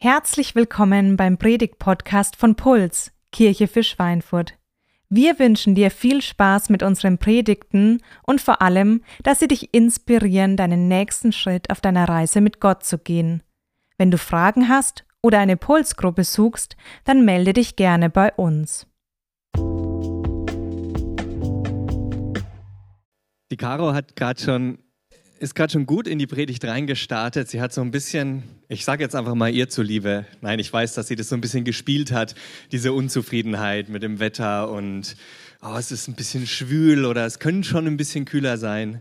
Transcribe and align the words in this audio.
Herzlich 0.00 0.54
willkommen 0.54 1.16
beim 1.16 1.38
Predigt-Podcast 1.38 2.36
von 2.36 2.54
Puls, 2.54 3.10
Kirche 3.32 3.66
für 3.66 3.82
Schweinfurt. 3.82 4.54
Wir 5.08 5.40
wünschen 5.40 5.74
dir 5.74 5.90
viel 5.90 6.22
Spaß 6.22 6.70
mit 6.70 6.84
unseren 6.84 7.18
Predigten 7.18 8.00
und 8.22 8.40
vor 8.40 8.62
allem, 8.62 9.02
dass 9.24 9.40
sie 9.40 9.48
dich 9.48 9.74
inspirieren, 9.74 10.56
deinen 10.56 10.86
nächsten 10.86 11.32
Schritt 11.32 11.68
auf 11.70 11.80
deiner 11.80 12.08
Reise 12.08 12.40
mit 12.40 12.60
Gott 12.60 12.84
zu 12.84 12.98
gehen. 12.98 13.42
Wenn 13.96 14.12
du 14.12 14.18
Fragen 14.18 14.68
hast 14.68 15.04
oder 15.20 15.40
eine 15.40 15.56
Pulsgruppe 15.56 16.22
suchst, 16.22 16.76
dann 17.02 17.24
melde 17.24 17.54
dich 17.54 17.74
gerne 17.74 18.08
bei 18.08 18.32
uns. 18.34 18.86
Die 23.50 23.56
Caro 23.56 23.94
hat 23.94 24.14
gerade 24.14 24.40
schon 24.40 24.78
ist 25.40 25.54
gerade 25.54 25.72
schon 25.72 25.86
gut 25.86 26.06
in 26.06 26.18
die 26.18 26.26
Predigt 26.26 26.64
reingestartet. 26.64 27.48
Sie 27.48 27.60
hat 27.60 27.72
so 27.72 27.80
ein 27.80 27.90
bisschen, 27.90 28.42
ich 28.68 28.84
sage 28.84 29.02
jetzt 29.02 29.14
einfach 29.14 29.34
mal 29.34 29.52
ihr 29.52 29.68
zuliebe, 29.68 30.26
nein, 30.40 30.58
ich 30.58 30.72
weiß, 30.72 30.94
dass 30.94 31.08
sie 31.08 31.16
das 31.16 31.28
so 31.28 31.36
ein 31.36 31.40
bisschen 31.40 31.64
gespielt 31.64 32.12
hat, 32.12 32.34
diese 32.72 32.92
Unzufriedenheit 32.92 33.88
mit 33.88 34.02
dem 34.02 34.18
Wetter 34.18 34.70
und 34.70 35.16
oh, 35.62 35.76
es 35.76 35.92
ist 35.92 36.08
ein 36.08 36.14
bisschen 36.14 36.46
schwül 36.46 37.04
oder 37.04 37.24
es 37.24 37.38
könnte 37.38 37.68
schon 37.68 37.86
ein 37.86 37.96
bisschen 37.96 38.24
kühler 38.24 38.58
sein. 38.58 39.00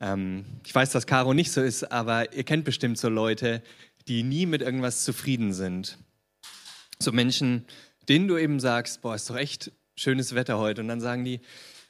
Ähm, 0.00 0.44
ich 0.64 0.74
weiß, 0.74 0.90
dass 0.90 1.06
Caro 1.06 1.34
nicht 1.34 1.52
so 1.52 1.62
ist, 1.62 1.90
aber 1.92 2.32
ihr 2.34 2.44
kennt 2.44 2.64
bestimmt 2.64 2.98
so 2.98 3.08
Leute, 3.08 3.62
die 4.08 4.22
nie 4.22 4.46
mit 4.46 4.62
irgendwas 4.62 5.04
zufrieden 5.04 5.52
sind. 5.52 5.98
So 6.98 7.12
Menschen, 7.12 7.64
denen 8.08 8.28
du 8.28 8.36
eben 8.38 8.60
sagst, 8.60 9.02
boah, 9.02 9.14
ist 9.14 9.30
doch 9.30 9.36
echt 9.36 9.72
schönes 9.96 10.34
Wetter 10.34 10.58
heute 10.58 10.80
und 10.80 10.88
dann 10.88 11.00
sagen 11.00 11.24
die, 11.24 11.40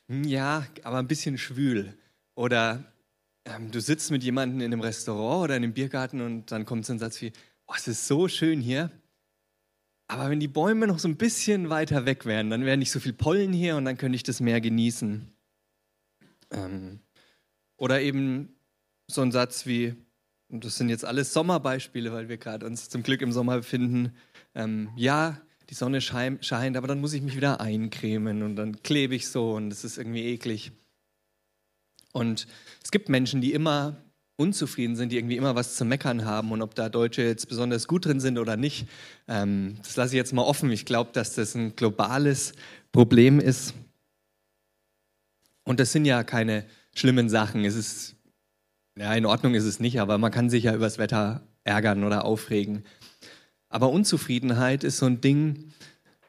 hm, 0.09 0.24
ja, 0.24 0.66
aber 0.82 0.98
ein 0.98 1.09
bisschen 1.09 1.38
schwül 1.38 1.96
oder 2.34 2.84
ähm, 3.46 3.70
du 3.70 3.80
sitzt 3.80 4.10
mit 4.10 4.23
jemandem 4.24 4.60
in 4.60 4.73
einem 4.73 4.80
Restaurant 4.80 5.45
oder 5.45 5.56
in 5.56 5.62
einem 5.62 5.73
Biergarten 5.73 6.20
und 6.20 6.50
dann 6.52 6.64
kommt 6.64 6.84
so 6.84 6.92
ein 6.92 6.98
Satz 6.98 7.20
wie, 7.23 7.32
oh, 7.66 7.74
es 7.77 7.88
ist 7.88 8.06
so 8.06 8.28
schön 8.28 8.60
hier. 8.60 8.91
Aber 10.09 10.30
wenn 10.30 10.41
die 10.41 10.48
Bäume 10.48 10.87
noch 10.87 10.98
so 10.98 11.09
ein 11.09 11.16
bisschen 11.16 11.68
weiter 11.68 12.06
weg 12.06 12.26
wären, 12.26 12.51
dann 12.51 12.65
wäre 12.65 12.76
nicht 12.76 12.90
so 12.90 13.01
viel 13.01 13.12
Pollen 13.12 13.52
hier 13.52 13.76
und 13.76 13.84
dann 13.84 13.96
könnte 13.96 14.16
ich 14.16 14.23
das 14.23 14.40
mehr 14.40 14.60
genießen. 14.60 15.32
Ähm, 16.52 17.01
oder 17.76 18.01
eben 18.01 18.56
so 19.09 19.23
ein 19.23 19.32
Satz 19.32 19.66
wie, 19.66 19.95
und 20.49 20.65
das 20.65 20.76
sind 20.76 20.88
jetzt 20.88 21.04
alles 21.04 21.32
Sommerbeispiele, 21.32 22.12
weil 22.12 22.28
wir 22.28 22.37
gerade 22.37 22.66
uns 22.66 22.88
zum 22.88 23.02
Glück 23.02 23.21
im 23.23 23.32
Sommer 23.32 23.56
befinden. 23.56 24.15
Ähm, 24.54 24.90
ja, 24.96 25.40
die 25.71 25.74
Sonne 25.74 26.01
scheint, 26.01 26.76
aber 26.76 26.87
dann 26.87 27.01
muss 27.01 27.12
ich 27.12 27.23
mich 27.23 27.37
wieder 27.37 27.60
eincremen 27.60 28.45
und 28.45 28.54
dann 28.56 28.82
klebe 28.82 29.16
ich 29.16 29.28
so 29.28 29.54
und 29.54 29.73
es 29.73 29.82
ist 29.82 29.99
irgendwie 29.99 30.24
eklig. 30.24 30.73
Und 32.16 32.46
es 32.82 32.90
gibt 32.90 33.10
Menschen, 33.10 33.42
die 33.42 33.52
immer 33.52 33.96
unzufrieden 34.36 34.96
sind, 34.96 35.12
die 35.12 35.18
irgendwie 35.18 35.36
immer 35.36 35.54
was 35.54 35.76
zu 35.76 35.84
meckern 35.84 36.24
haben. 36.24 36.50
Und 36.50 36.62
ob 36.62 36.74
da 36.74 36.88
Deutsche 36.88 37.22
jetzt 37.22 37.46
besonders 37.46 37.86
gut 37.86 38.06
drin 38.06 38.20
sind 38.20 38.38
oder 38.38 38.56
nicht, 38.56 38.86
ähm, 39.28 39.76
das 39.82 39.96
lasse 39.96 40.14
ich 40.14 40.16
jetzt 40.16 40.32
mal 40.32 40.42
offen. 40.42 40.70
Ich 40.70 40.87
glaube, 40.87 41.10
dass 41.12 41.34
das 41.34 41.54
ein 41.54 41.76
globales 41.76 42.54
Problem 42.90 43.38
ist. 43.38 43.74
Und 45.64 45.78
das 45.78 45.92
sind 45.92 46.06
ja 46.06 46.24
keine 46.24 46.64
schlimmen 46.94 47.28
Sachen. 47.28 47.66
Es 47.66 47.74
ist, 47.74 48.16
ja, 48.98 49.12
in 49.14 49.26
Ordnung 49.26 49.54
ist 49.54 49.64
es 49.64 49.78
nicht, 49.78 50.00
aber 50.00 50.16
man 50.16 50.32
kann 50.32 50.48
sich 50.48 50.64
ja 50.64 50.74
übers 50.74 50.96
Wetter 50.96 51.42
ärgern 51.64 52.02
oder 52.02 52.24
aufregen. 52.24 52.84
Aber 53.68 53.90
Unzufriedenheit 53.90 54.84
ist 54.84 54.96
so 54.96 55.06
ein 55.06 55.20
Ding, 55.20 55.72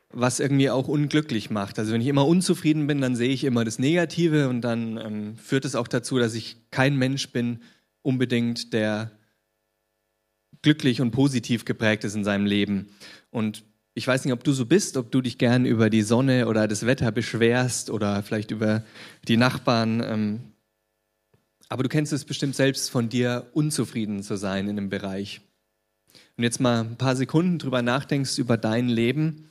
was 0.09 0.39
irgendwie 0.39 0.69
auch 0.69 0.87
unglücklich 0.87 1.49
macht. 1.49 1.79
Also 1.79 1.93
wenn 1.93 2.01
ich 2.01 2.07
immer 2.07 2.25
unzufrieden 2.25 2.87
bin, 2.87 3.01
dann 3.01 3.15
sehe 3.15 3.29
ich 3.29 3.43
immer 3.43 3.65
das 3.65 3.79
Negative 3.79 4.49
und 4.49 4.61
dann 4.61 4.97
ähm, 4.97 5.35
führt 5.37 5.65
es 5.65 5.75
auch 5.75 5.87
dazu, 5.87 6.17
dass 6.17 6.33
ich 6.33 6.57
kein 6.71 6.95
Mensch 6.97 7.31
bin, 7.31 7.59
unbedingt, 8.01 8.73
der 8.73 9.11
glücklich 10.61 11.01
und 11.01 11.11
positiv 11.11 11.65
geprägt 11.65 12.03
ist 12.03 12.15
in 12.15 12.23
seinem 12.23 12.45
Leben. 12.45 12.87
Und 13.31 13.63
ich 13.93 14.07
weiß 14.07 14.23
nicht, 14.23 14.33
ob 14.33 14.43
du 14.43 14.53
so 14.53 14.65
bist, 14.65 14.95
ob 14.95 15.11
du 15.11 15.21
dich 15.21 15.37
gern 15.37 15.65
über 15.65 15.89
die 15.89 16.03
Sonne 16.03 16.47
oder 16.47 16.67
das 16.67 16.85
Wetter 16.85 17.11
beschwerst 17.11 17.89
oder 17.89 18.23
vielleicht 18.23 18.51
über 18.51 18.83
die 19.27 19.37
Nachbarn. 19.37 20.01
Ähm, 20.03 20.39
aber 21.67 21.83
du 21.83 21.89
kennst 21.89 22.13
es 22.13 22.23
bestimmt 22.23 22.55
selbst 22.55 22.89
von 22.89 23.09
dir, 23.09 23.47
unzufrieden 23.53 24.23
zu 24.23 24.37
sein 24.37 24.69
in 24.69 24.77
einem 24.77 24.89
Bereich. 24.89 25.41
Und 26.37 26.43
jetzt 26.43 26.61
mal 26.61 26.81
ein 26.81 26.97
paar 26.97 27.15
Sekunden 27.15 27.57
drüber 27.57 27.81
nachdenkst 27.81 28.37
über 28.37 28.55
dein 28.57 28.87
Leben 28.87 29.47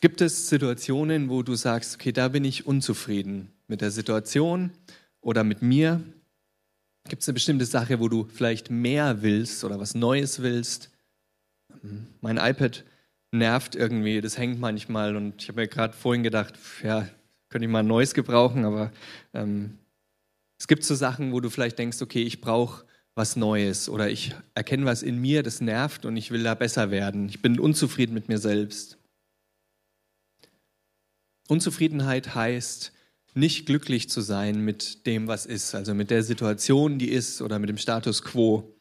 Gibt 0.00 0.20
es 0.20 0.48
Situationen, 0.48 1.30
wo 1.30 1.42
du 1.42 1.54
sagst, 1.54 1.94
okay, 1.94 2.12
da 2.12 2.28
bin 2.28 2.44
ich 2.44 2.66
unzufrieden 2.66 3.50
mit 3.66 3.80
der 3.80 3.90
Situation 3.90 4.70
oder 5.20 5.42
mit 5.42 5.62
mir? 5.62 6.02
Gibt 7.08 7.22
es 7.22 7.28
eine 7.28 7.34
bestimmte 7.34 7.64
Sache, 7.64 8.00
wo 8.00 8.08
du 8.08 8.24
vielleicht 8.24 8.70
mehr 8.70 9.22
willst 9.22 9.64
oder 9.64 9.80
was 9.80 9.94
Neues 9.94 10.42
willst? 10.42 10.90
Mein 12.20 12.36
iPad 12.36 12.84
nervt 13.32 13.74
irgendwie, 13.74 14.20
das 14.20 14.38
hängt 14.38 14.60
manchmal 14.60 15.16
und 15.16 15.42
ich 15.42 15.48
habe 15.48 15.60
mir 15.60 15.68
gerade 15.68 15.94
vorhin 15.94 16.22
gedacht, 16.22 16.54
ja, 16.82 17.08
könnte 17.48 17.66
ich 17.66 17.70
mal 17.70 17.80
ein 17.80 17.86
neues 17.86 18.14
gebrauchen, 18.14 18.64
aber 18.64 18.92
ähm, 19.34 19.78
es 20.58 20.66
gibt 20.68 20.84
so 20.84 20.94
Sachen, 20.94 21.32
wo 21.32 21.40
du 21.40 21.50
vielleicht 21.50 21.78
denkst, 21.78 22.00
okay, 22.02 22.22
ich 22.22 22.40
brauche 22.40 22.84
was 23.14 23.36
Neues 23.36 23.88
oder 23.88 24.10
ich 24.10 24.34
erkenne 24.54 24.84
was 24.84 25.02
in 25.02 25.20
mir, 25.20 25.42
das 25.42 25.60
nervt 25.60 26.04
und 26.04 26.16
ich 26.16 26.30
will 26.30 26.42
da 26.42 26.54
besser 26.54 26.90
werden. 26.90 27.28
Ich 27.28 27.40
bin 27.40 27.58
unzufrieden 27.58 28.14
mit 28.14 28.28
mir 28.28 28.38
selbst. 28.38 28.95
Unzufriedenheit 31.48 32.34
heißt, 32.34 32.92
nicht 33.34 33.66
glücklich 33.66 34.08
zu 34.08 34.22
sein 34.22 34.60
mit 34.64 35.06
dem, 35.06 35.28
was 35.28 35.46
ist, 35.46 35.74
also 35.74 35.94
mit 35.94 36.10
der 36.10 36.22
Situation, 36.22 36.98
die 36.98 37.10
ist 37.10 37.42
oder 37.42 37.58
mit 37.58 37.68
dem 37.68 37.78
Status 37.78 38.22
quo. 38.22 38.74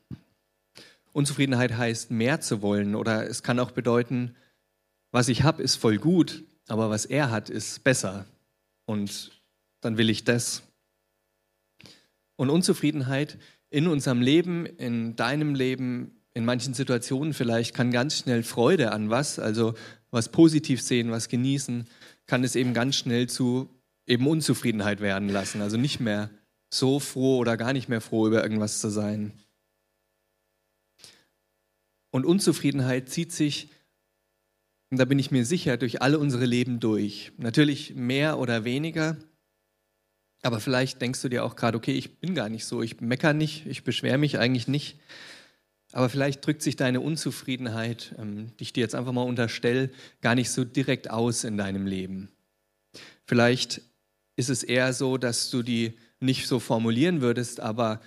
Unzufriedenheit 1.11 1.77
heißt, 1.77 2.11
mehr 2.11 2.41
zu 2.41 2.61
wollen 2.61 2.95
oder 2.95 3.29
es 3.29 3.43
kann 3.43 3.59
auch 3.59 3.71
bedeuten, 3.71 4.35
was 5.11 5.27
ich 5.27 5.43
habe, 5.43 5.61
ist 5.61 5.75
voll 5.75 5.97
gut, 5.97 6.43
aber 6.67 6.89
was 6.89 7.05
er 7.05 7.31
hat, 7.31 7.49
ist 7.49 7.83
besser. 7.83 8.25
Und 8.85 9.31
dann 9.81 9.97
will 9.97 10.09
ich 10.09 10.23
das. 10.23 10.63
Und 12.35 12.49
Unzufriedenheit 12.49 13.37
in 13.69 13.87
unserem 13.87 14.21
Leben, 14.21 14.65
in 14.65 15.15
deinem 15.15 15.55
Leben, 15.55 16.21
in 16.33 16.45
manchen 16.45 16.73
Situationen 16.73 17.33
vielleicht, 17.33 17.73
kann 17.73 17.91
ganz 17.91 18.17
schnell 18.17 18.43
Freude 18.43 18.91
an 18.91 19.09
was, 19.09 19.39
also 19.39 19.73
was 20.11 20.29
positiv 20.29 20.81
sehen, 20.81 21.11
was 21.11 21.29
genießen, 21.29 21.87
kann 22.27 22.43
es 22.43 22.55
eben 22.55 22.73
ganz 22.73 22.95
schnell 22.95 23.27
zu 23.27 23.69
eben 24.07 24.27
Unzufriedenheit 24.27 24.99
werden 24.99 25.29
lassen. 25.29 25.61
Also 25.61 25.77
nicht 25.77 25.99
mehr 25.99 26.29
so 26.73 26.99
froh 26.99 27.37
oder 27.37 27.57
gar 27.57 27.73
nicht 27.73 27.89
mehr 27.89 28.01
froh 28.01 28.27
über 28.27 28.43
irgendwas 28.43 28.79
zu 28.79 28.89
sein. 28.89 29.33
Und 32.11 32.25
Unzufriedenheit 32.25 33.09
zieht 33.09 33.31
sich, 33.31 33.69
und 34.91 34.99
da 34.99 35.05
bin 35.05 35.19
ich 35.19 35.31
mir 35.31 35.45
sicher, 35.45 35.77
durch 35.77 36.01
alle 36.01 36.19
unsere 36.19 36.45
Leben 36.45 36.79
durch. 36.79 37.31
Natürlich 37.37 37.95
mehr 37.95 38.39
oder 38.39 38.63
weniger, 38.63 39.17
aber 40.45 40.59
vielleicht 40.59 41.01
denkst 41.01 41.21
du 41.23 41.29
dir 41.29 41.43
auch 41.43 41.55
gerade, 41.55 41.75
okay, 41.75 41.93
ich 41.93 42.19
bin 42.19 42.35
gar 42.35 42.49
nicht 42.49 42.65
so, 42.65 42.83
ich 42.83 43.01
meckere 43.01 43.33
nicht, 43.33 43.65
ich 43.65 43.83
beschwere 43.83 44.19
mich 44.19 44.37
eigentlich 44.37 44.67
nicht. 44.67 44.99
Aber 45.95 46.09
vielleicht 46.09 46.45
drückt 46.45 46.61
sich 46.61 46.75
deine 46.75 46.99
Unzufriedenheit, 46.99 48.13
ähm, 48.19 48.51
die 48.57 48.63
ich 48.63 48.73
dir 48.73 48.81
jetzt 48.81 48.95
einfach 48.95 49.13
mal 49.13 49.21
unterstelle, 49.21 49.89
gar 50.19 50.35
nicht 50.35 50.49
so 50.49 50.65
direkt 50.65 51.09
aus 51.09 51.45
in 51.45 51.55
deinem 51.55 51.87
Leben. 51.87 52.27
Vielleicht 53.23 53.81
ist 54.35 54.49
es 54.49 54.61
eher 54.61 54.91
so, 54.91 55.17
dass 55.17 55.49
du 55.49 55.63
die 55.63 55.97
nicht 56.19 56.47
so 56.47 56.59
formulieren 56.59 57.21
würdest, 57.21 57.61
aber 57.61 58.01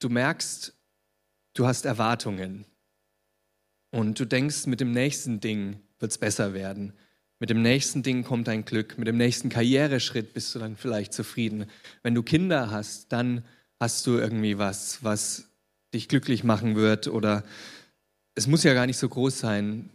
du 0.00 0.08
merkst, 0.08 0.74
du 1.54 1.68
hast 1.68 1.84
Erwartungen. 1.84 2.64
Und 3.92 4.18
du 4.18 4.24
denkst, 4.24 4.66
mit 4.66 4.80
dem 4.80 4.90
nächsten 4.90 5.38
Ding 5.38 5.78
wird 6.00 6.10
es 6.10 6.18
besser 6.18 6.52
werden. 6.52 6.94
Mit 7.38 7.48
dem 7.48 7.62
nächsten 7.62 8.02
Ding 8.02 8.24
kommt 8.24 8.48
dein 8.48 8.64
Glück. 8.64 8.98
Mit 8.98 9.06
dem 9.06 9.18
nächsten 9.18 9.50
Karriereschritt 9.50 10.34
bist 10.34 10.52
du 10.52 10.58
dann 10.58 10.76
vielleicht 10.76 11.12
zufrieden. 11.12 11.66
Wenn 12.02 12.16
du 12.16 12.24
Kinder 12.24 12.72
hast, 12.72 13.12
dann 13.12 13.44
hast 13.78 14.04
du 14.08 14.18
irgendwie 14.18 14.58
was, 14.58 15.04
was 15.04 15.51
dich 15.94 16.08
glücklich 16.08 16.44
machen 16.44 16.76
wird 16.76 17.08
oder 17.08 17.44
es 18.34 18.46
muss 18.46 18.64
ja 18.64 18.74
gar 18.74 18.86
nicht 18.86 18.96
so 18.96 19.08
groß 19.08 19.38
sein. 19.38 19.90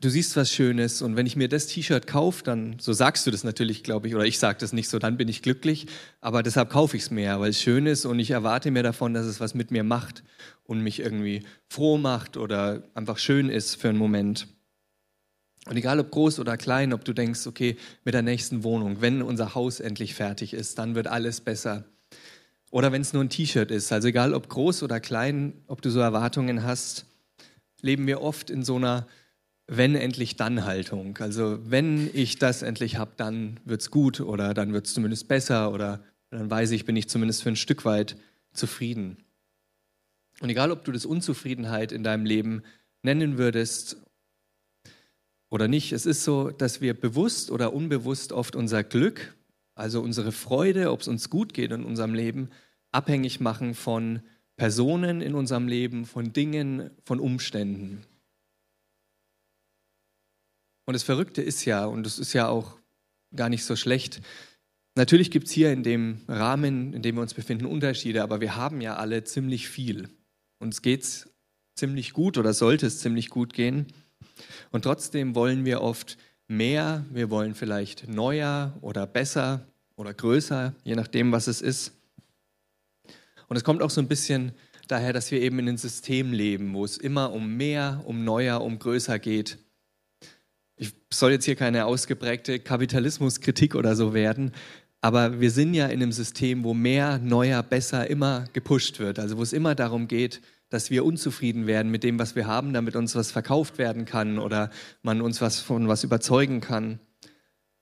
Du 0.00 0.08
siehst 0.10 0.36
was 0.36 0.52
Schönes 0.52 1.02
und 1.02 1.16
wenn 1.16 1.26
ich 1.26 1.34
mir 1.34 1.48
das 1.48 1.66
T-Shirt 1.66 2.06
kaufe, 2.06 2.44
dann, 2.44 2.78
so 2.78 2.92
sagst 2.92 3.26
du 3.26 3.32
das 3.32 3.42
natürlich, 3.42 3.82
glaube 3.82 4.06
ich, 4.06 4.14
oder 4.14 4.24
ich 4.24 4.38
sage 4.38 4.58
das 4.60 4.72
nicht 4.72 4.88
so, 4.88 5.00
dann 5.00 5.16
bin 5.16 5.26
ich 5.26 5.42
glücklich, 5.42 5.86
aber 6.20 6.44
deshalb 6.44 6.70
kaufe 6.70 6.96
ich 6.96 7.04
es 7.04 7.10
mir, 7.10 7.40
weil 7.40 7.50
es 7.50 7.60
schön 7.60 7.86
ist 7.86 8.04
und 8.04 8.18
ich 8.20 8.30
erwarte 8.30 8.70
mir 8.70 8.84
davon, 8.84 9.12
dass 9.12 9.26
es 9.26 9.40
was 9.40 9.54
mit 9.54 9.72
mir 9.72 9.82
macht 9.82 10.22
und 10.62 10.82
mich 10.82 11.00
irgendwie 11.00 11.42
froh 11.68 11.98
macht 11.98 12.36
oder 12.36 12.84
einfach 12.94 13.18
schön 13.18 13.48
ist 13.48 13.74
für 13.74 13.88
einen 13.88 13.98
Moment. 13.98 14.46
Und 15.66 15.76
egal 15.76 15.98
ob 15.98 16.10
groß 16.10 16.38
oder 16.38 16.56
klein, 16.56 16.92
ob 16.92 17.04
du 17.04 17.12
denkst, 17.12 17.46
okay, 17.46 17.76
mit 18.04 18.14
der 18.14 18.22
nächsten 18.22 18.62
Wohnung, 18.62 19.00
wenn 19.00 19.20
unser 19.20 19.54
Haus 19.54 19.80
endlich 19.80 20.14
fertig 20.14 20.54
ist, 20.54 20.78
dann 20.78 20.94
wird 20.94 21.08
alles 21.08 21.40
besser. 21.40 21.84
Oder 22.70 22.92
wenn 22.92 23.02
es 23.02 23.12
nur 23.12 23.24
ein 23.24 23.30
T-Shirt 23.30 23.70
ist, 23.70 23.92
also 23.92 24.08
egal 24.08 24.34
ob 24.34 24.48
groß 24.48 24.82
oder 24.82 25.00
klein, 25.00 25.54
ob 25.66 25.82
du 25.82 25.90
so 25.90 26.00
Erwartungen 26.00 26.62
hast, 26.62 27.06
leben 27.80 28.06
wir 28.06 28.20
oft 28.20 28.50
in 28.50 28.62
so 28.62 28.76
einer 28.76 29.06
wenn 29.68 29.94
endlich 29.94 30.36
dann 30.36 30.64
Haltung. 30.64 31.18
Also 31.18 31.58
wenn 31.62 32.10
ich 32.14 32.38
das 32.38 32.62
endlich 32.62 32.96
habe, 32.96 33.12
dann 33.16 33.60
wird 33.64 33.82
es 33.82 33.90
gut 33.90 34.20
oder 34.20 34.54
dann 34.54 34.72
wird 34.72 34.86
es 34.86 34.94
zumindest 34.94 35.28
besser 35.28 35.72
oder 35.72 36.02
dann 36.30 36.50
weiß 36.50 36.70
ich, 36.72 36.86
bin 36.86 36.96
ich 36.96 37.08
zumindest 37.08 37.42
für 37.42 37.50
ein 37.50 37.56
Stück 37.56 37.84
weit 37.84 38.16
zufrieden. 38.52 39.18
Und 40.40 40.48
egal, 40.48 40.72
ob 40.72 40.84
du 40.84 40.92
das 40.92 41.04
Unzufriedenheit 41.04 41.92
in 41.92 42.02
deinem 42.02 42.24
Leben 42.24 42.62
nennen 43.02 43.36
würdest 43.36 43.98
oder 45.50 45.68
nicht, 45.68 45.92
es 45.92 46.06
ist 46.06 46.24
so, 46.24 46.50
dass 46.50 46.80
wir 46.80 46.94
bewusst 46.94 47.50
oder 47.50 47.74
unbewusst 47.74 48.32
oft 48.32 48.56
unser 48.56 48.82
Glück, 48.82 49.34
also 49.78 50.00
unsere 50.02 50.32
Freude, 50.32 50.90
ob 50.90 51.02
es 51.02 51.08
uns 51.08 51.30
gut 51.30 51.54
geht 51.54 51.70
in 51.70 51.84
unserem 51.84 52.12
Leben, 52.12 52.50
abhängig 52.90 53.38
machen 53.38 53.74
von 53.74 54.22
Personen 54.56 55.20
in 55.20 55.34
unserem 55.34 55.68
Leben, 55.68 56.04
von 56.04 56.32
Dingen, 56.32 56.90
von 57.04 57.20
Umständen. 57.20 58.02
Und 60.84 60.94
das 60.94 61.04
Verrückte 61.04 61.42
ist 61.42 61.64
ja, 61.64 61.84
und 61.86 62.06
es 62.06 62.18
ist 62.18 62.32
ja 62.32 62.48
auch 62.48 62.76
gar 63.36 63.48
nicht 63.48 63.64
so 63.64 63.76
schlecht, 63.76 64.20
natürlich 64.96 65.30
gibt 65.30 65.46
es 65.46 65.52
hier 65.52 65.72
in 65.72 65.84
dem 65.84 66.22
Rahmen, 66.26 66.92
in 66.92 67.02
dem 67.02 67.14
wir 67.14 67.22
uns 67.22 67.34
befinden, 67.34 67.66
Unterschiede, 67.66 68.22
aber 68.24 68.40
wir 68.40 68.56
haben 68.56 68.80
ja 68.80 68.96
alle 68.96 69.22
ziemlich 69.22 69.68
viel. 69.68 70.08
Uns 70.58 70.82
geht 70.82 71.02
es 71.02 71.28
ziemlich 71.76 72.14
gut 72.14 72.36
oder 72.36 72.52
sollte 72.52 72.86
es 72.86 72.98
ziemlich 72.98 73.30
gut 73.30 73.52
gehen. 73.52 73.86
Und 74.72 74.82
trotzdem 74.82 75.36
wollen 75.36 75.64
wir 75.64 75.82
oft 75.82 76.18
mehr, 76.48 77.04
wir 77.10 77.30
wollen 77.30 77.54
vielleicht 77.54 78.08
neuer 78.08 78.76
oder 78.80 79.06
besser 79.06 79.67
oder 79.98 80.14
größer, 80.14 80.74
je 80.84 80.94
nachdem, 80.94 81.32
was 81.32 81.48
es 81.48 81.60
ist. 81.60 81.92
Und 83.48 83.56
es 83.56 83.64
kommt 83.64 83.82
auch 83.82 83.90
so 83.90 84.00
ein 84.00 84.08
bisschen 84.08 84.52
daher, 84.86 85.12
dass 85.12 85.30
wir 85.30 85.40
eben 85.40 85.58
in 85.58 85.68
einem 85.68 85.76
System 85.76 86.32
leben, 86.32 86.72
wo 86.72 86.84
es 86.84 86.96
immer 86.96 87.32
um 87.32 87.56
mehr, 87.56 88.02
um 88.06 88.24
neuer, 88.24 88.62
um 88.62 88.78
größer 88.78 89.18
geht. 89.18 89.58
Ich 90.76 90.94
soll 91.12 91.32
jetzt 91.32 91.44
hier 91.44 91.56
keine 91.56 91.84
ausgeprägte 91.84 92.60
Kapitalismuskritik 92.60 93.74
oder 93.74 93.96
so 93.96 94.14
werden, 94.14 94.52
aber 95.00 95.40
wir 95.40 95.50
sind 95.50 95.74
ja 95.74 95.86
in 95.86 96.00
einem 96.00 96.12
System, 96.12 96.62
wo 96.62 96.74
mehr, 96.74 97.18
neuer, 97.18 97.62
besser 97.62 98.08
immer 98.08 98.44
gepusht 98.52 99.00
wird. 99.00 99.18
Also 99.18 99.36
wo 99.36 99.42
es 99.42 99.52
immer 99.52 99.74
darum 99.74 100.06
geht, 100.06 100.40
dass 100.70 100.90
wir 100.90 101.04
unzufrieden 101.04 101.66
werden 101.66 101.90
mit 101.90 102.04
dem, 102.04 102.18
was 102.18 102.36
wir 102.36 102.46
haben, 102.46 102.72
damit 102.72 102.94
uns 102.94 103.16
was 103.16 103.32
verkauft 103.32 103.78
werden 103.78 104.04
kann 104.04 104.38
oder 104.38 104.70
man 105.02 105.20
uns 105.22 105.40
was 105.40 105.60
von 105.60 105.88
was 105.88 106.04
überzeugen 106.04 106.60
kann. 106.60 107.00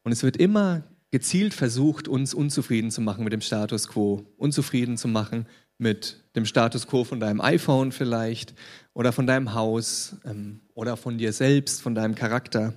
Und 0.02 0.12
es 0.12 0.22
wird 0.22 0.36
immer 0.36 0.84
gezielt 1.10 1.54
versucht, 1.54 2.08
uns 2.08 2.34
unzufrieden 2.34 2.90
zu 2.90 3.00
machen 3.00 3.24
mit 3.24 3.32
dem 3.32 3.40
Status 3.40 3.88
quo, 3.88 4.26
unzufrieden 4.36 4.96
zu 4.96 5.08
machen 5.08 5.46
mit 5.78 6.24
dem 6.34 6.46
Status 6.46 6.86
quo 6.86 7.04
von 7.04 7.20
deinem 7.20 7.40
iPhone 7.40 7.92
vielleicht 7.92 8.54
oder 8.94 9.12
von 9.12 9.26
deinem 9.26 9.54
Haus 9.54 10.16
ähm, 10.24 10.60
oder 10.74 10.96
von 10.96 11.18
dir 11.18 11.32
selbst, 11.32 11.82
von 11.82 11.94
deinem 11.94 12.14
Charakter. 12.14 12.76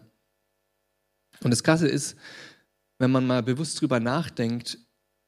Und 1.42 1.52
das 1.52 1.64
Krasse 1.64 1.88
ist, 1.88 2.18
wenn 2.98 3.12
man 3.12 3.26
mal 3.26 3.42
bewusst 3.42 3.80
drüber 3.80 4.00
nachdenkt, 4.00 4.78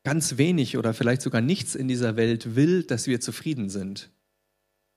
ganz 0.04 0.38
wenig 0.38 0.78
oder 0.78 0.94
vielleicht 0.94 1.22
sogar 1.22 1.42
nichts 1.42 1.76
in 1.76 1.88
dieser 1.88 2.16
Welt 2.18 2.56
will, 2.56 2.84
dass 2.84 3.08
wir 3.08 3.22
zufrieden 3.22 3.70
sind. 3.70 4.12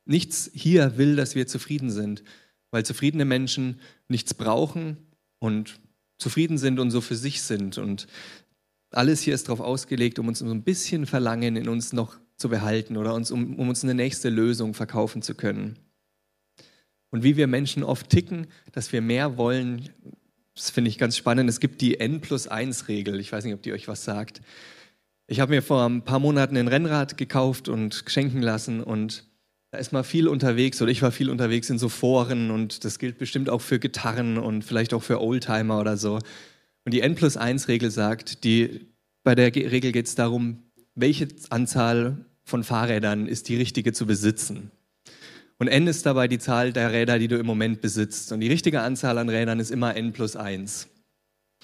Nichts 0.07 0.51
hier 0.53 0.97
will, 0.99 1.17
dass 1.17 1.35
wir 1.35 1.47
zufrieden 1.47 1.91
sind, 1.91 2.25
weil 2.71 2.85
zufriedene 2.85 3.25
Menschen 3.25 3.81
nichts 4.09 4.35
brauchen 4.35 4.97
und 5.39 5.81
zufrieden 6.19 6.59
sind 6.59 6.79
und 6.79 6.91
so 6.91 7.01
für 7.01 7.17
sich 7.17 7.43
sind. 7.43 7.79
Und 7.79 8.07
alles 8.91 9.23
hier 9.23 9.35
ist 9.35 9.49
darauf 9.49 9.61
ausgelegt, 9.61 10.19
um 10.19 10.29
uns 10.29 10.39
so 10.39 10.47
ein 10.47 10.63
bisschen 10.63 11.07
Verlangen 11.07 11.57
in 11.57 11.69
uns 11.69 11.93
noch 11.93 12.17
zu 12.37 12.49
behalten 12.49 12.97
oder 12.97 13.15
uns, 13.15 13.31
um, 13.31 13.59
um 13.59 13.69
uns 13.69 13.85
eine 13.85 13.95
nächste 13.95 14.29
Lösung 14.29 14.75
verkaufen 14.75 15.23
zu 15.23 15.35
können. 15.35 15.79
Und 17.11 17.23
wie 17.23 17.37
wir 17.37 17.47
Menschen 17.47 17.85
oft 17.85 18.09
ticken, 18.09 18.49
dass 18.73 18.93
wir 18.93 19.01
mehr 19.01 19.37
wollen, 19.37 19.89
das 20.55 20.71
finde 20.71 20.89
ich 20.89 20.99
ganz 20.99 21.17
spannend. 21.17 21.49
Es 21.49 21.61
gibt 21.61 21.81
die 21.81 22.01
N 22.01 22.21
plus 22.21 22.49
1 22.49 22.89
Regel. 22.89 23.21
Ich 23.21 23.33
weiß 23.33 23.45
nicht, 23.45 23.55
ob 23.55 23.63
die 23.63 23.73
euch 23.73 23.89
was 23.89 24.05
sagt. 24.05 24.41
Ich 25.27 25.41
habe 25.41 25.55
mir 25.55 25.63
vor 25.63 25.85
ein 25.89 26.03
paar 26.03 26.19
Monaten 26.19 26.57
ein 26.57 26.69
Rennrad 26.69 27.17
gekauft 27.17 27.69
und 27.69 28.05
schenken 28.07 28.43
lassen 28.43 28.83
und 28.83 29.25
da 29.75 29.81
ist 29.81 29.93
man 29.93 30.05
viel 30.05 30.29
unterwegs 30.29 30.81
oder 30.81 30.93
ich 30.93 31.03
war 31.03 31.11
viel 31.11 31.29
unterwegs 31.29 31.69
in 31.69 31.81
so 31.81 31.89
Foren 31.89 32.53
und 32.53 32.85
das 32.85 33.01
gilt 33.01 33.19
bestimmt 33.19 33.51
auch 33.51 33.61
für 33.61 33.81
Gitarren 33.81 34.39
und 34.39 34.63
vielleicht 34.63 34.95
auch 34.95 35.03
für 35.03 35.21
Oldtimer 35.21 35.81
oder 35.81 35.97
so. 35.97 36.21
Und 36.85 36.95
die 36.95 37.01
N 37.01 37.17
plus 37.17 37.37
1 37.37 37.67
Regel 37.67 37.91
sagt, 37.91 38.45
die, 38.45 38.87
bei 39.25 39.35
der 39.35 39.53
Regel 39.53 39.91
geht 39.91 40.07
es 40.07 40.15
darum, 40.15 40.63
welche 40.95 41.27
Anzahl 41.51 42.25
von 42.45 42.63
Fahrrädern 42.63 43.27
ist 43.27 43.49
die 43.49 43.57
richtige 43.57 43.93
zu 43.93 44.07
besitzen. 44.07 44.71
Und 45.59 45.67
n 45.67 45.89
ist 45.89 46.07
dabei 46.07 46.29
die 46.29 46.39
Zahl 46.39 46.73
der 46.73 46.93
Räder, 46.93 47.19
die 47.19 47.27
du 47.27 47.37
im 47.37 47.47
Moment 47.47 47.81
besitzt. 47.81 48.31
Und 48.31 48.39
die 48.39 48.49
richtige 48.49 48.81
Anzahl 48.81 49.19
an 49.19 49.29
Rädern 49.29 49.59
ist 49.59 49.73
immer 49.73 49.97
n 49.97 50.13
plus 50.13 50.37
1. 50.37 50.87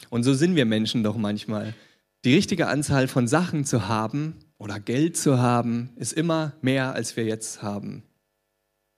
Und 0.08 0.24
so 0.24 0.34
sind 0.34 0.56
wir 0.56 0.64
Menschen 0.64 1.04
doch 1.04 1.16
manchmal. 1.16 1.74
Die 2.24 2.34
richtige 2.34 2.66
Anzahl 2.66 3.06
von 3.06 3.28
Sachen 3.28 3.64
zu 3.64 3.86
haben 3.86 4.34
oder 4.60 4.78
Geld 4.78 5.16
zu 5.16 5.38
haben, 5.38 5.88
ist 5.96 6.12
immer 6.12 6.52
mehr, 6.60 6.92
als 6.92 7.16
wir 7.16 7.24
jetzt 7.24 7.62
haben. 7.62 8.02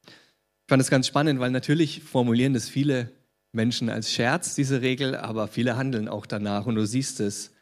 Ich 0.04 0.68
fand 0.68 0.82
es 0.82 0.90
ganz 0.90 1.06
spannend, 1.06 1.38
weil 1.38 1.52
natürlich 1.52 2.02
formulieren 2.02 2.52
das 2.52 2.68
viele 2.68 3.12
Menschen 3.52 3.88
als 3.88 4.12
Scherz, 4.12 4.56
diese 4.56 4.82
Regel, 4.82 5.14
aber 5.14 5.46
viele 5.46 5.76
handeln 5.76 6.08
auch 6.08 6.26
danach 6.26 6.66
und 6.66 6.74
du 6.74 6.84
siehst 6.84 7.20
es. 7.20 7.52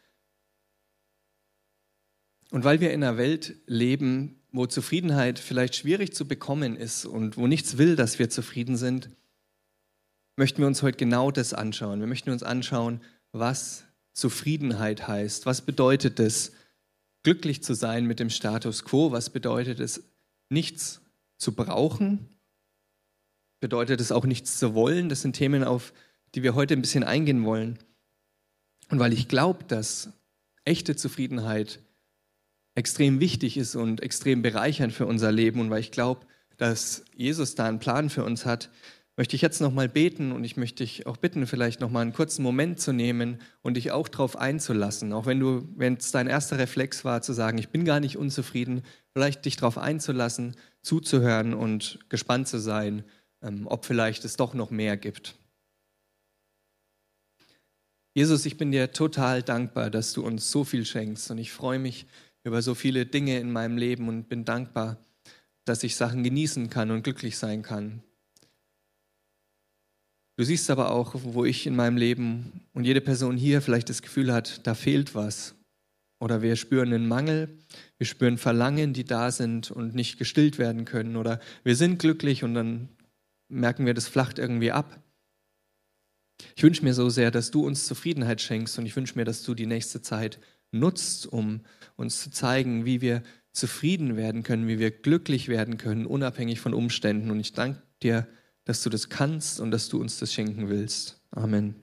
Und 2.49 2.63
weil 2.63 2.81
wir 2.81 2.91
in 2.91 3.03
einer 3.03 3.17
Welt 3.17 3.55
leben, 3.67 4.41
wo 4.51 4.65
Zufriedenheit 4.65 5.37
vielleicht 5.37 5.75
schwierig 5.75 6.15
zu 6.15 6.27
bekommen 6.27 6.75
ist 6.75 7.05
und 7.05 7.37
wo 7.37 7.45
nichts 7.45 7.77
will, 7.77 7.95
dass 7.95 8.17
wir 8.17 8.31
zufrieden 8.31 8.77
sind, 8.77 9.11
möchten 10.37 10.59
wir 10.59 10.67
uns 10.67 10.81
heute 10.81 10.97
genau 10.97 11.29
das 11.29 11.53
anschauen. 11.53 11.99
Wir 11.99 12.07
möchten 12.07 12.31
uns 12.31 12.41
anschauen, 12.41 12.99
was 13.31 13.83
Zufriedenheit 14.13 15.07
heißt. 15.07 15.45
Was 15.45 15.61
bedeutet 15.61 16.19
es, 16.19 16.53
glücklich 17.23 17.63
zu 17.63 17.73
sein 17.73 18.05
mit 18.05 18.19
dem 18.19 18.29
Status 18.29 18.83
quo? 18.83 19.11
Was 19.11 19.29
bedeutet 19.29 19.79
es, 19.79 20.03
nichts 20.49 21.01
zu 21.37 21.53
brauchen? 21.55 22.29
Bedeutet 23.59 24.01
es 24.01 24.11
auch 24.11 24.25
nichts 24.25 24.57
zu 24.57 24.73
wollen? 24.73 25.09
Das 25.09 25.21
sind 25.21 25.33
Themen, 25.33 25.63
auf 25.63 25.93
die 26.33 26.43
wir 26.43 26.55
heute 26.55 26.73
ein 26.73 26.81
bisschen 26.81 27.03
eingehen 27.03 27.45
wollen. 27.45 27.77
Und 28.89 28.99
weil 28.99 29.13
ich 29.13 29.27
glaube, 29.27 29.63
dass 29.65 30.09
echte 30.65 30.95
Zufriedenheit 30.95 31.79
extrem 32.75 33.19
wichtig 33.19 33.57
ist 33.57 33.75
und 33.75 34.01
extrem 34.01 34.41
bereichernd 34.41 34.93
für 34.93 35.05
unser 35.05 35.31
Leben 35.31 35.59
und 35.59 35.69
weil 35.69 35.81
ich 35.81 35.91
glaube, 35.91 36.25
dass 36.57 37.03
Jesus 37.15 37.55
da 37.55 37.65
einen 37.65 37.79
Plan 37.79 38.09
für 38.09 38.23
uns 38.23 38.45
hat, 38.45 38.69
möchte 39.17 39.35
ich 39.35 39.41
jetzt 39.41 39.61
nochmal 39.61 39.89
beten 39.89 40.31
und 40.31 40.43
ich 40.43 40.57
möchte 40.57 40.83
dich 40.83 41.05
auch 41.05 41.17
bitten, 41.17 41.45
vielleicht 41.45 41.81
nochmal 41.81 42.03
einen 42.03 42.13
kurzen 42.13 42.43
Moment 42.43 42.79
zu 42.79 42.93
nehmen 42.93 43.39
und 43.61 43.75
dich 43.75 43.91
auch 43.91 44.07
darauf 44.07 44.37
einzulassen. 44.37 45.13
Auch 45.13 45.25
wenn 45.25 45.39
du, 45.39 45.67
wenn 45.75 45.95
es 45.95 46.11
dein 46.11 46.27
erster 46.27 46.57
Reflex 46.57 47.03
war, 47.03 47.21
zu 47.21 47.33
sagen, 47.33 47.57
ich 47.57 47.69
bin 47.69 47.85
gar 47.85 47.99
nicht 47.99 48.17
unzufrieden, 48.17 48.83
vielleicht 49.13 49.45
dich 49.45 49.57
darauf 49.57 49.77
einzulassen, 49.77 50.55
zuzuhören 50.81 51.53
und 51.53 51.99
gespannt 52.09 52.47
zu 52.47 52.59
sein, 52.59 53.03
ähm, 53.41 53.67
ob 53.67 53.85
vielleicht 53.85 54.25
es 54.25 54.37
doch 54.37 54.53
noch 54.53 54.71
mehr 54.71 54.97
gibt. 54.97 55.35
Jesus, 58.13 58.45
ich 58.45 58.57
bin 58.57 58.71
dir 58.71 58.91
total 58.91 59.41
dankbar, 59.41 59.89
dass 59.89 60.13
du 60.13 60.25
uns 60.25 60.51
so 60.51 60.63
viel 60.63 60.85
schenkst 60.85 61.31
und 61.31 61.37
ich 61.37 61.51
freue 61.51 61.79
mich, 61.79 62.07
über 62.43 62.61
so 62.61 62.75
viele 62.75 63.05
Dinge 63.05 63.39
in 63.39 63.51
meinem 63.51 63.77
Leben 63.77 64.07
und 64.07 64.27
bin 64.27 64.45
dankbar, 64.45 64.97
dass 65.65 65.83
ich 65.83 65.95
Sachen 65.95 66.23
genießen 66.23 66.69
kann 66.69 66.91
und 66.91 67.03
glücklich 67.03 67.37
sein 67.37 67.61
kann. 67.61 68.03
Du 70.37 70.43
siehst 70.43 70.69
aber 70.69 70.91
auch, 70.91 71.15
wo 71.15 71.45
ich 71.45 71.67
in 71.67 71.75
meinem 71.75 71.97
Leben 71.97 72.61
und 72.73 72.85
jede 72.85 73.01
Person 73.01 73.37
hier 73.37 73.61
vielleicht 73.61 73.89
das 73.89 74.01
Gefühl 74.01 74.33
hat, 74.33 74.65
da 74.65 74.73
fehlt 74.73 75.13
was. 75.13 75.55
Oder 76.19 76.41
wir 76.41 76.55
spüren 76.55 76.93
einen 76.93 77.07
Mangel, 77.07 77.49
wir 77.97 78.05
spüren 78.05 78.37
Verlangen, 78.37 78.93
die 78.93 79.03
da 79.03 79.31
sind 79.31 79.71
und 79.71 79.95
nicht 79.95 80.19
gestillt 80.19 80.59
werden 80.59 80.85
können. 80.85 81.15
Oder 81.15 81.39
wir 81.63 81.75
sind 81.75 81.99
glücklich 81.99 82.43
und 82.43 82.53
dann 82.53 82.89
merken 83.49 83.85
wir, 83.85 83.93
das 83.93 84.07
flacht 84.07 84.39
irgendwie 84.39 84.71
ab. 84.71 85.01
Ich 86.55 86.63
wünsche 86.63 86.83
mir 86.83 86.93
so 86.93 87.09
sehr, 87.09 87.31
dass 87.31 87.51
du 87.51 87.65
uns 87.65 87.85
Zufriedenheit 87.85 88.41
schenkst 88.41 88.77
und 88.77 88.85
ich 88.85 88.95
wünsche 88.95 89.17
mir, 89.17 89.25
dass 89.25 89.43
du 89.43 89.53
die 89.53 89.65
nächste 89.65 90.01
Zeit 90.01 90.39
nutzt, 90.71 91.27
um 91.27 91.61
uns 91.95 92.21
zu 92.21 92.31
zeigen, 92.31 92.85
wie 92.85 93.01
wir 93.01 93.23
zufrieden 93.51 94.15
werden 94.15 94.43
können, 94.43 94.67
wie 94.67 94.79
wir 94.79 94.91
glücklich 94.91 95.47
werden 95.47 95.77
können, 95.77 96.05
unabhängig 96.05 96.59
von 96.59 96.73
Umständen. 96.73 97.31
Und 97.31 97.39
ich 97.39 97.53
danke 97.53 97.81
dir, 98.01 98.27
dass 98.65 98.83
du 98.83 98.89
das 98.89 99.09
kannst 99.09 99.59
und 99.59 99.71
dass 99.71 99.89
du 99.89 99.99
uns 99.99 100.19
das 100.19 100.33
schenken 100.33 100.69
willst. 100.69 101.21
Amen. 101.31 101.75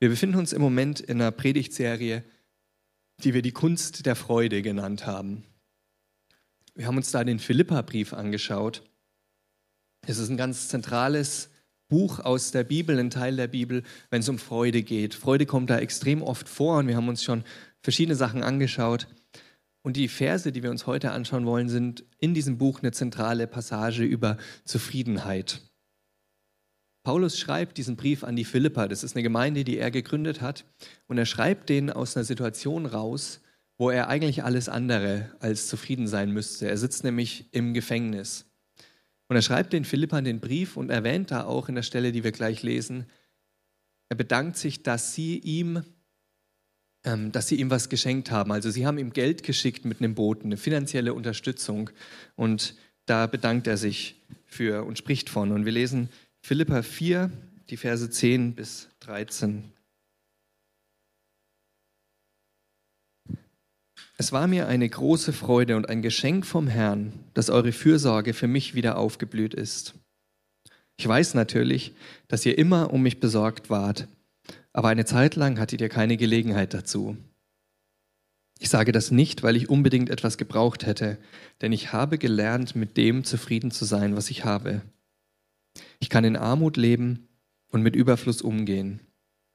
Wir 0.00 0.08
befinden 0.08 0.36
uns 0.36 0.52
im 0.52 0.62
Moment 0.62 1.00
in 1.00 1.20
einer 1.20 1.32
Predigtserie, 1.32 2.22
die 3.24 3.34
wir 3.34 3.42
die 3.42 3.52
Kunst 3.52 4.06
der 4.06 4.14
Freude 4.14 4.62
genannt 4.62 5.06
haben. 5.06 5.44
Wir 6.74 6.86
haben 6.86 6.96
uns 6.96 7.10
da 7.10 7.24
den 7.24 7.40
Philippa-Brief 7.40 8.12
angeschaut. 8.12 8.88
Es 10.06 10.18
ist 10.18 10.28
ein 10.28 10.36
ganz 10.36 10.68
zentrales 10.68 11.50
Buch 11.88 12.20
aus 12.20 12.52
der 12.52 12.62
Bibel, 12.62 12.98
ein 12.98 13.10
Teil 13.10 13.34
der 13.34 13.48
Bibel, 13.48 13.82
wenn 14.10 14.20
es 14.20 14.28
um 14.28 14.38
Freude 14.38 14.82
geht. 14.82 15.14
Freude 15.14 15.46
kommt 15.46 15.70
da 15.70 15.78
extrem 15.78 16.22
oft 16.22 16.48
vor 16.48 16.78
und 16.78 16.86
wir 16.86 16.96
haben 16.96 17.08
uns 17.08 17.24
schon 17.24 17.42
verschiedene 17.82 18.14
Sachen 18.14 18.44
angeschaut. 18.44 19.08
Und 19.82 19.96
die 19.96 20.08
Verse, 20.08 20.50
die 20.52 20.62
wir 20.62 20.70
uns 20.70 20.86
heute 20.86 21.12
anschauen 21.12 21.46
wollen, 21.46 21.68
sind 21.68 22.04
in 22.18 22.34
diesem 22.34 22.58
Buch 22.58 22.80
eine 22.80 22.92
zentrale 22.92 23.46
Passage 23.46 24.04
über 24.04 24.36
Zufriedenheit. 24.64 25.62
Paulus 27.04 27.38
schreibt 27.38 27.78
diesen 27.78 27.96
Brief 27.96 28.24
an 28.24 28.36
die 28.36 28.44
Philippa. 28.44 28.88
Das 28.88 29.02
ist 29.02 29.14
eine 29.16 29.22
Gemeinde, 29.22 29.64
die 29.64 29.78
er 29.78 29.90
gegründet 29.90 30.40
hat. 30.40 30.64
Und 31.06 31.16
er 31.16 31.26
schreibt 31.26 31.68
den 31.68 31.90
aus 31.90 32.16
einer 32.16 32.24
Situation 32.24 32.86
raus, 32.86 33.40
wo 33.78 33.90
er 33.90 34.08
eigentlich 34.08 34.42
alles 34.42 34.68
andere 34.68 35.30
als 35.38 35.68
zufrieden 35.68 36.08
sein 36.08 36.32
müsste. 36.32 36.68
Er 36.68 36.76
sitzt 36.76 37.04
nämlich 37.04 37.48
im 37.52 37.72
Gefängnis. 37.72 38.46
Und 39.28 39.36
er 39.36 39.42
schreibt 39.42 39.72
den 39.72 39.84
Philippern 39.84 40.24
den 40.24 40.40
Brief 40.40 40.76
und 40.76 40.90
erwähnt 40.90 41.30
da 41.30 41.44
auch 41.44 41.68
in 41.68 41.76
der 41.76 41.82
Stelle, 41.82 42.12
die 42.12 42.24
wir 42.24 42.32
gleich 42.32 42.62
lesen, 42.62 43.06
er 44.08 44.16
bedankt 44.16 44.56
sich, 44.56 44.82
dass 44.82 45.14
sie 45.14 45.38
ihm, 45.38 45.82
ähm, 47.04 47.32
dass 47.32 47.48
sie 47.48 47.56
ihm 47.56 47.70
was 47.70 47.88
geschenkt 47.88 48.30
haben. 48.30 48.52
Also 48.52 48.70
sie 48.70 48.86
haben 48.86 48.98
ihm 48.98 49.12
Geld 49.12 49.42
geschickt 49.42 49.84
mit 49.84 50.00
einem 50.00 50.14
Boten, 50.14 50.46
eine 50.46 50.56
finanzielle 50.56 51.14
Unterstützung. 51.14 51.90
Und 52.36 52.74
da 53.06 53.26
bedankt 53.26 53.66
er 53.66 53.76
sich 53.76 54.16
für 54.46 54.84
und 54.84 54.98
spricht 54.98 55.30
von. 55.30 55.52
Und 55.52 55.64
wir 55.64 55.72
lesen 55.72 56.08
Philippa 56.42 56.82
4, 56.82 57.30
die 57.70 57.76
Verse 57.76 58.08
10 58.08 58.54
bis 58.54 58.88
13. 59.00 59.72
Es 64.20 64.32
war 64.32 64.48
mir 64.48 64.66
eine 64.66 64.88
große 64.88 65.32
Freude 65.32 65.76
und 65.76 65.88
ein 65.88 66.02
Geschenk 66.02 66.44
vom 66.44 66.66
Herrn, 66.66 67.12
dass 67.34 67.50
eure 67.50 67.70
Fürsorge 67.70 68.34
für 68.34 68.48
mich 68.48 68.74
wieder 68.74 68.98
aufgeblüht 68.98 69.54
ist. 69.54 69.94
Ich 70.96 71.06
weiß 71.06 71.34
natürlich, 71.34 71.94
dass 72.26 72.44
ihr 72.44 72.58
immer 72.58 72.92
um 72.92 73.02
mich 73.02 73.20
besorgt 73.20 73.70
wart, 73.70 74.08
aber 74.78 74.90
eine 74.90 75.04
Zeit 75.04 75.34
lang 75.34 75.58
hattet 75.58 75.80
ihr 75.80 75.88
keine 75.88 76.16
Gelegenheit 76.16 76.72
dazu. 76.72 77.16
Ich 78.60 78.68
sage 78.68 78.92
das 78.92 79.10
nicht, 79.10 79.42
weil 79.42 79.56
ich 79.56 79.68
unbedingt 79.68 80.08
etwas 80.08 80.38
gebraucht 80.38 80.86
hätte, 80.86 81.18
denn 81.60 81.72
ich 81.72 81.92
habe 81.92 82.16
gelernt, 82.16 82.76
mit 82.76 82.96
dem 82.96 83.24
zufrieden 83.24 83.72
zu 83.72 83.84
sein, 83.84 84.14
was 84.14 84.30
ich 84.30 84.44
habe. 84.44 84.82
Ich 85.98 86.08
kann 86.08 86.22
in 86.22 86.36
Armut 86.36 86.76
leben 86.76 87.26
und 87.72 87.82
mit 87.82 87.96
Überfluss 87.96 88.40
umgehen. 88.40 89.00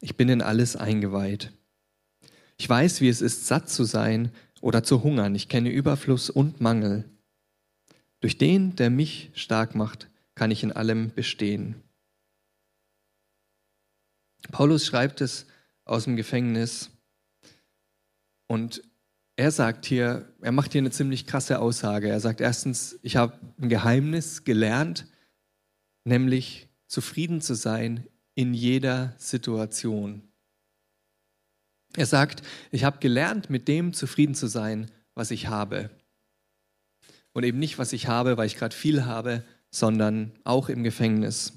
Ich 0.02 0.18
bin 0.18 0.28
in 0.28 0.42
alles 0.42 0.76
eingeweiht. 0.76 1.54
Ich 2.58 2.68
weiß, 2.68 3.00
wie 3.00 3.08
es 3.08 3.22
ist, 3.22 3.48
satt 3.48 3.70
zu 3.70 3.86
sein 3.86 4.30
oder 4.60 4.84
zu 4.84 5.04
hungern. 5.04 5.36
Ich 5.36 5.48
kenne 5.48 5.70
Überfluss 5.70 6.30
und 6.30 6.60
Mangel. 6.60 7.06
Durch 8.20 8.38
den, 8.38 8.76
der 8.76 8.90
mich 8.90 9.32
stark 9.36 9.74
macht, 9.74 10.10
kann 10.36 10.52
ich 10.52 10.64
in 10.64 10.74
allem 10.74 11.14
bestehen. 11.16 11.83
Paulus 14.52 14.86
schreibt 14.86 15.22
es 15.22 15.46
aus 15.86 16.06
dem 16.06 16.16
Gefängnis 16.16 16.90
und 18.48 18.84
er 19.36 19.52
sagt 19.52 19.86
hier, 19.86 20.32
er 20.42 20.52
macht 20.52 20.74
hier 20.74 20.82
eine 20.82 20.92
ziemlich 20.92 21.26
krasse 21.26 21.60
Aussage. 21.60 22.08
Er 22.10 22.20
sagt 22.20 22.40
erstens, 22.40 23.00
ich 23.02 23.16
habe 23.16 23.40
ein 23.60 23.70
Geheimnis 23.70 24.44
gelernt, 24.44 25.08
nämlich 26.04 26.70
zufrieden 26.88 27.42
zu 27.42 27.56
sein 27.56 28.08
in 28.36 28.54
jeder 28.54 29.16
Situation. 29.18 30.22
Er 31.96 32.06
sagt, 32.06 32.44
ich 32.72 32.84
habe 32.84 33.00
gelernt, 33.00 33.50
mit 33.50 33.68
dem 33.68 33.94
zufrieden 33.94 34.36
zu 34.36 34.48
sein, 34.48 34.92
was 35.16 35.32
ich 35.32 35.48
habe. 35.48 35.90
Und 37.34 37.44
eben 37.44 37.60
nicht, 37.60 37.80
was 37.80 37.94
ich 37.94 38.08
habe, 38.08 38.38
weil 38.38 38.48
ich 38.48 38.58
gerade 38.58 38.76
viel 38.76 39.06
habe, 39.06 39.44
sondern 39.72 40.32
auch 40.44 40.70
im 40.70 40.84
Gefängnis. 40.84 41.54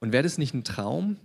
Und 0.00 0.12
wäre 0.12 0.22
das 0.22 0.38
nicht 0.38 0.54
ein 0.54 0.64
Traum? 0.64 1.16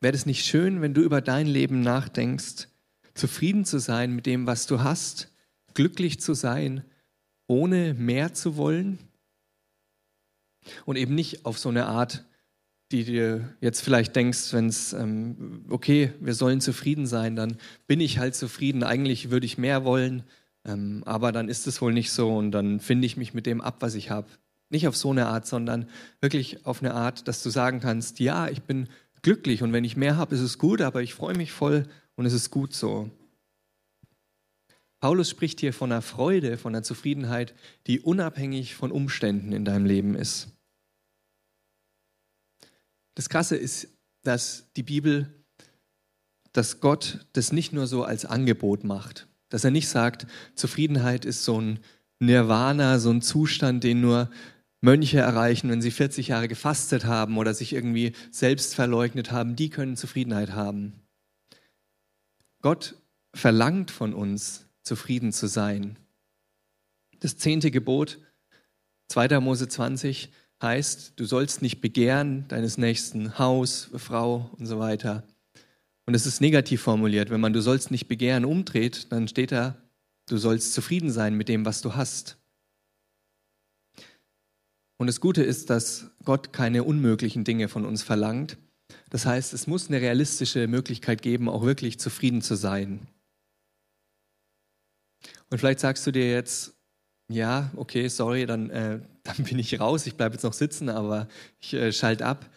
Wäre 0.00 0.12
das 0.12 0.26
nicht 0.26 0.44
schön, 0.46 0.80
wenn 0.80 0.94
du 0.94 1.02
über 1.02 1.20
dein 1.20 1.46
Leben 1.46 1.82
nachdenkst, 1.82 2.68
zufrieden 3.14 3.64
zu 3.64 3.78
sein 3.78 4.14
mit 4.14 4.26
dem, 4.26 4.46
was 4.46 4.66
du 4.66 4.82
hast, 4.82 5.30
glücklich 5.74 6.20
zu 6.20 6.34
sein, 6.34 6.84
ohne 7.46 7.94
mehr 7.94 8.32
zu 8.32 8.56
wollen? 8.56 8.98
Und 10.86 10.96
eben 10.96 11.14
nicht 11.14 11.44
auf 11.44 11.58
so 11.58 11.68
eine 11.68 11.86
Art, 11.86 12.24
die 12.92 13.04
dir 13.04 13.54
jetzt 13.60 13.82
vielleicht 13.82 14.16
denkst, 14.16 14.52
wenn 14.52 14.66
es, 14.66 14.92
ähm, 14.92 15.64
okay, 15.68 16.12
wir 16.20 16.34
sollen 16.34 16.60
zufrieden 16.60 17.06
sein, 17.06 17.36
dann 17.36 17.56
bin 17.86 18.00
ich 18.00 18.18
halt 18.18 18.34
zufrieden. 18.34 18.82
Eigentlich 18.82 19.30
würde 19.30 19.46
ich 19.46 19.58
mehr 19.58 19.84
wollen, 19.84 20.24
ähm, 20.64 21.02
aber 21.06 21.30
dann 21.30 21.48
ist 21.48 21.66
es 21.66 21.80
wohl 21.80 21.92
nicht 21.92 22.10
so 22.10 22.36
und 22.36 22.50
dann 22.50 22.80
finde 22.80 23.06
ich 23.06 23.16
mich 23.16 23.32
mit 23.32 23.46
dem 23.46 23.60
ab, 23.60 23.76
was 23.80 23.94
ich 23.94 24.10
habe. 24.10 24.28
Nicht 24.70 24.88
auf 24.88 24.96
so 24.96 25.10
eine 25.10 25.26
Art, 25.26 25.46
sondern 25.46 25.88
wirklich 26.20 26.64
auf 26.64 26.80
eine 26.82 26.94
Art, 26.94 27.28
dass 27.28 27.42
du 27.42 27.50
sagen 27.50 27.80
kannst, 27.80 28.20
ja, 28.20 28.48
ich 28.48 28.62
bin 28.62 28.88
glücklich 29.22 29.62
und 29.62 29.72
wenn 29.72 29.84
ich 29.84 29.96
mehr 29.96 30.16
habe, 30.16 30.34
ist 30.34 30.40
es 30.40 30.58
gut, 30.58 30.80
aber 30.80 31.02
ich 31.02 31.12
freue 31.12 31.36
mich 31.36 31.52
voll 31.52 31.86
und 32.14 32.24
es 32.24 32.32
ist 32.32 32.50
gut 32.50 32.72
so. 32.72 33.10
Paulus 35.00 35.30
spricht 35.30 35.60
hier 35.60 35.72
von 35.72 35.90
einer 35.90 36.02
Freude, 36.02 36.58
von 36.58 36.74
einer 36.74 36.82
Zufriedenheit, 36.82 37.54
die 37.86 38.00
unabhängig 38.00 38.74
von 38.74 38.92
Umständen 38.92 39.52
in 39.52 39.64
deinem 39.64 39.86
Leben 39.86 40.14
ist. 40.14 40.48
Das 43.14 43.28
Krasse 43.28 43.56
ist, 43.56 43.88
dass 44.22 44.70
die 44.76 44.82
Bibel, 44.82 45.44
dass 46.52 46.80
Gott 46.80 47.26
das 47.32 47.52
nicht 47.52 47.72
nur 47.72 47.86
so 47.86 48.04
als 48.04 48.26
Angebot 48.26 48.84
macht, 48.84 49.26
dass 49.48 49.64
er 49.64 49.70
nicht 49.70 49.88
sagt, 49.88 50.26
Zufriedenheit 50.54 51.24
ist 51.24 51.44
so 51.44 51.60
ein 51.60 51.80
Nirvana, 52.18 52.98
so 52.98 53.10
ein 53.10 53.22
Zustand, 53.22 53.82
den 53.82 54.02
nur 54.02 54.30
Mönche 54.80 55.18
erreichen, 55.18 55.70
wenn 55.70 55.82
sie 55.82 55.90
40 55.90 56.28
Jahre 56.28 56.48
gefastet 56.48 57.04
haben 57.04 57.36
oder 57.36 57.52
sich 57.52 57.72
irgendwie 57.72 58.12
selbst 58.30 58.74
verleugnet 58.74 59.30
haben, 59.30 59.56
die 59.56 59.68
können 59.68 59.96
Zufriedenheit 59.96 60.52
haben. 60.52 61.02
Gott 62.62 62.94
verlangt 63.34 63.90
von 63.90 64.14
uns, 64.14 64.66
zufrieden 64.82 65.32
zu 65.32 65.46
sein. 65.46 65.98
Das 67.20 67.36
zehnte 67.36 67.70
Gebot, 67.70 68.18
2. 69.08 69.40
Mose 69.40 69.68
20, 69.68 70.30
heißt, 70.62 71.14
du 71.16 71.24
sollst 71.24 71.62
nicht 71.62 71.80
begehren 71.80 72.46
deines 72.48 72.78
nächsten 72.78 73.38
Haus, 73.38 73.90
Frau 73.96 74.50
und 74.58 74.66
so 74.66 74.78
weiter. 74.78 75.24
Und 76.06 76.14
es 76.14 76.26
ist 76.26 76.40
negativ 76.40 76.82
formuliert. 76.82 77.30
Wenn 77.30 77.40
man 77.40 77.52
du 77.52 77.60
sollst 77.60 77.90
nicht 77.90 78.08
begehren 78.08 78.44
umdreht, 78.44 79.12
dann 79.12 79.28
steht 79.28 79.52
da, 79.52 79.76
du 80.28 80.38
sollst 80.38 80.74
zufrieden 80.74 81.10
sein 81.10 81.34
mit 81.36 81.48
dem, 81.48 81.64
was 81.64 81.82
du 81.82 81.94
hast. 81.94 82.39
Und 85.00 85.06
das 85.06 85.22
Gute 85.22 85.42
ist, 85.42 85.70
dass 85.70 86.10
Gott 86.26 86.52
keine 86.52 86.84
unmöglichen 86.84 87.42
Dinge 87.42 87.68
von 87.68 87.86
uns 87.86 88.02
verlangt. 88.02 88.58
Das 89.08 89.24
heißt, 89.24 89.54
es 89.54 89.66
muss 89.66 89.88
eine 89.88 90.02
realistische 90.02 90.68
Möglichkeit 90.68 91.22
geben, 91.22 91.48
auch 91.48 91.62
wirklich 91.62 91.98
zufrieden 91.98 92.42
zu 92.42 92.54
sein. 92.54 93.08
Und 95.48 95.56
vielleicht 95.56 95.80
sagst 95.80 96.06
du 96.06 96.10
dir 96.10 96.30
jetzt, 96.30 96.74
ja, 97.30 97.70
okay, 97.76 98.08
sorry, 98.08 98.44
dann, 98.44 98.68
äh, 98.68 99.00
dann 99.22 99.44
bin 99.44 99.58
ich 99.58 99.80
raus, 99.80 100.06
ich 100.06 100.18
bleibe 100.18 100.34
jetzt 100.34 100.42
noch 100.42 100.52
sitzen, 100.52 100.90
aber 100.90 101.28
ich 101.60 101.72
äh, 101.72 101.92
schalte 101.92 102.26
ab. 102.26 102.50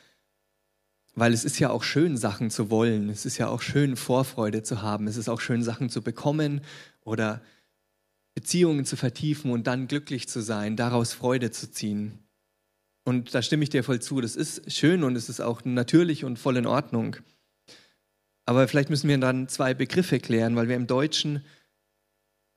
Weil 1.15 1.31
es 1.31 1.45
ist 1.45 1.59
ja 1.59 1.69
auch 1.69 1.83
schön, 1.83 2.17
Sachen 2.17 2.49
zu 2.49 2.69
wollen. 2.69 3.07
Es 3.07 3.25
ist 3.25 3.37
ja 3.37 3.47
auch 3.47 3.61
schön, 3.61 3.95
Vorfreude 3.95 4.63
zu 4.63 4.81
haben. 4.81 5.07
Es 5.07 5.15
ist 5.15 5.29
auch 5.29 5.39
schön, 5.39 5.63
Sachen 5.63 5.89
zu 5.89 6.01
bekommen 6.01 6.59
oder 7.05 7.41
Beziehungen 8.35 8.83
zu 8.83 8.97
vertiefen 8.97 9.49
und 9.49 9.65
dann 9.65 9.87
glücklich 9.87 10.27
zu 10.27 10.41
sein, 10.41 10.75
daraus 10.75 11.13
Freude 11.13 11.49
zu 11.49 11.71
ziehen. 11.71 12.19
Und 13.03 13.35
da 13.35 13.41
stimme 13.41 13.63
ich 13.63 13.69
dir 13.69 13.83
voll 13.83 14.01
zu. 14.01 14.21
Das 14.21 14.35
ist 14.35 14.71
schön 14.71 15.03
und 15.03 15.15
es 15.15 15.29
ist 15.29 15.41
auch 15.41 15.65
natürlich 15.65 16.23
und 16.23 16.39
voll 16.39 16.57
in 16.57 16.65
Ordnung. 16.65 17.17
Aber 18.45 18.67
vielleicht 18.67 18.89
müssen 18.89 19.09
wir 19.09 19.17
dann 19.17 19.47
zwei 19.47 19.73
Begriffe 19.73 20.19
klären, 20.19 20.55
weil 20.55 20.67
wir 20.67 20.75
im 20.75 20.87
Deutschen 20.87 21.43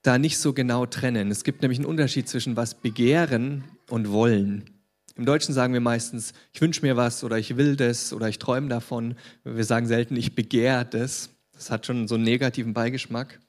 da 0.03 0.19
nicht 0.19 0.39
so 0.39 0.53
genau 0.53 0.87
trennen. 0.87 1.31
Es 1.31 1.43
gibt 1.43 1.63
nämlich 1.63 1.79
einen 1.79 1.87
Unterschied 1.87 2.29
zwischen 2.29 2.57
was 2.57 2.75
begehren 2.75 3.65
und 3.89 4.11
wollen. 4.11 4.71
Im 5.17 5.25
Deutschen 5.25 5.55
sagen 5.55 5.73
wir 5.73 5.81
meistens, 5.81 6.33
ich 6.53 6.61
wünsche 6.61 6.83
mir 6.83 6.97
was 6.97 7.25
oder 7.25 7.39
ich 7.39 7.57
will 7.57 7.75
das 7.75 8.13
oder 8.13 8.29
ich 8.29 8.39
träume 8.39 8.69
davon. 8.69 9.17
Wir 9.45 9.65
sagen 9.65 9.87
selten, 9.87 10.15
ich 10.15 10.35
begehre 10.35 10.85
das. 10.85 11.31
Das 11.53 11.71
hat 11.71 11.87
schon 11.87 12.07
so 12.07 12.17
einen 12.17 12.25
negativen 12.25 12.75
Beigeschmack. 12.75 13.41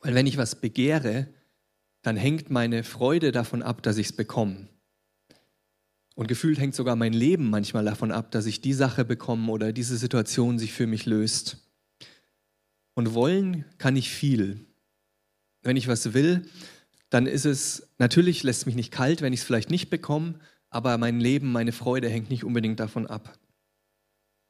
Weil 0.00 0.14
wenn 0.14 0.26
ich 0.26 0.36
was 0.36 0.56
begehre, 0.56 1.28
dann 2.02 2.16
hängt 2.16 2.50
meine 2.50 2.82
Freude 2.82 3.32
davon 3.32 3.62
ab, 3.62 3.82
dass 3.82 3.96
ich 3.96 4.08
es 4.08 4.12
bekomme. 4.12 4.68
Und 6.14 6.26
gefühlt 6.26 6.58
hängt 6.58 6.74
sogar 6.74 6.96
mein 6.96 7.12
Leben 7.12 7.50
manchmal 7.50 7.84
davon 7.84 8.12
ab, 8.12 8.30
dass 8.30 8.46
ich 8.46 8.60
die 8.60 8.72
Sache 8.72 9.04
bekomme 9.04 9.50
oder 9.50 9.72
diese 9.72 9.96
Situation 9.96 10.58
sich 10.58 10.72
für 10.72 10.86
mich 10.86 11.06
löst. 11.06 11.58
Und 12.94 13.14
wollen 13.14 13.64
kann 13.78 13.96
ich 13.96 14.10
viel. 14.10 14.66
Wenn 15.62 15.76
ich 15.76 15.88
was 15.88 16.12
will, 16.12 16.46
dann 17.10 17.26
ist 17.26 17.46
es, 17.46 17.88
natürlich 17.98 18.42
lässt 18.42 18.60
es 18.60 18.66
mich 18.66 18.74
nicht 18.74 18.92
kalt, 18.92 19.22
wenn 19.22 19.32
ich 19.32 19.40
es 19.40 19.46
vielleicht 19.46 19.70
nicht 19.70 19.90
bekomme, 19.90 20.34
aber 20.68 20.96
mein 20.98 21.20
Leben, 21.20 21.52
meine 21.52 21.72
Freude 21.72 22.08
hängt 22.08 22.30
nicht 22.30 22.44
unbedingt 22.44 22.80
davon 22.80 23.06
ab. 23.06 23.38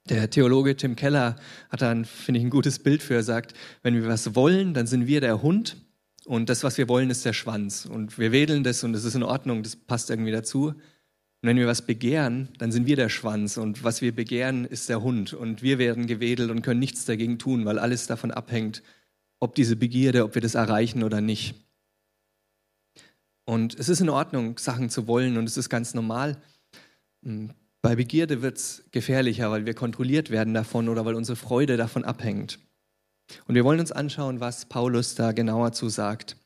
Der 0.08 0.30
Theologe 0.30 0.76
Tim 0.76 0.96
Keller 0.96 1.36
hat 1.68 1.82
da, 1.82 1.94
finde 2.04 2.40
ich, 2.40 2.46
ein 2.46 2.50
gutes 2.50 2.78
Bild 2.78 3.02
für. 3.02 3.14
Er 3.14 3.22
sagt, 3.22 3.54
wenn 3.82 3.94
wir 3.94 4.08
was 4.08 4.34
wollen, 4.34 4.74
dann 4.74 4.86
sind 4.86 5.06
wir 5.06 5.20
der 5.20 5.42
Hund 5.42 5.76
und 6.24 6.48
das, 6.48 6.64
was 6.64 6.78
wir 6.78 6.88
wollen, 6.88 7.10
ist 7.10 7.24
der 7.24 7.32
Schwanz. 7.32 7.86
Und 7.86 8.18
wir 8.18 8.32
wedeln 8.32 8.64
das 8.64 8.84
und 8.84 8.92
das 8.92 9.04
ist 9.04 9.14
in 9.14 9.22
Ordnung, 9.22 9.62
das 9.62 9.76
passt 9.76 10.10
irgendwie 10.10 10.32
dazu. 10.32 10.74
Und 11.42 11.48
wenn 11.48 11.56
wir 11.56 11.66
was 11.66 11.82
begehren, 11.82 12.48
dann 12.58 12.70
sind 12.70 12.86
wir 12.86 12.96
der 12.96 13.08
Schwanz 13.08 13.56
und 13.56 13.82
was 13.82 14.02
wir 14.02 14.14
begehren, 14.14 14.66
ist 14.66 14.90
der 14.90 15.02
Hund. 15.02 15.32
Und 15.32 15.62
wir 15.62 15.78
werden 15.78 16.06
gewedelt 16.06 16.50
und 16.50 16.60
können 16.62 16.80
nichts 16.80 17.06
dagegen 17.06 17.38
tun, 17.38 17.64
weil 17.64 17.78
alles 17.78 18.06
davon 18.06 18.30
abhängt, 18.30 18.82
ob 19.38 19.54
diese 19.54 19.76
Begierde, 19.76 20.24
ob 20.24 20.34
wir 20.34 20.42
das 20.42 20.54
erreichen 20.54 21.02
oder 21.02 21.22
nicht. 21.22 21.54
Und 23.46 23.78
es 23.78 23.88
ist 23.88 24.00
in 24.00 24.10
Ordnung, 24.10 24.58
Sachen 24.58 24.90
zu 24.90 25.06
wollen 25.06 25.38
und 25.38 25.48
es 25.48 25.56
ist 25.56 25.70
ganz 25.70 25.94
normal. 25.94 26.36
Hm, 27.24 27.50
bei 27.82 27.96
Begierde 27.96 28.42
wird 28.42 28.58
es 28.58 28.84
gefährlicher, 28.90 29.50
weil 29.50 29.64
wir 29.64 29.74
kontrolliert 29.74 30.30
werden 30.30 30.52
davon 30.52 30.90
oder 30.90 31.06
weil 31.06 31.14
unsere 31.14 31.36
Freude 31.36 31.78
davon 31.78 32.04
abhängt. 32.04 32.58
Und 33.46 33.54
wir 33.54 33.64
wollen 33.64 33.80
uns 33.80 33.92
anschauen, 33.92 34.40
was 34.40 34.66
Paulus 34.66 35.14
da 35.14 35.32
genauer 35.32 35.72
zu 35.72 35.88
sagt. 35.88 36.36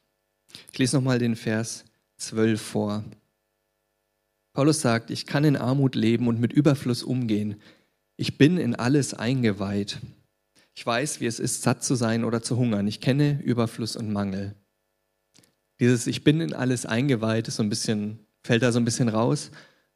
Ich 0.72 0.78
lese 0.78 0.96
nochmal 0.96 1.18
den 1.18 1.34
Vers 1.34 1.84
12 2.18 2.60
vor. 2.60 3.04
Paulus 4.54 4.80
sagt, 4.80 5.11
ich 5.11 5.26
kann 5.26 5.44
in 5.44 5.56
Armut 5.56 5.96
leben 5.96 6.28
und 6.28 6.40
mit 6.40 6.52
Überfluss 6.52 7.02
umgehen. 7.02 7.61
Ich 8.16 8.38
bin 8.38 8.56
in 8.56 8.76
alles 8.76 9.12
eingeweiht. 9.12 9.99
Ich 10.75 10.87
weiß, 10.87 11.20
wie 11.20 11.26
es 11.26 11.40
ist, 11.40 11.62
satt 11.62 11.82
zu 11.82 11.96
sein 11.96 12.25
oder 12.25 12.40
zu 12.40 12.56
hungern. 12.56 12.87
Ich 12.87 13.00
kenne 13.00 13.40
Überfluss 13.42 13.96
und 13.96 14.12
Mangel. 14.12 14.54
Dieses 15.80 16.06
Ich 16.06 16.23
bin 16.23 16.40
in 16.40 16.54
alles 16.54 16.87
eingeweiht 16.87 17.49
ist 17.49 17.56
so 17.56 17.64
ein 17.64 17.68
bisschen, 17.68 18.20
fällt 18.44 18.62
da 18.62 18.70
so 18.70 18.78
ein 18.78 18.84
bisschen 18.84 19.08
raus. 19.08 19.50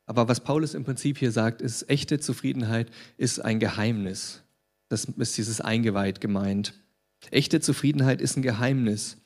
Aber 0.06 0.26
was 0.26 0.40
Paulus 0.40 0.74
im 0.74 0.84
Prinzip 0.84 1.18
hier 1.18 1.30
sagt, 1.30 1.62
ist, 1.62 1.88
echte 1.88 2.18
Zufriedenheit 2.18 2.90
ist 3.16 3.38
ein 3.38 3.60
Geheimnis. 3.60 4.42
Das 4.88 5.04
ist 5.04 5.38
dieses 5.38 5.60
eingeweiht 5.60 6.20
gemeint. 6.20 6.74
Echte 7.30 7.60
Zufriedenheit 7.60 8.20
ist 8.20 8.36
ein 8.36 8.42
Geheimnis. 8.42 9.18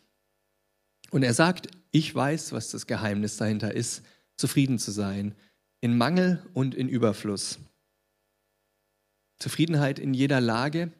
Und 1.10 1.22
er 1.22 1.32
sagt, 1.32 1.68
ich 1.90 2.14
weiß, 2.14 2.52
was 2.52 2.70
das 2.70 2.86
Geheimnis 2.86 3.38
dahinter 3.38 3.74
ist, 3.74 4.02
zufrieden 4.42 4.80
zu 4.80 4.90
sein, 4.90 5.36
in 5.80 5.96
Mangel 5.96 6.44
und 6.52 6.74
in 6.74 6.88
Überfluss. 6.88 7.60
Zufriedenheit 9.38 10.00
in 10.00 10.14
jeder 10.14 10.40
Lage, 10.40 10.90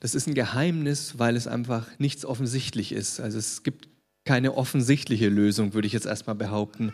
das 0.00 0.14
ist 0.14 0.26
ein 0.26 0.34
Geheimnis, 0.34 1.18
weil 1.18 1.36
es 1.36 1.46
einfach 1.46 1.98
nichts 1.98 2.26
offensichtlich 2.26 2.92
ist. 2.92 3.18
Also 3.18 3.38
es 3.38 3.62
gibt 3.62 3.88
keine 4.26 4.54
offensichtliche 4.54 5.30
Lösung, 5.30 5.72
würde 5.72 5.86
ich 5.86 5.94
jetzt 5.94 6.04
erstmal 6.04 6.36
behaupten, 6.36 6.92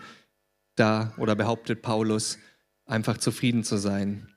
da 0.76 1.12
oder 1.18 1.34
behauptet 1.34 1.82
Paulus, 1.82 2.38
einfach 2.86 3.18
zufrieden 3.18 3.64
zu 3.64 3.76
sein. 3.76 4.32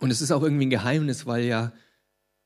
Und 0.00 0.10
es 0.10 0.20
ist 0.20 0.32
auch 0.32 0.42
irgendwie 0.42 0.66
ein 0.66 0.70
Geheimnis, 0.70 1.24
weil 1.24 1.44
ja 1.44 1.72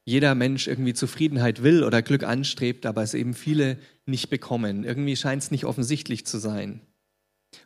jeder 0.05 0.37
Mensch 0.37 0.69
irgendwie 0.69 0.95
Zufriedenheit 0.95 1.65
will 1.65 1.83
oder 1.83 2.03
Glück 2.03 2.23
anstrebt, 2.23 2.87
aber 2.87 3.03
es 3.03 3.15
eben 3.15 3.35
viele 3.35 3.79
nicht 4.07 4.31
bekommen. 4.31 4.85
Irgendwie 4.85 5.17
scheint 5.17 5.43
es 5.43 5.51
nicht 5.51 5.65
offensichtlich 5.65 6.25
zu 6.25 6.39
sein. 6.39 6.88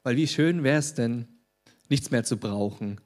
Weil 0.03 0.17
wie 0.17 0.27
schön 0.27 0.63
wäre 0.63 0.79
es 0.79 0.95
denn, 0.95 1.29
nichts 1.89 2.11
mehr 2.11 2.25
zu 2.25 2.37
brauchen, 2.37 3.01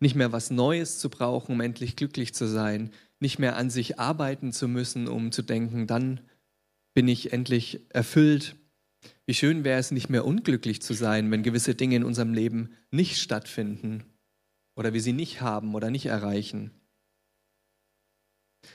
nicht 0.00 0.14
mehr 0.14 0.32
was 0.32 0.50
Neues 0.50 0.98
zu 0.98 1.10
brauchen, 1.10 1.52
um 1.52 1.60
endlich 1.60 1.96
glücklich 1.96 2.34
zu 2.34 2.46
sein, 2.46 2.92
nicht 3.20 3.38
mehr 3.38 3.56
an 3.56 3.70
sich 3.70 3.98
arbeiten 3.98 4.52
zu 4.52 4.68
müssen, 4.68 5.08
um 5.08 5.32
zu 5.32 5.42
denken, 5.42 5.86
dann 5.86 6.20
bin 6.94 7.08
ich 7.08 7.32
endlich 7.32 7.80
erfüllt. 7.90 8.56
Wie 9.26 9.34
schön 9.34 9.64
wäre 9.64 9.78
es, 9.78 9.90
nicht 9.90 10.08
mehr 10.08 10.24
unglücklich 10.24 10.82
zu 10.82 10.94
sein, 10.94 11.30
wenn 11.30 11.42
gewisse 11.42 11.74
Dinge 11.74 11.96
in 11.96 12.04
unserem 12.04 12.32
Leben 12.32 12.70
nicht 12.90 13.18
stattfinden 13.18 14.04
oder 14.76 14.92
wir 14.92 15.00
sie 15.00 15.12
nicht 15.12 15.40
haben 15.40 15.74
oder 15.74 15.90
nicht 15.90 16.06
erreichen. 16.06 16.70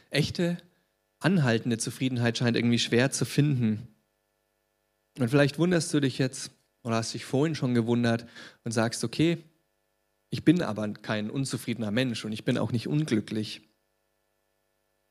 Echte, 0.10 0.58
anhaltende 1.20 1.78
Zufriedenheit 1.78 2.38
scheint 2.38 2.58
irgendwie 2.58 2.80
schwer 2.80 3.12
zu 3.12 3.26
finden. 3.26 3.88
Und 5.20 5.30
vielleicht 5.30 5.60
wunderst 5.60 5.94
du 5.94 6.00
dich 6.00 6.18
jetzt 6.18 6.52
oder 6.84 6.96
hast 6.96 7.14
dich 7.14 7.26
vorhin 7.26 7.56
schon 7.56 7.74
gewundert 7.74 8.26
und 8.64 8.72
sagst, 8.72 9.04
okay, 9.04 9.38
ich 10.30 10.44
bin 10.44 10.62
aber 10.62 10.92
kein 10.94 11.30
unzufriedener 11.30 11.92
Mensch 11.92 12.26
und 12.26 12.32
ich 12.32 12.44
bin 12.44 12.58
auch 12.58 12.72
nicht 12.72 12.88
unglücklich. 12.88 13.62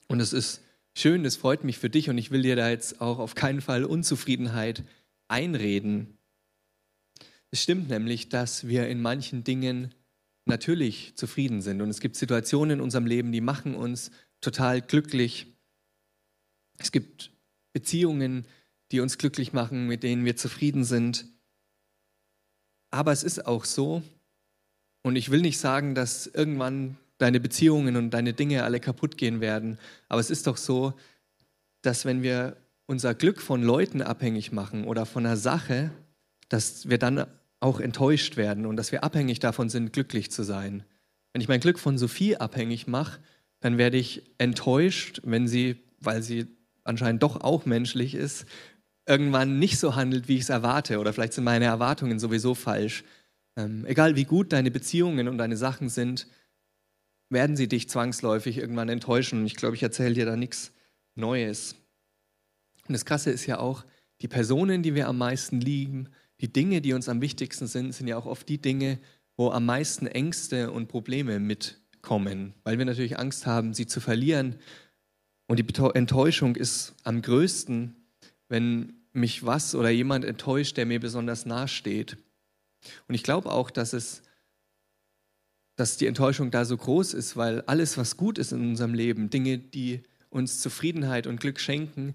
Und 0.08 0.20
es 0.20 0.32
ist 0.32 0.62
schön, 0.94 1.24
es 1.24 1.36
freut 1.36 1.64
mich 1.64 1.78
für 1.78 1.90
dich 1.90 2.10
und 2.10 2.18
ich 2.18 2.30
will 2.30 2.42
dir 2.42 2.56
da 2.56 2.68
jetzt 2.68 3.00
auch 3.00 3.18
auf 3.18 3.34
keinen 3.34 3.60
Fall 3.60 3.84
Unzufriedenheit 3.84 4.84
einreden. 5.28 6.18
Es 7.50 7.62
stimmt 7.62 7.88
nämlich, 7.88 8.28
dass 8.28 8.66
wir 8.66 8.88
in 8.88 9.00
manchen 9.00 9.44
Dingen 9.44 9.94
natürlich 10.44 11.14
zufrieden 11.16 11.62
sind 11.62 11.80
und 11.80 11.88
es 11.88 12.00
gibt 12.00 12.16
Situationen 12.16 12.78
in 12.78 12.80
unserem 12.80 13.06
Leben, 13.06 13.30
die 13.30 13.40
machen 13.40 13.74
uns 13.74 14.10
total 14.40 14.82
glücklich. 14.82 15.46
Es 16.78 16.92
gibt 16.92 17.30
Beziehungen, 17.72 18.46
die 18.90 19.00
uns 19.00 19.18
glücklich 19.18 19.52
machen, 19.52 19.86
mit 19.86 20.02
denen 20.02 20.24
wir 20.24 20.36
zufrieden 20.36 20.84
sind. 20.84 21.26
Aber 22.92 23.10
es 23.10 23.24
ist 23.24 23.46
auch 23.46 23.64
so, 23.64 24.02
und 25.02 25.16
ich 25.16 25.30
will 25.30 25.40
nicht 25.40 25.58
sagen, 25.58 25.96
dass 25.96 26.26
irgendwann 26.26 26.98
deine 27.18 27.40
Beziehungen 27.40 27.96
und 27.96 28.10
deine 28.10 28.34
Dinge 28.34 28.64
alle 28.64 28.80
kaputt 28.80 29.16
gehen 29.16 29.40
werden, 29.40 29.78
aber 30.08 30.20
es 30.20 30.30
ist 30.30 30.46
doch 30.46 30.56
so, 30.56 30.92
dass 31.80 32.04
wenn 32.04 32.22
wir 32.22 32.56
unser 32.86 33.14
Glück 33.14 33.40
von 33.40 33.62
Leuten 33.62 34.02
abhängig 34.02 34.52
machen 34.52 34.84
oder 34.84 35.06
von 35.06 35.24
einer 35.24 35.36
Sache, 35.36 35.90
dass 36.48 36.88
wir 36.88 36.98
dann 36.98 37.26
auch 37.60 37.80
enttäuscht 37.80 38.36
werden 38.36 38.66
und 38.66 38.76
dass 38.76 38.92
wir 38.92 39.04
abhängig 39.04 39.40
davon 39.40 39.70
sind, 39.70 39.92
glücklich 39.92 40.30
zu 40.30 40.42
sein. 40.42 40.84
Wenn 41.32 41.40
ich 41.40 41.48
mein 41.48 41.60
Glück 41.60 41.78
von 41.78 41.96
Sophie 41.96 42.36
abhängig 42.36 42.86
mache, 42.86 43.20
dann 43.60 43.78
werde 43.78 43.96
ich 43.96 44.22
enttäuscht, 44.36 45.20
wenn 45.24 45.48
sie, 45.48 45.76
weil 46.00 46.22
sie 46.22 46.46
anscheinend 46.84 47.22
doch 47.22 47.40
auch 47.40 47.64
menschlich 47.64 48.14
ist, 48.14 48.44
irgendwann 49.06 49.58
nicht 49.58 49.78
so 49.78 49.96
handelt, 49.96 50.28
wie 50.28 50.36
ich 50.36 50.42
es 50.42 50.48
erwarte. 50.48 50.98
Oder 50.98 51.12
vielleicht 51.12 51.32
sind 51.32 51.44
meine 51.44 51.64
Erwartungen 51.64 52.18
sowieso 52.18 52.54
falsch. 52.54 53.04
Ähm, 53.56 53.84
egal 53.86 54.16
wie 54.16 54.24
gut 54.24 54.52
deine 54.52 54.70
Beziehungen 54.70 55.28
und 55.28 55.38
deine 55.38 55.56
Sachen 55.56 55.88
sind, 55.88 56.26
werden 57.28 57.56
sie 57.56 57.68
dich 57.68 57.88
zwangsläufig 57.88 58.58
irgendwann 58.58 58.88
enttäuschen. 58.88 59.40
Und 59.40 59.46
ich 59.46 59.56
glaube, 59.56 59.76
ich 59.76 59.82
erzähle 59.82 60.14
dir 60.14 60.26
da 60.26 60.36
nichts 60.36 60.72
Neues. 61.14 61.76
Und 62.86 62.92
das 62.92 63.04
Krasse 63.04 63.30
ist 63.30 63.46
ja 63.46 63.58
auch, 63.58 63.84
die 64.20 64.28
Personen, 64.28 64.82
die 64.82 64.94
wir 64.94 65.08
am 65.08 65.18
meisten 65.18 65.60
lieben, 65.60 66.08
die 66.40 66.52
Dinge, 66.52 66.80
die 66.80 66.92
uns 66.92 67.08
am 67.08 67.20
wichtigsten 67.20 67.66
sind, 67.66 67.92
sind 67.92 68.06
ja 68.06 68.16
auch 68.16 68.26
oft 68.26 68.48
die 68.48 68.60
Dinge, 68.60 68.98
wo 69.36 69.50
am 69.50 69.66
meisten 69.66 70.06
Ängste 70.06 70.70
und 70.70 70.88
Probleme 70.88 71.38
mitkommen, 71.38 72.54
weil 72.64 72.78
wir 72.78 72.84
natürlich 72.84 73.18
Angst 73.18 73.46
haben, 73.46 73.74
sie 73.74 73.86
zu 73.86 74.00
verlieren. 74.00 74.56
Und 75.46 75.58
die 75.58 75.66
Enttäuschung 75.94 76.56
ist 76.56 76.94
am 77.04 77.22
größten, 77.22 77.96
wenn 78.52 78.92
mich 79.14 79.46
was 79.46 79.74
oder 79.74 79.88
jemand 79.88 80.26
enttäuscht, 80.26 80.76
der 80.76 80.84
mir 80.84 81.00
besonders 81.00 81.46
nahe 81.46 81.68
steht. 81.68 82.18
Und 83.08 83.14
ich 83.14 83.22
glaube 83.22 83.50
auch, 83.50 83.70
dass 83.70 83.94
es 83.94 84.22
dass 85.74 85.96
die 85.96 86.06
Enttäuschung 86.06 86.50
da 86.50 86.66
so 86.66 86.76
groß 86.76 87.14
ist, 87.14 87.34
weil 87.34 87.62
alles, 87.62 87.96
was 87.96 88.18
gut 88.18 88.36
ist 88.36 88.52
in 88.52 88.60
unserem 88.60 88.92
Leben, 88.92 89.30
Dinge, 89.30 89.56
die 89.56 90.02
uns 90.28 90.60
Zufriedenheit 90.60 91.26
und 91.26 91.40
Glück 91.40 91.58
schenken, 91.58 92.14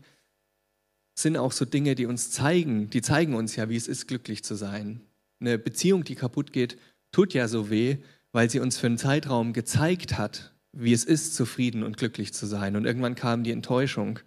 sind 1.18 1.38
auch 1.38 1.52
so 1.52 1.66
Dinge, 1.66 1.96
die 1.96 2.06
uns 2.06 2.30
zeigen, 2.30 2.92
die 2.92 3.02
zeigen 3.02 3.34
uns 3.34 3.56
ja, 3.56 3.68
wie 3.68 3.76
es 3.76 3.88
ist, 3.88 4.08
glücklich 4.08 4.44
zu 4.44 4.54
sein. 4.54 5.02
Eine 5.40 5.58
Beziehung, 5.58 6.04
die 6.04 6.14
kaputt 6.14 6.54
geht, 6.54 6.78
tut 7.12 7.34
ja 7.34 7.48
so 7.48 7.72
weh, 7.72 7.98
weil 8.32 8.48
sie 8.48 8.60
uns 8.60 8.78
für 8.78 8.86
einen 8.86 9.00
Zeitraum 9.00 9.54
gezeigt 9.54 10.20
hat, 10.20 10.54
wie 10.72 10.94
es 10.94 11.04
ist, 11.04 11.36
zufrieden 11.36 11.82
und 11.82 11.98
glücklich 11.98 12.36
zu 12.36 12.46
sein. 12.46 12.76
Und 12.76 12.86
irgendwann 12.86 13.16
kam 13.16 13.44
die 13.44 13.52
Enttäuschung. 13.52 14.20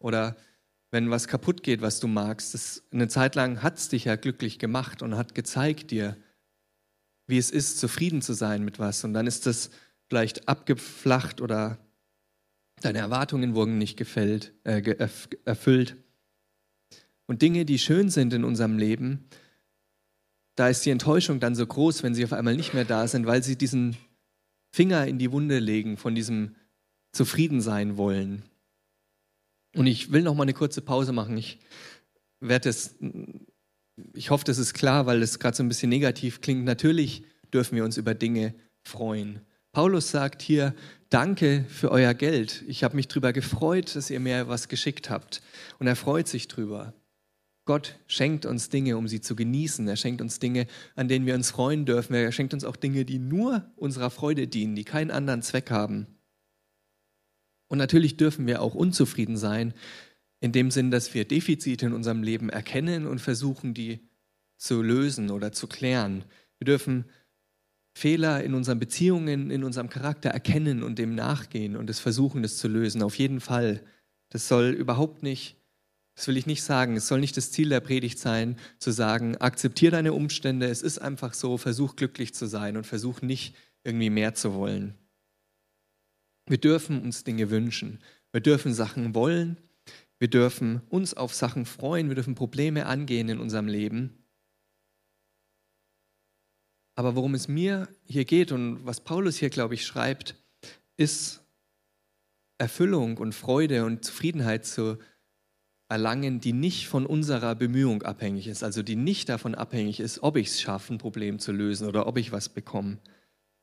Oder 0.00 0.36
wenn 0.92 1.10
was 1.10 1.26
kaputt 1.26 1.62
geht, 1.62 1.80
was 1.80 1.98
du 2.00 2.06
magst, 2.06 2.54
das, 2.54 2.84
eine 2.92 3.08
Zeit 3.08 3.34
lang 3.34 3.62
hat 3.62 3.78
es 3.78 3.88
dich 3.88 4.04
ja 4.04 4.16
glücklich 4.16 4.58
gemacht 4.58 5.02
und 5.02 5.16
hat 5.16 5.34
gezeigt 5.34 5.90
dir, 5.90 6.16
wie 7.26 7.38
es 7.38 7.50
ist, 7.50 7.78
zufrieden 7.78 8.20
zu 8.20 8.34
sein 8.34 8.62
mit 8.62 8.78
was. 8.78 9.02
Und 9.02 9.14
dann 9.14 9.26
ist 9.26 9.46
das 9.46 9.70
vielleicht 10.08 10.48
abgeflacht 10.48 11.40
oder 11.40 11.78
deine 12.82 12.98
Erwartungen 12.98 13.54
wurden 13.54 13.78
nicht 13.78 13.96
gefällt, 13.96 14.52
äh, 14.64 15.08
erfüllt. 15.46 15.96
Und 17.26 17.40
Dinge, 17.40 17.64
die 17.64 17.78
schön 17.78 18.10
sind 18.10 18.34
in 18.34 18.44
unserem 18.44 18.76
Leben, 18.76 19.24
da 20.56 20.68
ist 20.68 20.84
die 20.84 20.90
Enttäuschung 20.90 21.40
dann 21.40 21.54
so 21.54 21.66
groß, 21.66 22.02
wenn 22.02 22.14
sie 22.14 22.24
auf 22.24 22.34
einmal 22.34 22.56
nicht 22.56 22.74
mehr 22.74 22.84
da 22.84 23.08
sind, 23.08 23.26
weil 23.26 23.42
sie 23.42 23.56
diesen 23.56 23.96
Finger 24.74 25.06
in 25.06 25.18
die 25.18 25.32
Wunde 25.32 25.58
legen 25.58 25.96
von 25.96 26.14
diesem 26.14 26.54
zufrieden 27.12 27.62
sein 27.62 27.96
wollen. 27.96 28.42
Und 29.74 29.86
ich 29.86 30.12
will 30.12 30.22
noch 30.22 30.34
mal 30.34 30.42
eine 30.42 30.54
kurze 30.54 30.82
Pause 30.82 31.12
machen. 31.12 31.36
Ich 31.36 31.58
werde 32.40 32.68
es, 32.68 32.96
ich 34.14 34.30
hoffe, 34.30 34.44
das 34.44 34.58
ist 34.58 34.74
klar, 34.74 35.06
weil 35.06 35.22
es 35.22 35.38
gerade 35.38 35.56
so 35.56 35.62
ein 35.62 35.68
bisschen 35.68 35.88
negativ 35.88 36.40
klingt. 36.40 36.64
Natürlich 36.64 37.24
dürfen 37.52 37.76
wir 37.76 37.84
uns 37.84 37.96
über 37.96 38.14
Dinge 38.14 38.54
freuen. 38.82 39.40
Paulus 39.72 40.10
sagt 40.10 40.42
hier, 40.42 40.74
danke 41.08 41.64
für 41.68 41.90
euer 41.90 42.12
Geld. 42.12 42.62
Ich 42.66 42.84
habe 42.84 42.96
mich 42.96 43.08
darüber 43.08 43.32
gefreut, 43.32 43.96
dass 43.96 44.10
ihr 44.10 44.20
mir 44.20 44.48
was 44.48 44.68
geschickt 44.68 45.08
habt. 45.08 45.42
Und 45.78 45.86
er 45.86 45.96
freut 45.96 46.28
sich 46.28 46.48
drüber. 46.48 46.92
Gott 47.64 47.98
schenkt 48.06 48.44
uns 48.44 48.68
Dinge, 48.68 48.96
um 48.96 49.06
sie 49.08 49.20
zu 49.20 49.36
genießen. 49.36 49.86
Er 49.86 49.96
schenkt 49.96 50.20
uns 50.20 50.40
Dinge, 50.40 50.66
an 50.96 51.08
denen 51.08 51.26
wir 51.26 51.34
uns 51.34 51.50
freuen 51.50 51.86
dürfen. 51.86 52.14
Er 52.14 52.32
schenkt 52.32 52.52
uns 52.52 52.64
auch 52.64 52.76
Dinge, 52.76 53.04
die 53.04 53.18
nur 53.18 53.70
unserer 53.76 54.10
Freude 54.10 54.48
dienen, 54.48 54.74
die 54.74 54.84
keinen 54.84 55.10
anderen 55.10 55.42
Zweck 55.42 55.70
haben. 55.70 56.06
Und 57.72 57.78
natürlich 57.78 58.18
dürfen 58.18 58.46
wir 58.46 58.60
auch 58.60 58.74
unzufrieden 58.74 59.38
sein, 59.38 59.72
in 60.40 60.52
dem 60.52 60.70
Sinn, 60.70 60.90
dass 60.90 61.14
wir 61.14 61.24
Defizite 61.24 61.86
in 61.86 61.94
unserem 61.94 62.22
Leben 62.22 62.50
erkennen 62.50 63.06
und 63.06 63.18
versuchen, 63.18 63.72
die 63.72 64.00
zu 64.58 64.82
lösen 64.82 65.30
oder 65.30 65.52
zu 65.52 65.66
klären. 65.68 66.26
Wir 66.58 66.66
dürfen 66.66 67.06
Fehler 67.94 68.44
in 68.44 68.52
unseren 68.52 68.78
Beziehungen, 68.78 69.50
in 69.50 69.64
unserem 69.64 69.88
Charakter 69.88 70.28
erkennen 70.28 70.82
und 70.82 70.98
dem 70.98 71.14
nachgehen 71.14 71.74
und 71.74 71.88
es 71.88 71.98
versuchen, 71.98 72.42
das 72.42 72.58
zu 72.58 72.68
lösen. 72.68 73.02
Auf 73.02 73.14
jeden 73.14 73.40
Fall. 73.40 73.82
Das 74.28 74.48
soll 74.48 74.72
überhaupt 74.72 75.22
nicht, 75.22 75.56
das 76.14 76.28
will 76.28 76.36
ich 76.36 76.44
nicht 76.44 76.64
sagen, 76.64 76.94
es 76.96 77.08
soll 77.08 77.20
nicht 77.20 77.38
das 77.38 77.52
Ziel 77.52 77.70
der 77.70 77.80
Predigt 77.80 78.18
sein, 78.18 78.58
zu 78.80 78.90
sagen, 78.90 79.38
akzeptiere 79.38 79.92
deine 79.92 80.12
Umstände, 80.12 80.66
es 80.66 80.82
ist 80.82 80.98
einfach 80.98 81.32
so, 81.32 81.56
versuch 81.56 81.96
glücklich 81.96 82.34
zu 82.34 82.44
sein 82.44 82.76
und 82.76 82.86
versuch 82.86 83.22
nicht 83.22 83.56
irgendwie 83.82 84.10
mehr 84.10 84.34
zu 84.34 84.52
wollen. 84.52 84.98
Wir 86.46 86.58
dürfen 86.58 87.02
uns 87.02 87.24
Dinge 87.24 87.50
wünschen. 87.50 88.00
Wir 88.32 88.40
dürfen 88.40 88.74
Sachen 88.74 89.14
wollen. 89.14 89.58
Wir 90.18 90.28
dürfen 90.28 90.82
uns 90.88 91.14
auf 91.14 91.34
Sachen 91.34 91.66
freuen. 91.66 92.08
Wir 92.08 92.14
dürfen 92.14 92.34
Probleme 92.34 92.86
angehen 92.86 93.28
in 93.28 93.40
unserem 93.40 93.68
Leben. 93.68 94.22
Aber 96.94 97.16
worum 97.16 97.34
es 97.34 97.48
mir 97.48 97.88
hier 98.04 98.24
geht 98.24 98.52
und 98.52 98.84
was 98.84 99.00
Paulus 99.00 99.36
hier, 99.36 99.50
glaube 99.50 99.74
ich, 99.74 99.86
schreibt, 99.86 100.36
ist 100.96 101.42
Erfüllung 102.58 103.16
und 103.16 103.34
Freude 103.34 103.84
und 103.84 104.04
Zufriedenheit 104.04 104.66
zu 104.66 104.98
erlangen, 105.88 106.40
die 106.40 106.52
nicht 106.52 106.88
von 106.88 107.04
unserer 107.04 107.54
Bemühung 107.54 108.02
abhängig 108.02 108.46
ist, 108.46 108.62
also 108.62 108.82
die 108.82 108.96
nicht 108.96 109.28
davon 109.28 109.54
abhängig 109.54 110.00
ist, 110.00 110.22
ob 110.22 110.36
ich 110.36 110.48
es 110.48 110.60
schaffe, 110.60 110.94
ein 110.94 110.98
Problem 110.98 111.38
zu 111.38 111.52
lösen 111.52 111.88
oder 111.88 112.06
ob 112.06 112.16
ich 112.18 112.32
was 112.32 112.48
bekomme. 112.48 112.98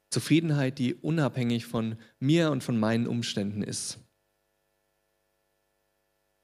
Zufriedenheit, 0.09 0.79
die 0.79 0.95
unabhängig 0.95 1.65
von 1.65 1.97
mir 2.19 2.51
und 2.51 2.63
von 2.63 2.79
meinen 2.79 3.07
Umständen 3.07 3.61
ist. 3.61 3.99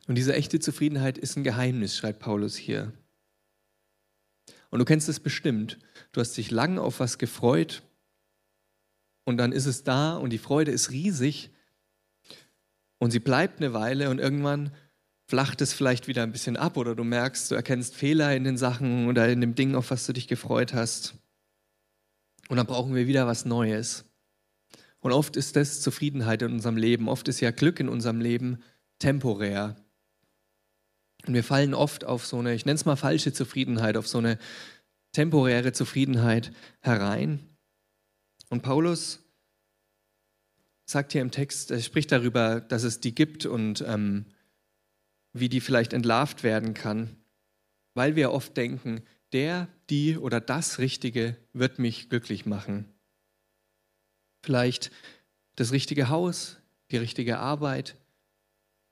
Und 0.08 0.16
diese 0.16 0.36
echte 0.36 0.60
Zufriedenheit 0.60 1.18
ist 1.18 1.36
ein 1.36 1.44
Geheimnis, 1.44 1.98
schreibt 1.98 2.20
Paulus 2.20 2.56
hier. 2.56 2.94
Und 4.70 4.80
du 4.80 4.86
kennst 4.86 5.10
es 5.10 5.20
bestimmt. 5.20 5.80
Du 6.12 6.22
hast 6.22 6.34
dich 6.38 6.52
lang 6.52 6.78
auf 6.78 7.00
was 7.00 7.18
gefreut 7.18 7.82
und 9.24 9.38
dann 9.38 9.52
ist 9.52 9.66
es 9.66 9.84
da 9.84 10.16
und 10.16 10.30
die 10.32 10.38
Freude 10.38 10.72
ist 10.72 10.92
riesig 10.92 11.50
und 13.00 13.12
sie 13.12 13.20
bleibt 13.20 13.60
eine 13.60 13.74
Weile 13.74 14.10
und 14.10 14.20
irgendwann 14.20 14.72
flacht 15.28 15.62
es 15.62 15.74
vielleicht 15.74 16.08
wieder 16.08 16.24
ein 16.24 16.32
bisschen 16.32 16.58
ab 16.58 16.78
oder 16.78 16.96
du 16.96 17.04
merkst, 17.04 17.50
du 17.50 17.56
erkennst 17.56 17.96
Fehler 17.96 18.36
in 18.36 18.44
den 18.44 18.58
Sachen 18.58 19.08
oder 19.08 19.28
in 19.28 19.42
dem 19.42 19.56
Ding, 19.56 19.74
auf 19.76 19.90
was 19.90 20.06
du 20.06 20.14
dich 20.14 20.28
gefreut 20.28 20.74
hast. 20.74 21.16
Und 22.48 22.58
dann 22.58 22.68
brauchen 22.68 22.96
wir 22.96 23.08
wieder 23.08 23.28
was 23.28 23.46
Neues. 23.46 24.06
Und 25.00 25.12
oft 25.12 25.36
ist 25.36 25.56
das 25.56 25.82
Zufriedenheit 25.82 26.42
in 26.42 26.54
unserem 26.54 26.78
Leben, 26.78 27.10
oft 27.10 27.28
ist 27.28 27.40
ja 27.40 27.52
Glück 27.52 27.80
in 27.80 27.90
unserem 27.90 28.20
Leben 28.20 28.64
temporär. 29.00 29.76
Und 31.28 31.34
wir 31.34 31.44
fallen 31.44 31.74
oft 31.74 32.06
auf 32.06 32.26
so 32.26 32.40
eine, 32.40 32.54
ich 32.54 32.66
nenne 32.66 32.76
es 32.76 32.86
mal 32.86 32.96
falsche 32.96 33.34
Zufriedenheit, 33.34 33.98
auf 33.98 34.08
so 34.08 34.20
eine 34.20 34.38
temporäre 35.12 35.74
Zufriedenheit 35.74 36.52
herein. 36.82 37.40
Und 38.50 38.62
Paulus 38.62 39.24
sagt 40.86 41.14
hier 41.14 41.22
im 41.22 41.32
Text, 41.32 41.72
er 41.72 41.82
spricht 41.82 42.12
darüber, 42.12 42.62
dass 42.62 42.84
es 42.84 43.00
die 43.00 43.16
gibt 43.16 43.46
und 43.46 43.84
ähm, 43.88 44.26
wie 45.34 45.50
die 45.50 45.62
vielleicht 45.62 45.94
entlarvt 45.94 46.44
werden 46.44 46.74
kann, 46.74 47.18
weil 47.94 48.16
wir 48.16 48.32
oft 48.32 48.56
denken, 48.56 49.04
der, 49.36 49.68
die 49.90 50.18
oder 50.18 50.40
das 50.40 50.80
Richtige 50.80 51.36
wird 51.52 51.78
mich 51.78 52.10
glücklich 52.10 52.46
machen. 52.46 52.86
Vielleicht 54.42 54.92
das 55.56 55.74
richtige 55.74 56.08
Haus, 56.08 56.58
die 56.90 56.98
richtige 56.98 57.38
Arbeit, 57.38 57.98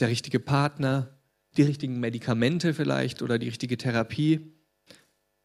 der 0.02 0.10
richtige 0.10 0.42
Partner, 0.42 1.18
die 1.56 1.62
richtigen 1.62 2.00
Medikamente 2.00 2.74
vielleicht 2.74 3.22
oder 3.22 3.40
die 3.40 3.48
richtige 3.48 3.78
Therapie. 3.78 4.52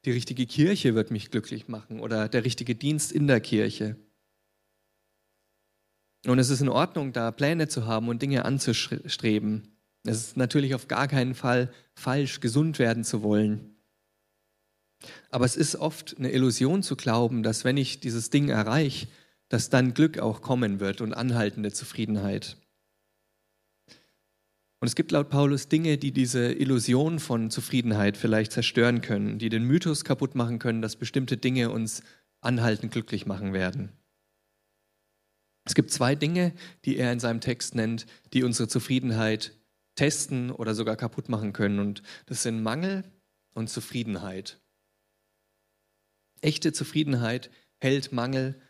Die 0.05 0.11
richtige 0.11 0.47
Kirche 0.47 0.97
wird 0.97 1.13
mich 1.13 1.31
glücklich 1.31 1.69
machen 1.69 2.01
oder 2.01 2.29
der 2.29 2.45
richtige 2.45 2.75
Dienst 2.75 3.13
in 3.13 3.29
der 3.29 3.41
Kirche. 3.41 3.97
Und 6.27 6.41
es 6.41 6.51
ist 6.51 6.61
in 6.61 6.69
Ordnung, 6.69 7.13
da 7.13 7.31
Pläne 7.31 7.69
zu 7.69 7.87
haben 7.87 8.09
und 8.09 8.21
Dinge 8.21 8.45
anzustreben. 8.45 9.77
Es 10.05 10.19
ist 10.19 10.37
natürlich 10.37 10.75
auf 10.75 10.89
gar 10.89 11.07
keinen 11.07 11.37
Fall 11.37 11.73
falsch, 11.95 12.41
gesund 12.41 12.81
werden 12.81 13.05
zu 13.05 13.23
wollen. 13.23 13.78
Aber 15.31 15.45
es 15.45 15.57
ist 15.57 15.77
oft 15.77 16.17
eine 16.19 16.33
Illusion 16.33 16.83
zu 16.83 16.97
glauben, 16.97 17.43
dass 17.43 17.65
wenn 17.65 17.77
ich 17.77 18.01
dieses 18.01 18.31
Ding 18.31 18.49
erreiche, 18.49 19.09
dass 19.49 19.71
dann 19.71 19.95
Glück 19.95 20.19
auch 20.19 20.43
kommen 20.43 20.81
wird 20.81 21.01
und 21.01 21.15
anhaltende 21.15 21.73
Zufriedenheit. 21.73 22.57
Und 24.81 24.87
es 24.87 24.95
gibt 24.95 25.11
laut 25.11 25.29
Paulus 25.29 25.69
Dinge, 25.69 25.99
die 25.99 26.13
diese 26.13 26.53
Illusion 26.53 27.19
von 27.19 27.51
Zufriedenheit 27.51 28.17
vielleicht 28.17 28.53
zerstören 28.53 29.01
können, 29.01 29.39
die 29.39 29.49
den 29.49 29.65
Mythos 29.65 30.05
kaputt 30.05 30.35
machen 30.35 30.59
können, 30.59 30.83
dass 30.83 30.97
bestimmte 30.97 31.37
Dinge 31.37 31.71
uns 31.71 32.03
anhaltend 32.41 32.93
glücklich 32.93 33.27
machen 33.27 33.53
werden. 33.53 33.93
Es 35.65 35.75
gibt 35.75 35.91
zwei 35.91 36.15
Dinge, 36.15 36.53
die 36.85 36.97
er 36.97 37.13
in 37.13 37.21
seinem 37.21 37.41
Text 37.41 37.75
nennt, 37.75 38.07
die 38.33 38.45
unsere 38.45 38.69
Zufriedenheit 38.69 39.53
testen 39.97 40.51
oder 40.51 40.75
sogar 40.75 40.97
kaputt 40.97 41.29
machen 41.29 41.53
können. 41.53 41.81
Und 41.81 42.03
das 42.27 42.45
sind 42.45 42.63
Mangel 42.63 43.05
und 43.53 43.69
Zufriedenheit. 43.69 44.61
Echte 46.41 46.73
Zufriedenheit 46.73 47.51
hält 47.79 48.13
Mangel 48.13 48.61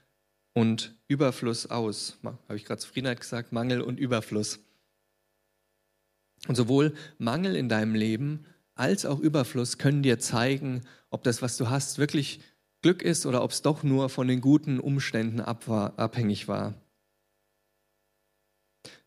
und 0.54 0.94
Überfluss 1.06 1.66
aus. 1.66 2.18
Habe 2.24 2.56
ich 2.56 2.64
gerade 2.64 2.80
Zufriedenheit 2.80 3.20
gesagt? 3.20 3.52
Mangel 3.52 3.80
und 3.80 3.98
Überfluss. 3.98 4.60
Und 6.46 6.54
sowohl 6.54 6.94
Mangel 7.18 7.56
in 7.56 7.68
deinem 7.68 7.94
Leben 7.94 8.44
als 8.74 9.04
auch 9.06 9.18
Überfluss 9.18 9.78
können 9.78 10.02
dir 10.02 10.18
zeigen, 10.18 10.82
ob 11.10 11.24
das, 11.24 11.42
was 11.42 11.56
du 11.56 11.68
hast, 11.68 11.98
wirklich 11.98 12.40
Glück 12.82 13.02
ist 13.02 13.26
oder 13.26 13.42
ob 13.42 13.50
es 13.50 13.62
doch 13.62 13.82
nur 13.82 14.08
von 14.08 14.28
den 14.28 14.40
guten 14.40 14.78
Umständen 14.78 15.40
abhängig 15.40 16.46
war. 16.46 16.74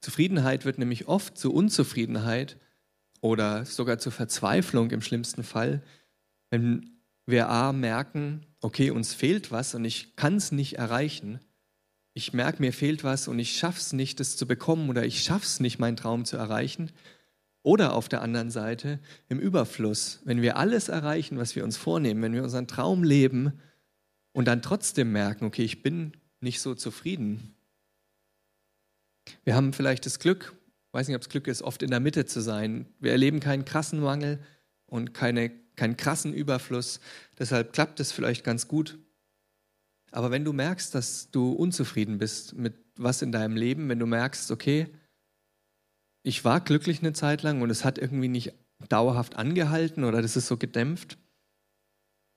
Zufriedenheit 0.01 0.65
wird 0.65 0.77
nämlich 0.77 1.07
oft 1.07 1.37
zu 1.37 1.53
Unzufriedenheit 1.53 2.57
oder 3.21 3.65
sogar 3.65 3.97
zur 3.97 4.11
Verzweiflung 4.11 4.91
im 4.91 5.01
schlimmsten 5.01 5.43
Fall, 5.43 5.83
wenn 6.49 7.01
wir 7.25 7.49
A 7.49 7.71
merken, 7.71 8.45
okay, 8.61 8.91
uns 8.91 9.13
fehlt 9.13 9.51
was 9.51 9.75
und 9.75 9.85
ich 9.85 10.15
kann 10.15 10.35
es 10.37 10.51
nicht 10.51 10.77
erreichen. 10.77 11.39
Ich 12.13 12.33
merke, 12.33 12.61
mir 12.61 12.73
fehlt 12.73 13.03
was 13.03 13.27
und 13.27 13.39
ich 13.39 13.57
schaffe 13.57 13.79
es 13.79 13.93
nicht, 13.93 14.19
das 14.19 14.37
zu 14.37 14.47
bekommen 14.47 14.89
oder 14.89 15.05
ich 15.05 15.23
schaffe 15.23 15.45
es 15.45 15.59
nicht, 15.59 15.79
meinen 15.79 15.97
Traum 15.97 16.25
zu 16.25 16.37
erreichen. 16.37 16.91
Oder 17.63 17.93
auf 17.93 18.09
der 18.09 18.21
anderen 18.21 18.49
Seite 18.49 18.99
im 19.29 19.39
Überfluss, 19.39 20.21
wenn 20.25 20.41
wir 20.41 20.57
alles 20.57 20.89
erreichen, 20.89 21.37
was 21.37 21.55
wir 21.55 21.63
uns 21.63 21.77
vornehmen, 21.77 22.21
wenn 22.23 22.33
wir 22.33 22.43
unseren 22.43 22.67
Traum 22.67 23.03
leben 23.03 23.59
und 24.31 24.45
dann 24.45 24.61
trotzdem 24.63 25.11
merken, 25.11 25.45
okay, 25.45 25.63
ich 25.63 25.83
bin 25.83 26.13
nicht 26.39 26.59
so 26.59 26.73
zufrieden, 26.73 27.55
wir 29.43 29.55
haben 29.55 29.73
vielleicht 29.73 30.05
das 30.05 30.19
Glück, 30.19 30.55
weiß 30.91 31.07
nicht, 31.07 31.15
ob 31.15 31.21
es 31.21 31.29
Glück 31.29 31.47
ist, 31.47 31.61
oft 31.61 31.83
in 31.83 31.91
der 31.91 31.99
Mitte 31.99 32.25
zu 32.25 32.41
sein. 32.41 32.85
Wir 32.99 33.11
erleben 33.11 33.39
keinen 33.39 33.65
krassen 33.65 33.99
Mangel 33.99 34.39
und 34.85 35.13
keine, 35.13 35.51
keinen 35.81 35.97
krassen 35.97 36.31
Überfluss. 36.31 36.99
Deshalb 37.39 37.73
klappt 37.73 37.99
es 37.99 38.11
vielleicht 38.11 38.43
ganz 38.43 38.67
gut. 38.67 38.99
Aber 40.11 40.29
wenn 40.29 40.45
du 40.45 40.53
merkst, 40.53 40.93
dass 40.93 41.31
du 41.31 41.53
unzufrieden 41.53 42.19
bist 42.19 42.53
mit 42.53 42.75
was 42.97 43.23
in 43.23 43.31
deinem 43.31 43.55
Leben, 43.55 43.89
wenn 43.89 43.97
du 43.97 44.05
merkst, 44.05 44.51
okay, 44.51 44.93
ich 46.21 46.45
war 46.45 46.61
glücklich 46.61 46.99
eine 46.99 47.13
Zeit 47.13 47.41
lang 47.41 47.63
und 47.63 47.71
es 47.71 47.83
hat 47.83 47.97
irgendwie 47.97 48.27
nicht 48.27 48.53
dauerhaft 48.89 49.37
angehalten 49.37 50.03
oder 50.03 50.21
das 50.21 50.35
ist 50.35 50.45
so 50.45 50.55
gedämpft, 50.55 51.17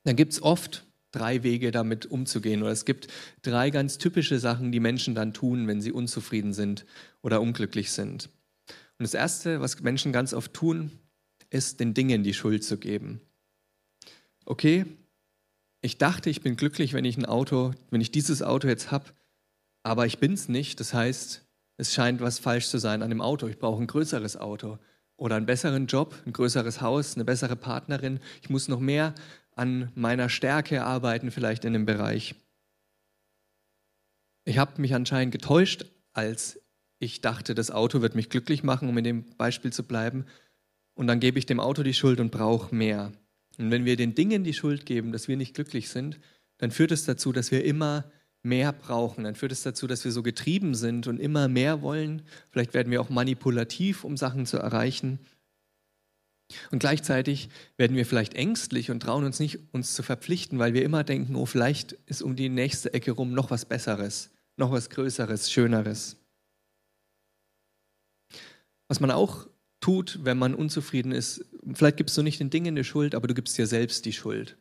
dann 0.04 0.16
gibt 0.16 0.32
es 0.32 0.40
oft 0.40 0.86
drei 1.10 1.42
Wege 1.42 1.70
damit 1.70 2.06
umzugehen. 2.06 2.62
Oder 2.62 2.72
es 2.72 2.86
gibt 2.86 3.08
drei 3.42 3.68
ganz 3.68 3.98
typische 3.98 4.38
Sachen, 4.38 4.72
die 4.72 4.80
Menschen 4.80 5.14
dann 5.14 5.34
tun, 5.34 5.66
wenn 5.66 5.82
sie 5.82 5.92
unzufrieden 5.92 6.54
sind 6.54 6.86
oder 7.20 7.42
unglücklich 7.42 7.92
sind. 7.92 8.30
Und 8.98 9.02
das 9.02 9.12
Erste, 9.12 9.60
was 9.60 9.82
Menschen 9.82 10.12
ganz 10.12 10.32
oft 10.32 10.54
tun, 10.54 10.92
ist, 11.50 11.80
den 11.80 11.92
Dingen 11.92 12.22
die 12.22 12.32
Schuld 12.32 12.64
zu 12.64 12.78
geben. 12.78 13.20
Okay, 14.44 14.84
ich 15.80 15.98
dachte, 15.98 16.30
ich 16.30 16.42
bin 16.42 16.56
glücklich, 16.56 16.92
wenn 16.92 17.04
ich 17.04 17.16
ein 17.16 17.26
Auto, 17.26 17.72
wenn 17.90 18.00
ich 18.00 18.10
dieses 18.10 18.42
Auto 18.42 18.68
jetzt 18.68 18.90
habe, 18.90 19.06
aber 19.82 20.06
ich 20.06 20.18
bin 20.18 20.32
es 20.32 20.48
nicht. 20.48 20.80
Das 20.80 20.94
heißt, 20.94 21.44
es 21.76 21.94
scheint 21.94 22.20
was 22.20 22.38
falsch 22.38 22.68
zu 22.68 22.78
sein 22.78 23.02
an 23.02 23.10
dem 23.10 23.20
Auto. 23.20 23.46
Ich 23.46 23.58
brauche 23.58 23.82
ein 23.82 23.86
größeres 23.86 24.36
Auto 24.36 24.78
oder 25.16 25.36
einen 25.36 25.46
besseren 25.46 25.86
Job, 25.86 26.14
ein 26.26 26.32
größeres 26.32 26.80
Haus, 26.80 27.14
eine 27.14 27.24
bessere 27.24 27.56
Partnerin. 27.56 28.20
Ich 28.42 28.50
muss 28.50 28.68
noch 28.68 28.80
mehr 28.80 29.14
an 29.56 29.92
meiner 29.94 30.28
Stärke 30.28 30.84
arbeiten, 30.84 31.30
vielleicht 31.30 31.64
in 31.64 31.72
dem 31.72 31.86
Bereich. 31.86 32.34
Ich 34.44 34.58
habe 34.58 34.80
mich 34.80 34.94
anscheinend 34.94 35.32
getäuscht, 35.32 35.86
als 36.12 36.60
ich 36.98 37.20
dachte, 37.20 37.54
das 37.54 37.70
Auto 37.70 38.02
wird 38.02 38.14
mich 38.14 38.30
glücklich 38.30 38.62
machen, 38.62 38.88
um 38.88 38.98
in 38.98 39.04
dem 39.04 39.36
Beispiel 39.36 39.72
zu 39.72 39.84
bleiben. 39.84 40.26
Und 40.94 41.06
dann 41.06 41.20
gebe 41.20 41.38
ich 41.38 41.46
dem 41.46 41.60
Auto 41.60 41.82
die 41.82 41.94
Schuld 41.94 42.20
und 42.20 42.30
brauche 42.30 42.74
mehr. 42.74 43.12
Und 43.58 43.70
wenn 43.70 43.84
wir 43.84 43.96
den 43.96 44.14
Dingen 44.14 44.44
die 44.44 44.54
Schuld 44.54 44.86
geben, 44.86 45.12
dass 45.12 45.28
wir 45.28 45.36
nicht 45.36 45.54
glücklich 45.54 45.88
sind, 45.88 46.18
dann 46.58 46.70
führt 46.70 46.92
es 46.92 47.04
dazu, 47.04 47.32
dass 47.32 47.50
wir 47.50 47.64
immer 47.64 48.10
mehr 48.42 48.72
brauchen. 48.72 49.24
Dann 49.24 49.34
führt 49.34 49.52
es 49.52 49.62
dazu, 49.62 49.86
dass 49.86 50.04
wir 50.04 50.12
so 50.12 50.22
getrieben 50.22 50.74
sind 50.74 51.06
und 51.06 51.18
immer 51.18 51.48
mehr 51.48 51.82
wollen. 51.82 52.22
Vielleicht 52.50 52.74
werden 52.74 52.90
wir 52.90 53.00
auch 53.00 53.10
manipulativ, 53.10 54.04
um 54.04 54.16
Sachen 54.16 54.46
zu 54.46 54.58
erreichen. 54.58 55.18
Und 56.70 56.78
gleichzeitig 56.78 57.48
werden 57.76 57.96
wir 57.96 58.04
vielleicht 58.04 58.34
ängstlich 58.34 58.90
und 58.90 59.00
trauen 59.00 59.24
uns 59.24 59.40
nicht, 59.40 59.58
uns 59.72 59.94
zu 59.94 60.02
verpflichten, 60.02 60.58
weil 60.58 60.74
wir 60.74 60.84
immer 60.84 61.02
denken, 61.02 61.36
oh, 61.36 61.46
vielleicht 61.46 61.92
ist 62.06 62.22
um 62.22 62.36
die 62.36 62.50
nächste 62.50 62.92
Ecke 62.92 63.12
rum 63.12 63.32
noch 63.32 63.50
was 63.50 63.64
Besseres, 63.64 64.30
noch 64.56 64.70
was 64.70 64.90
Größeres, 64.90 65.50
Schöneres. 65.50 66.16
Was 68.88 69.00
man 69.00 69.10
auch 69.10 69.48
tut, 69.84 70.20
wenn 70.22 70.38
man 70.38 70.54
unzufrieden 70.54 71.12
ist, 71.12 71.44
vielleicht 71.74 71.98
gibst 71.98 72.16
du 72.16 72.22
nicht 72.22 72.40
den 72.40 72.48
Dingen 72.48 72.74
die 72.74 72.84
Schuld, 72.84 73.14
aber 73.14 73.28
du 73.28 73.34
gibst 73.34 73.58
dir 73.58 73.66
selbst 73.66 74.06
die 74.06 74.14
Schuld. 74.14 74.56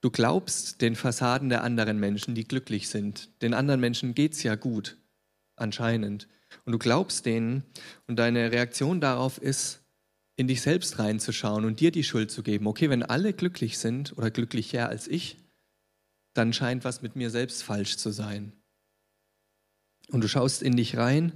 Du 0.00 0.10
glaubst 0.10 0.80
den 0.80 0.96
Fassaden 0.96 1.48
der 1.50 1.62
anderen 1.62 2.00
Menschen, 2.00 2.34
die 2.34 2.42
glücklich 2.42 2.88
sind. 2.88 3.30
Den 3.42 3.54
anderen 3.54 3.80
Menschen 3.80 4.14
geht 4.14 4.32
es 4.32 4.42
ja 4.42 4.56
gut. 4.56 4.96
anscheinend. 5.54 6.26
Und 6.64 6.72
du 6.72 6.78
glaubst 6.78 7.26
denen 7.26 7.62
und 8.08 8.18
deine 8.18 8.50
Reaktion 8.50 9.00
darauf 9.00 9.38
ist, 9.38 9.82
in 10.36 10.48
dich 10.48 10.62
selbst 10.62 10.98
reinzuschauen 10.98 11.64
und 11.64 11.78
dir 11.78 11.92
die 11.92 12.04
Schuld 12.04 12.32
zu 12.32 12.42
geben. 12.42 12.66
Okay, 12.66 12.90
wenn 12.90 13.04
alle 13.04 13.32
glücklich 13.32 13.78
sind 13.78 14.16
oder 14.18 14.30
glücklicher 14.30 14.88
als 14.88 15.06
ich, 15.06 15.36
dann 16.34 16.52
scheint 16.52 16.84
was 16.84 17.02
mit 17.02 17.14
mir 17.14 17.30
selbst 17.30 17.62
falsch 17.62 17.96
zu 17.96 18.10
sein. 18.10 18.52
Und 20.10 20.22
du 20.22 20.28
schaust 20.28 20.62
in 20.62 20.76
dich 20.76 20.96
rein, 20.96 21.32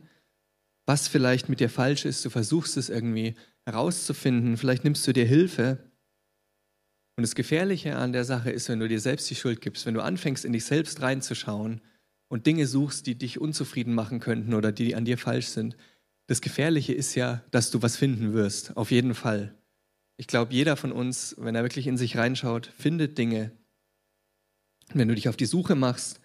was 0.86 1.08
vielleicht 1.08 1.48
mit 1.48 1.60
dir 1.60 1.70
falsch 1.70 2.04
ist, 2.04 2.24
du 2.24 2.30
versuchst 2.30 2.76
es 2.76 2.88
irgendwie 2.88 3.34
herauszufinden, 3.64 4.56
vielleicht 4.56 4.84
nimmst 4.84 5.06
du 5.06 5.12
dir 5.12 5.24
Hilfe. 5.24 5.90
Und 7.16 7.22
das 7.22 7.34
Gefährliche 7.34 7.96
an 7.96 8.12
der 8.12 8.24
Sache 8.24 8.50
ist, 8.50 8.68
wenn 8.68 8.80
du 8.80 8.88
dir 8.88 9.00
selbst 9.00 9.28
die 9.30 9.34
Schuld 9.34 9.60
gibst, 9.60 9.86
wenn 9.86 9.94
du 9.94 10.02
anfängst, 10.02 10.44
in 10.44 10.52
dich 10.52 10.64
selbst 10.64 11.00
reinzuschauen 11.02 11.80
und 12.28 12.46
Dinge 12.46 12.66
suchst, 12.66 13.06
die 13.06 13.16
dich 13.16 13.40
unzufrieden 13.40 13.94
machen 13.94 14.18
könnten 14.18 14.54
oder 14.54 14.72
die 14.72 14.94
an 14.94 15.04
dir 15.04 15.18
falsch 15.18 15.48
sind. 15.48 15.76
Das 16.26 16.40
Gefährliche 16.40 16.94
ist 16.94 17.14
ja, 17.14 17.44
dass 17.50 17.70
du 17.70 17.82
was 17.82 17.96
finden 17.96 18.32
wirst, 18.32 18.76
auf 18.76 18.90
jeden 18.90 19.14
Fall. 19.14 19.54
Ich 20.16 20.26
glaube, 20.26 20.54
jeder 20.54 20.76
von 20.76 20.92
uns, 20.92 21.34
wenn 21.38 21.54
er 21.54 21.62
wirklich 21.62 21.86
in 21.86 21.98
sich 21.98 22.16
reinschaut, 22.16 22.70
findet 22.78 23.18
Dinge. 23.18 23.52
wenn 24.94 25.08
du 25.08 25.14
dich 25.14 25.28
auf 25.28 25.36
die 25.36 25.46
Suche 25.46 25.74
machst, 25.74 26.21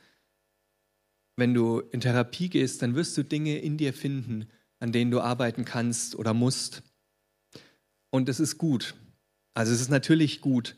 wenn 1.37 1.53
du 1.53 1.79
in 1.79 2.01
Therapie 2.01 2.49
gehst, 2.49 2.81
dann 2.81 2.95
wirst 2.95 3.17
du 3.17 3.23
Dinge 3.23 3.57
in 3.59 3.77
dir 3.77 3.93
finden, 3.93 4.47
an 4.79 4.91
denen 4.91 5.11
du 5.11 5.21
arbeiten 5.21 5.63
kannst 5.63 6.15
oder 6.15 6.33
musst. 6.33 6.83
Und 8.09 8.27
es 8.27 8.39
ist 8.39 8.57
gut. 8.57 8.95
Also 9.53 9.73
es 9.73 9.79
ist 9.79 9.89
natürlich 9.89 10.41
gut, 10.41 10.75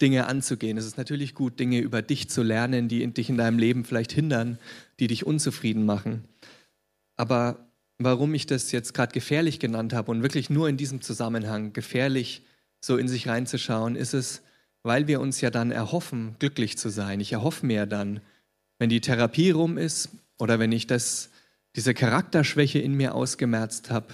Dinge 0.00 0.26
anzugehen. 0.26 0.76
Es 0.76 0.86
ist 0.86 0.98
natürlich 0.98 1.34
gut, 1.34 1.58
Dinge 1.58 1.78
über 1.80 2.02
dich 2.02 2.28
zu 2.28 2.42
lernen, 2.42 2.88
die 2.88 3.06
dich 3.12 3.28
in 3.28 3.38
deinem 3.38 3.58
Leben 3.58 3.84
vielleicht 3.84 4.12
hindern, 4.12 4.58
die 5.00 5.06
dich 5.06 5.26
unzufrieden 5.26 5.84
machen. 5.84 6.24
Aber 7.16 7.70
warum 7.98 8.34
ich 8.34 8.46
das 8.46 8.72
jetzt 8.72 8.94
gerade 8.94 9.12
gefährlich 9.12 9.60
genannt 9.60 9.92
habe 9.92 10.10
und 10.10 10.22
wirklich 10.22 10.50
nur 10.50 10.68
in 10.68 10.76
diesem 10.76 11.00
Zusammenhang 11.00 11.72
gefährlich 11.72 12.44
so 12.80 12.96
in 12.96 13.08
sich 13.08 13.28
reinzuschauen, 13.28 13.96
ist 13.96 14.12
es, 14.12 14.42
weil 14.82 15.06
wir 15.06 15.20
uns 15.20 15.40
ja 15.40 15.50
dann 15.50 15.70
erhoffen, 15.70 16.36
glücklich 16.38 16.76
zu 16.76 16.88
sein. 16.88 17.20
Ich 17.20 17.32
erhoffe 17.32 17.64
mir 17.64 17.86
dann, 17.86 18.20
wenn 18.82 18.88
die 18.88 19.00
Therapie 19.00 19.52
rum 19.52 19.78
ist 19.78 20.08
oder 20.40 20.58
wenn 20.58 20.72
ich 20.72 20.88
das, 20.88 21.30
diese 21.76 21.94
Charakterschwäche 21.94 22.80
in 22.80 22.94
mir 22.94 23.14
ausgemerzt 23.14 23.92
habe, 23.92 24.08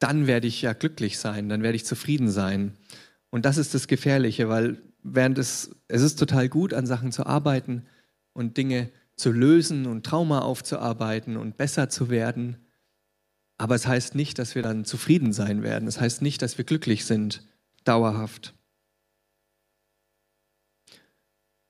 dann 0.00 0.26
werde 0.26 0.48
ich 0.48 0.60
ja 0.60 0.72
glücklich 0.72 1.20
sein, 1.20 1.48
dann 1.48 1.62
werde 1.62 1.76
ich 1.76 1.86
zufrieden 1.86 2.28
sein. 2.32 2.76
Und 3.30 3.44
das 3.44 3.56
ist 3.56 3.72
das 3.72 3.86
Gefährliche, 3.86 4.48
weil 4.48 4.82
während 5.04 5.38
es, 5.38 5.70
es 5.86 6.02
ist 6.02 6.18
total 6.18 6.48
gut, 6.48 6.74
an 6.74 6.86
Sachen 6.86 7.12
zu 7.12 7.26
arbeiten 7.26 7.86
und 8.32 8.56
Dinge 8.56 8.90
zu 9.14 9.30
lösen 9.30 9.86
und 9.86 10.04
Trauma 10.04 10.40
aufzuarbeiten 10.40 11.36
und 11.36 11.56
besser 11.56 11.88
zu 11.88 12.10
werden. 12.10 12.56
Aber 13.56 13.76
es 13.76 13.86
heißt 13.86 14.16
nicht, 14.16 14.40
dass 14.40 14.56
wir 14.56 14.62
dann 14.62 14.84
zufrieden 14.84 15.32
sein 15.32 15.62
werden. 15.62 15.86
Es 15.86 16.00
heißt 16.00 16.22
nicht, 16.22 16.42
dass 16.42 16.58
wir 16.58 16.64
glücklich 16.64 17.04
sind, 17.04 17.46
dauerhaft. 17.84 18.52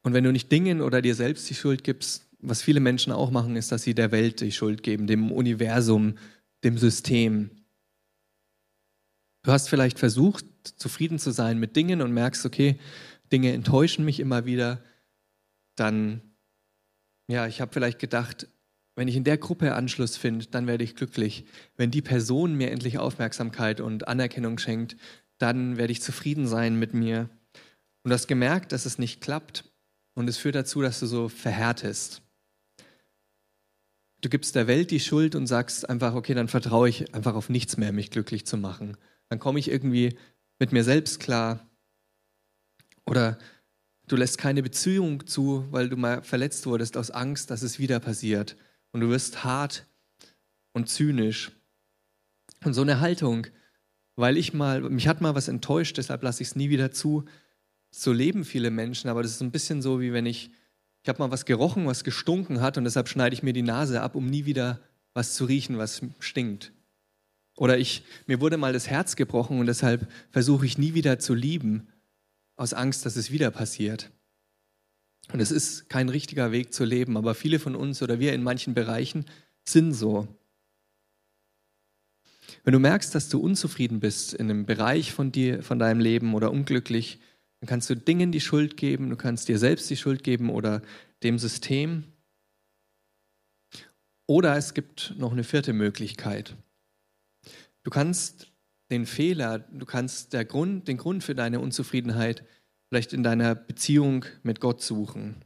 Und 0.04 0.12
wenn 0.12 0.22
du 0.22 0.32
nicht 0.32 0.52
Dingen 0.52 0.82
oder 0.82 1.02
dir 1.02 1.14
selbst 1.14 1.48
die 1.48 1.54
Schuld 1.54 1.82
gibst, 1.82 2.28
was 2.38 2.62
viele 2.62 2.80
Menschen 2.80 3.10
auch 3.10 3.30
machen, 3.30 3.56
ist, 3.56 3.72
dass 3.72 3.82
sie 3.82 3.94
der 3.94 4.12
Welt 4.12 4.40
die 4.40 4.52
Schuld 4.52 4.82
geben, 4.82 5.06
dem 5.06 5.32
Universum, 5.32 6.18
dem 6.62 6.76
System. 6.76 7.50
Du 9.42 9.50
hast 9.50 9.68
vielleicht 9.68 9.98
versucht, 9.98 10.44
zufrieden 10.76 11.18
zu 11.18 11.30
sein 11.30 11.58
mit 11.58 11.74
Dingen 11.74 12.02
und 12.02 12.12
merkst, 12.12 12.44
okay, 12.44 12.78
Dinge 13.32 13.52
enttäuschen 13.52 14.04
mich 14.04 14.20
immer 14.20 14.44
wieder, 14.44 14.82
dann, 15.74 16.20
ja, 17.26 17.46
ich 17.46 17.62
habe 17.62 17.72
vielleicht 17.72 17.98
gedacht, 17.98 18.46
wenn 18.96 19.08
ich 19.08 19.16
in 19.16 19.24
der 19.24 19.38
Gruppe 19.38 19.74
Anschluss 19.74 20.18
finde, 20.18 20.46
dann 20.46 20.66
werde 20.66 20.84
ich 20.84 20.96
glücklich. 20.96 21.46
Wenn 21.76 21.90
die 21.90 22.02
Person 22.02 22.54
mir 22.54 22.70
endlich 22.70 22.98
Aufmerksamkeit 22.98 23.80
und 23.80 24.06
Anerkennung 24.06 24.58
schenkt, 24.58 24.96
dann 25.38 25.78
werde 25.78 25.92
ich 25.92 26.02
zufrieden 26.02 26.46
sein 26.46 26.78
mit 26.78 26.92
mir. 26.92 27.30
Und 28.02 28.10
du 28.10 28.14
hast 28.14 28.28
gemerkt, 28.28 28.72
dass 28.72 28.84
es 28.84 28.98
nicht 28.98 29.22
klappt 29.22 29.64
und 30.14 30.28
es 30.28 30.38
führt 30.38 30.54
dazu, 30.54 30.80
dass 30.80 31.00
du 31.00 31.06
so 31.06 31.28
verhärtest. 31.28 32.22
Du 34.20 34.28
gibst 34.28 34.54
der 34.54 34.66
Welt 34.66 34.90
die 34.90 35.00
Schuld 35.00 35.34
und 35.34 35.46
sagst 35.46 35.88
einfach, 35.90 36.14
okay, 36.14 36.34
dann 36.34 36.48
vertraue 36.48 36.88
ich 36.88 37.14
einfach 37.14 37.34
auf 37.34 37.50
nichts 37.50 37.76
mehr, 37.76 37.92
mich 37.92 38.10
glücklich 38.10 38.46
zu 38.46 38.56
machen. 38.56 38.96
Dann 39.28 39.38
komme 39.38 39.58
ich 39.58 39.70
irgendwie 39.70 40.16
mit 40.58 40.72
mir 40.72 40.84
selbst 40.84 41.20
klar. 41.20 41.68
Oder 43.04 43.38
du 44.06 44.16
lässt 44.16 44.38
keine 44.38 44.62
Beziehung 44.62 45.26
zu, 45.26 45.66
weil 45.70 45.88
du 45.88 45.96
mal 45.96 46.22
verletzt 46.22 46.64
wurdest 46.66 46.96
aus 46.96 47.10
Angst, 47.10 47.50
dass 47.50 47.62
es 47.62 47.78
wieder 47.78 48.00
passiert. 48.00 48.56
Und 48.92 49.00
du 49.00 49.10
wirst 49.10 49.44
hart 49.44 49.86
und 50.72 50.88
zynisch. 50.88 51.52
Und 52.64 52.72
so 52.72 52.82
eine 52.82 53.00
Haltung, 53.00 53.46
weil 54.16 54.36
ich 54.36 54.54
mal, 54.54 54.80
mich 54.88 55.08
hat 55.08 55.20
mal 55.20 55.34
was 55.34 55.48
enttäuscht, 55.48 55.98
deshalb 55.98 56.22
lasse 56.22 56.42
ich 56.42 56.48
es 56.50 56.56
nie 56.56 56.70
wieder 56.70 56.90
zu. 56.92 57.24
So 57.96 58.12
leben 58.12 58.44
viele 58.44 58.72
Menschen, 58.72 59.08
aber 59.08 59.22
das 59.22 59.30
ist 59.30 59.40
ein 59.40 59.52
bisschen 59.52 59.80
so, 59.80 60.00
wie 60.00 60.12
wenn 60.12 60.26
ich, 60.26 60.50
ich 61.02 61.08
habe 61.08 61.20
mal 61.20 61.30
was 61.30 61.44
gerochen, 61.44 61.86
was 61.86 62.02
gestunken 62.02 62.60
hat 62.60 62.76
und 62.76 62.82
deshalb 62.82 63.08
schneide 63.08 63.34
ich 63.34 63.44
mir 63.44 63.52
die 63.52 63.62
Nase 63.62 64.02
ab, 64.02 64.16
um 64.16 64.26
nie 64.26 64.46
wieder 64.46 64.80
was 65.12 65.34
zu 65.34 65.44
riechen, 65.44 65.78
was 65.78 66.02
stinkt. 66.18 66.72
Oder 67.56 67.78
ich, 67.78 68.02
mir 68.26 68.40
wurde 68.40 68.56
mal 68.56 68.72
das 68.72 68.88
Herz 68.88 69.14
gebrochen 69.14 69.60
und 69.60 69.66
deshalb 69.66 70.10
versuche 70.30 70.66
ich 70.66 70.76
nie 70.76 70.94
wieder 70.94 71.20
zu 71.20 71.34
lieben, 71.34 71.86
aus 72.56 72.74
Angst, 72.74 73.06
dass 73.06 73.14
es 73.14 73.30
wieder 73.30 73.52
passiert. 73.52 74.10
Und 75.32 75.38
es 75.38 75.52
ist 75.52 75.88
kein 75.88 76.08
richtiger 76.08 76.50
Weg 76.50 76.74
zu 76.74 76.84
leben, 76.84 77.16
aber 77.16 77.36
viele 77.36 77.60
von 77.60 77.76
uns 77.76 78.02
oder 78.02 78.18
wir 78.18 78.32
in 78.32 78.42
manchen 78.42 78.74
Bereichen 78.74 79.24
sind 79.62 79.92
so. 79.92 80.26
Wenn 82.64 82.72
du 82.72 82.80
merkst, 82.80 83.14
dass 83.14 83.28
du 83.28 83.38
unzufrieden 83.38 84.00
bist 84.00 84.34
in 84.34 84.50
einem 84.50 84.66
Bereich 84.66 85.12
von 85.12 85.30
dir, 85.30 85.62
von 85.62 85.78
deinem 85.78 86.00
Leben 86.00 86.34
oder 86.34 86.50
unglücklich, 86.50 87.20
dann 87.64 87.68
kannst 87.68 87.88
du 87.88 87.96
Dingen 87.96 88.30
die 88.30 88.42
Schuld 88.42 88.76
geben, 88.76 89.08
du 89.08 89.16
kannst 89.16 89.48
dir 89.48 89.58
selbst 89.58 89.88
die 89.88 89.96
Schuld 89.96 90.22
geben 90.22 90.50
oder 90.50 90.82
dem 91.22 91.38
System. 91.38 92.04
Oder 94.26 94.58
es 94.58 94.74
gibt 94.74 95.14
noch 95.16 95.32
eine 95.32 95.44
vierte 95.44 95.72
Möglichkeit. 95.72 96.58
Du 97.82 97.90
kannst 97.90 98.52
den 98.90 99.06
Fehler, 99.06 99.60
du 99.60 99.86
kannst 99.86 100.34
der 100.34 100.44
Grund, 100.44 100.88
den 100.88 100.98
Grund 100.98 101.24
für 101.24 101.34
deine 101.34 101.58
Unzufriedenheit 101.58 102.44
vielleicht 102.90 103.14
in 103.14 103.22
deiner 103.22 103.54
Beziehung 103.54 104.26
mit 104.42 104.60
Gott 104.60 104.82
suchen. 104.82 105.42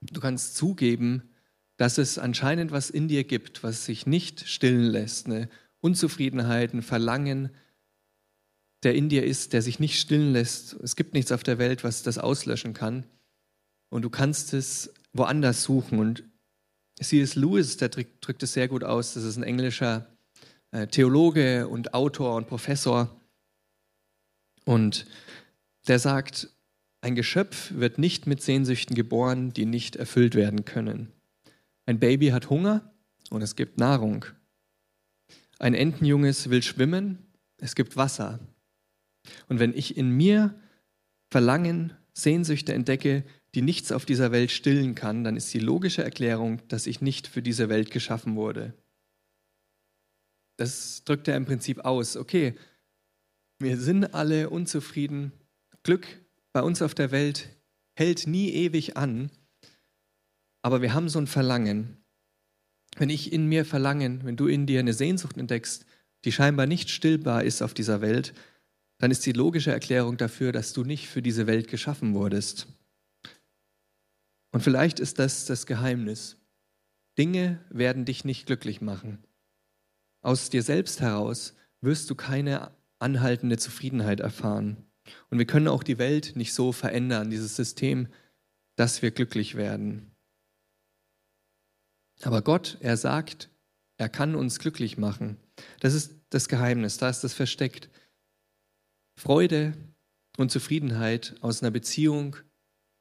Du 0.00 0.20
kannst 0.20 0.56
zugeben, 0.56 1.30
dass 1.76 1.96
es 1.96 2.18
anscheinend 2.18 2.72
was 2.72 2.90
in 2.90 3.06
dir 3.06 3.22
gibt, 3.22 3.62
was 3.62 3.84
sich 3.84 4.04
nicht 4.04 4.48
stillen 4.48 4.82
lässt, 4.82 5.26
eine 5.26 5.48
Unzufriedenheit, 5.78 6.74
ein 6.74 6.82
Verlangen, 6.82 7.50
der 8.82 8.94
in 8.94 9.08
dir 9.08 9.24
ist, 9.24 9.52
der 9.52 9.62
sich 9.62 9.78
nicht 9.78 9.98
stillen 9.98 10.32
lässt. 10.32 10.74
Es 10.74 10.96
gibt 10.96 11.14
nichts 11.14 11.32
auf 11.32 11.42
der 11.42 11.58
Welt, 11.58 11.84
was 11.84 12.02
das 12.02 12.18
auslöschen 12.18 12.74
kann. 12.74 13.04
Und 13.88 14.02
du 14.02 14.10
kannst 14.10 14.52
es 14.54 14.92
woanders 15.12 15.62
suchen. 15.62 15.98
Und 15.98 16.24
C.S. 17.00 17.34
Lewis, 17.34 17.76
der 17.76 17.88
drückt 17.88 18.42
es 18.42 18.52
sehr 18.52 18.68
gut 18.68 18.84
aus. 18.84 19.14
Das 19.14 19.24
ist 19.24 19.36
ein 19.36 19.42
englischer 19.42 20.06
äh, 20.70 20.86
Theologe 20.86 21.68
und 21.68 21.94
Autor 21.94 22.36
und 22.36 22.46
Professor. 22.46 23.20
Und 24.64 25.06
der 25.88 25.98
sagt, 25.98 26.50
ein 27.00 27.14
Geschöpf 27.14 27.72
wird 27.74 27.98
nicht 27.98 28.26
mit 28.26 28.42
Sehnsüchten 28.42 28.96
geboren, 28.96 29.52
die 29.52 29.66
nicht 29.66 29.96
erfüllt 29.96 30.34
werden 30.34 30.64
können. 30.64 31.12
Ein 31.86 32.00
Baby 32.00 32.28
hat 32.28 32.50
Hunger 32.50 32.92
und 33.30 33.42
es 33.42 33.54
gibt 33.54 33.78
Nahrung. 33.78 34.24
Ein 35.58 35.74
Entenjunges 35.74 36.50
will 36.50 36.62
schwimmen, 36.62 37.18
es 37.58 37.74
gibt 37.74 37.96
Wasser. 37.96 38.40
Und 39.48 39.58
wenn 39.58 39.72
ich 39.72 39.96
in 39.96 40.10
mir 40.10 40.54
Verlangen, 41.30 41.92
Sehnsüchte 42.12 42.72
entdecke, 42.72 43.24
die 43.54 43.62
nichts 43.62 43.92
auf 43.92 44.04
dieser 44.04 44.32
Welt 44.32 44.50
stillen 44.50 44.94
kann, 44.94 45.24
dann 45.24 45.36
ist 45.36 45.52
die 45.52 45.60
logische 45.60 46.04
Erklärung, 46.04 46.60
dass 46.68 46.86
ich 46.86 47.00
nicht 47.00 47.26
für 47.26 47.42
diese 47.42 47.68
Welt 47.68 47.90
geschaffen 47.90 48.36
wurde. 48.36 48.74
Das 50.56 51.04
drückt 51.04 51.28
er 51.28 51.36
im 51.36 51.44
Prinzip 51.44 51.84
aus. 51.84 52.16
Okay, 52.16 52.54
wir 53.58 53.78
sind 53.78 54.14
alle 54.14 54.50
unzufrieden. 54.50 55.32
Glück 55.82 56.06
bei 56.52 56.62
uns 56.62 56.82
auf 56.82 56.94
der 56.94 57.10
Welt 57.10 57.50
hält 57.94 58.26
nie 58.26 58.50
ewig 58.50 58.96
an, 58.96 59.30
aber 60.62 60.82
wir 60.82 60.94
haben 60.94 61.08
so 61.08 61.18
ein 61.18 61.26
Verlangen. 61.26 61.96
Wenn 62.96 63.10
ich 63.10 63.32
in 63.32 63.46
mir 63.46 63.64
Verlangen, 63.64 64.24
wenn 64.24 64.36
du 64.36 64.46
in 64.46 64.66
dir 64.66 64.80
eine 64.80 64.92
Sehnsucht 64.92 65.36
entdeckst, 65.36 65.86
die 66.24 66.32
scheinbar 66.32 66.66
nicht 66.66 66.90
stillbar 66.90 67.44
ist 67.44 67.62
auf 67.62 67.72
dieser 67.72 68.00
Welt, 68.00 68.34
dann 68.98 69.10
ist 69.10 69.26
die 69.26 69.32
logische 69.32 69.72
Erklärung 69.72 70.16
dafür, 70.16 70.52
dass 70.52 70.72
du 70.72 70.84
nicht 70.84 71.08
für 71.08 71.22
diese 71.22 71.46
Welt 71.46 71.68
geschaffen 71.68 72.14
wurdest. 72.14 72.68
Und 74.52 74.62
vielleicht 74.62 75.00
ist 75.00 75.18
das 75.18 75.44
das 75.44 75.66
Geheimnis. 75.66 76.36
Dinge 77.18 77.64
werden 77.70 78.04
dich 78.04 78.24
nicht 78.24 78.46
glücklich 78.46 78.80
machen. 78.80 79.22
Aus 80.22 80.50
dir 80.50 80.62
selbst 80.62 81.00
heraus 81.00 81.54
wirst 81.80 82.08
du 82.10 82.14
keine 82.14 82.70
anhaltende 82.98 83.58
Zufriedenheit 83.58 84.20
erfahren. 84.20 84.86
Und 85.30 85.38
wir 85.38 85.46
können 85.46 85.68
auch 85.68 85.82
die 85.82 85.98
Welt 85.98 86.36
nicht 86.36 86.52
so 86.52 86.72
verändern, 86.72 87.30
dieses 87.30 87.54
System, 87.54 88.08
dass 88.76 89.02
wir 89.02 89.10
glücklich 89.10 89.54
werden. 89.54 90.10
Aber 92.22 92.42
Gott, 92.42 92.78
er 92.80 92.96
sagt, 92.96 93.50
er 93.98 94.08
kann 94.08 94.34
uns 94.34 94.58
glücklich 94.58 94.98
machen. 94.98 95.36
Das 95.80 95.94
ist 95.94 96.14
das 96.30 96.48
Geheimnis, 96.48 96.98
da 96.98 97.08
ist 97.08 97.22
das 97.22 97.34
versteckt. 97.34 97.88
Freude 99.16 99.74
und 100.36 100.50
Zufriedenheit 100.50 101.34
aus 101.40 101.62
einer 101.62 101.70
Beziehung 101.70 102.36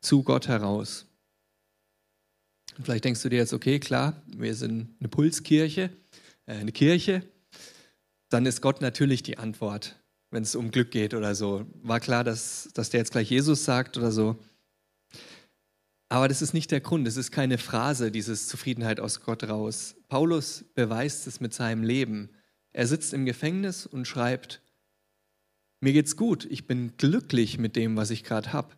zu 0.02 0.24
Gott 0.24 0.48
heraus. 0.48 1.06
Und 2.78 2.86
vielleicht 2.86 3.06
denkst 3.06 3.22
du 3.22 3.30
dir 3.30 3.38
jetzt, 3.38 3.54
okay, 3.54 3.80
klar, 3.80 4.22
wir 4.28 4.56
sind 4.56 4.96
eine 5.00 5.10
Pulskirche, 5.10 5.90
äh, 6.46 6.54
eine 6.54 6.72
Kirche, 6.72 7.24
dann 8.30 8.46
ist 8.46 8.62
Gott 8.62 8.82
natürlich 8.82 9.24
die 9.24 9.38
Antwort, 9.38 10.02
wenn 10.32 10.44
es 10.44 10.56
um 10.56 10.72
Glück 10.72 10.92
geht 10.92 11.14
oder 11.14 11.36
so. 11.36 11.66
War 11.82 12.00
klar, 12.00 12.24
dass, 12.24 12.70
dass 12.74 12.90
der 12.90 13.00
jetzt 13.00 13.12
gleich 13.12 13.30
Jesus 13.30 13.66
sagt 13.66 13.98
oder 13.98 14.12
so. 14.12 14.38
Aber 16.10 16.28
das 16.28 16.42
ist 16.42 16.54
nicht 16.54 16.72
der 16.72 16.82
Grund, 16.82 17.08
es 17.08 17.18
ist 17.18 17.32
keine 17.32 17.58
Phrase, 17.58 18.12
dieses 18.12 18.48
Zufriedenheit 18.48 19.00
aus 19.00 19.22
Gott 19.22 19.44
raus. 19.44 19.96
Paulus 20.08 20.66
beweist 20.76 21.28
es 21.28 21.40
mit 21.40 21.54
seinem 21.54 21.84
Leben. 21.84 22.30
Er 22.74 22.88
sitzt 22.88 23.14
im 23.14 23.26
Gefängnis 23.26 23.86
und 23.86 24.06
schreibt, 24.06 24.62
mir 25.82 25.94
geht's 25.94 26.16
gut, 26.16 26.46
ich 26.46 26.68
bin 26.68 26.98
glücklich 26.98 27.58
mit 27.58 27.76
dem, 27.76 27.96
was 27.96 28.10
ich 28.10 28.24
gerade 28.24 28.54
habe. 28.54 28.76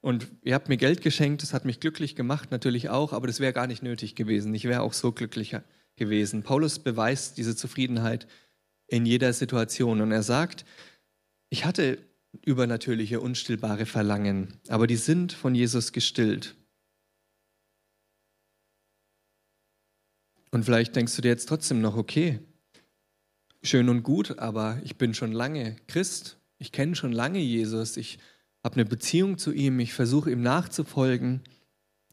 Und 0.00 0.28
ihr 0.42 0.54
habt 0.54 0.68
mir 0.68 0.76
Geld 0.76 1.00
geschenkt, 1.00 1.42
das 1.42 1.52
hat 1.52 1.64
mich 1.64 1.80
glücklich 1.80 2.14
gemacht, 2.14 2.50
natürlich 2.50 2.90
auch, 2.90 3.12
aber 3.12 3.26
das 3.26 3.40
wäre 3.40 3.52
gar 3.52 3.66
nicht 3.66 3.82
nötig 3.82 4.14
gewesen. 4.14 4.54
Ich 4.54 4.64
wäre 4.64 4.82
auch 4.82 4.92
so 4.92 5.10
glücklicher 5.12 5.64
gewesen. 5.96 6.42
Paulus 6.42 6.78
beweist 6.78 7.38
diese 7.38 7.56
Zufriedenheit 7.56 8.28
in 8.86 9.06
jeder 9.06 9.32
Situation 9.32 10.00
und 10.00 10.12
er 10.12 10.22
sagt, 10.22 10.64
ich 11.50 11.64
hatte 11.64 11.98
übernatürliche, 12.44 13.20
unstillbare 13.20 13.86
Verlangen, 13.86 14.60
aber 14.68 14.86
die 14.86 14.96
sind 14.96 15.32
von 15.32 15.54
Jesus 15.54 15.92
gestillt. 15.92 16.54
Und 20.50 20.64
vielleicht 20.64 20.94
denkst 20.94 21.16
du 21.16 21.22
dir 21.22 21.28
jetzt 21.28 21.48
trotzdem 21.48 21.80
noch, 21.80 21.96
okay, 21.96 22.38
schön 23.66 23.88
und 23.88 24.02
gut, 24.02 24.38
aber 24.38 24.80
ich 24.84 24.96
bin 24.96 25.14
schon 25.14 25.32
lange 25.32 25.76
Christ, 25.88 26.38
ich 26.58 26.72
kenne 26.72 26.94
schon 26.94 27.12
lange 27.12 27.40
Jesus, 27.40 27.96
ich 27.96 28.18
habe 28.64 28.76
eine 28.76 28.84
Beziehung 28.84 29.38
zu 29.38 29.52
ihm, 29.52 29.78
ich 29.80 29.92
versuche 29.92 30.30
ihm 30.30 30.42
nachzufolgen, 30.42 31.42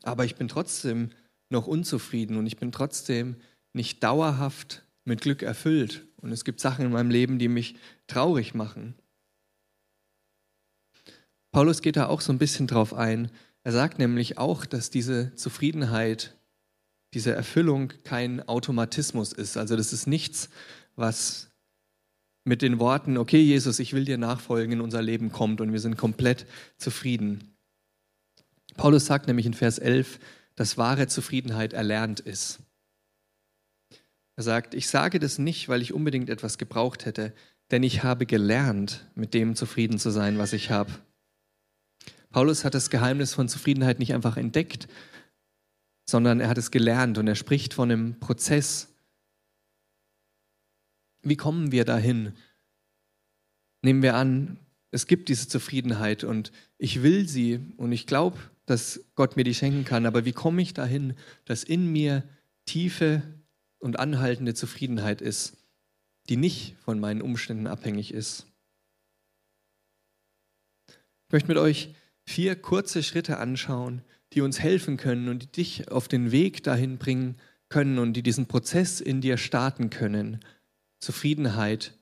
aber 0.03 0.25
ich 0.25 0.35
bin 0.35 0.47
trotzdem 0.47 1.11
noch 1.49 1.67
unzufrieden 1.67 2.37
und 2.37 2.45
ich 2.47 2.57
bin 2.57 2.71
trotzdem 2.71 3.37
nicht 3.73 4.03
dauerhaft 4.03 4.83
mit 5.05 5.21
Glück 5.21 5.41
erfüllt. 5.41 6.05
Und 6.17 6.31
es 6.31 6.45
gibt 6.45 6.59
Sachen 6.59 6.85
in 6.85 6.91
meinem 6.91 7.09
Leben, 7.09 7.39
die 7.39 7.47
mich 7.47 7.75
traurig 8.07 8.53
machen. 8.53 8.95
Paulus 11.51 11.81
geht 11.81 11.97
da 11.97 12.07
auch 12.07 12.21
so 12.21 12.31
ein 12.31 12.39
bisschen 12.39 12.67
drauf 12.67 12.93
ein. 12.93 13.29
Er 13.63 13.71
sagt 13.71 13.99
nämlich 13.99 14.37
auch, 14.37 14.65
dass 14.65 14.89
diese 14.89 15.35
Zufriedenheit, 15.35 16.35
diese 17.13 17.33
Erfüllung 17.33 17.93
kein 18.03 18.47
Automatismus 18.47 19.33
ist. 19.33 19.57
Also 19.57 19.75
das 19.75 19.93
ist 19.93 20.07
nichts, 20.07 20.49
was 20.95 21.49
mit 22.45 22.61
den 22.61 22.79
Worten, 22.79 23.17
okay 23.17 23.41
Jesus, 23.41 23.79
ich 23.79 23.93
will 23.93 24.05
dir 24.05 24.17
nachfolgen, 24.17 24.73
in 24.73 24.81
unser 24.81 25.01
Leben 25.01 25.31
kommt 25.31 25.61
und 25.61 25.71
wir 25.71 25.79
sind 25.79 25.97
komplett 25.97 26.45
zufrieden. 26.77 27.55
Paulus 28.75 29.05
sagt 29.05 29.27
nämlich 29.27 29.45
in 29.45 29.53
Vers 29.53 29.79
11, 29.79 30.19
dass 30.55 30.77
wahre 30.77 31.07
Zufriedenheit 31.07 31.73
erlernt 31.73 32.19
ist. 32.19 32.59
Er 34.35 34.43
sagt, 34.43 34.73
ich 34.73 34.87
sage 34.87 35.19
das 35.19 35.37
nicht, 35.37 35.69
weil 35.69 35.81
ich 35.81 35.93
unbedingt 35.93 36.29
etwas 36.29 36.57
gebraucht 36.57 37.05
hätte, 37.05 37.33
denn 37.71 37.83
ich 37.83 38.03
habe 38.03 38.25
gelernt, 38.25 39.07
mit 39.15 39.33
dem 39.33 39.55
zufrieden 39.55 39.97
zu 39.99 40.09
sein, 40.09 40.37
was 40.37 40.53
ich 40.53 40.69
habe. 40.69 40.91
Paulus 42.31 42.65
hat 42.65 42.73
das 42.73 42.89
Geheimnis 42.89 43.33
von 43.33 43.47
Zufriedenheit 43.47 43.99
nicht 43.99 44.13
einfach 44.13 44.37
entdeckt, 44.37 44.87
sondern 46.09 46.39
er 46.39 46.49
hat 46.49 46.57
es 46.57 46.71
gelernt 46.71 47.17
und 47.17 47.27
er 47.27 47.35
spricht 47.35 47.73
von 47.73 47.91
einem 47.91 48.19
Prozess, 48.19 48.92
wie 51.23 51.37
kommen 51.37 51.71
wir 51.71 51.85
dahin? 51.85 52.33
Nehmen 53.81 54.01
wir 54.01 54.15
an, 54.15 54.57
es 54.91 55.07
gibt 55.07 55.29
diese 55.29 55.47
Zufriedenheit 55.47 56.23
und 56.23 56.51
ich 56.77 57.01
will 57.01 57.27
sie 57.27 57.59
und 57.77 57.91
ich 57.91 58.05
glaube, 58.05 58.37
dass 58.65 59.03
Gott 59.15 59.35
mir 59.35 59.43
die 59.43 59.55
schenken 59.55 59.85
kann, 59.85 60.05
aber 60.05 60.25
wie 60.25 60.31
komme 60.33 60.61
ich 60.61 60.73
dahin, 60.73 61.15
dass 61.45 61.63
in 61.63 61.91
mir 61.91 62.23
tiefe 62.65 63.23
und 63.79 63.99
anhaltende 63.99 64.53
Zufriedenheit 64.53 65.21
ist, 65.21 65.57
die 66.29 66.37
nicht 66.37 66.75
von 66.85 66.99
meinen 66.99 67.21
Umständen 67.21 67.67
abhängig 67.67 68.13
ist? 68.13 68.45
Ich 71.27 71.33
möchte 71.33 71.47
mit 71.49 71.57
euch 71.57 71.95
vier 72.25 72.55
kurze 72.55 73.03
Schritte 73.03 73.37
anschauen, 73.37 74.01
die 74.33 74.41
uns 74.41 74.59
helfen 74.59 74.97
können 74.97 75.27
und 75.27 75.43
die 75.43 75.51
dich 75.51 75.91
auf 75.91 76.07
den 76.07 76.31
Weg 76.31 76.63
dahin 76.63 76.97
bringen 76.97 77.35
können 77.69 77.97
und 77.97 78.13
die 78.13 78.23
diesen 78.23 78.45
Prozess 78.45 79.01
in 79.01 79.19
dir 79.19 79.37
starten 79.37 79.89
können, 79.89 80.39
Zufriedenheit 81.03 81.97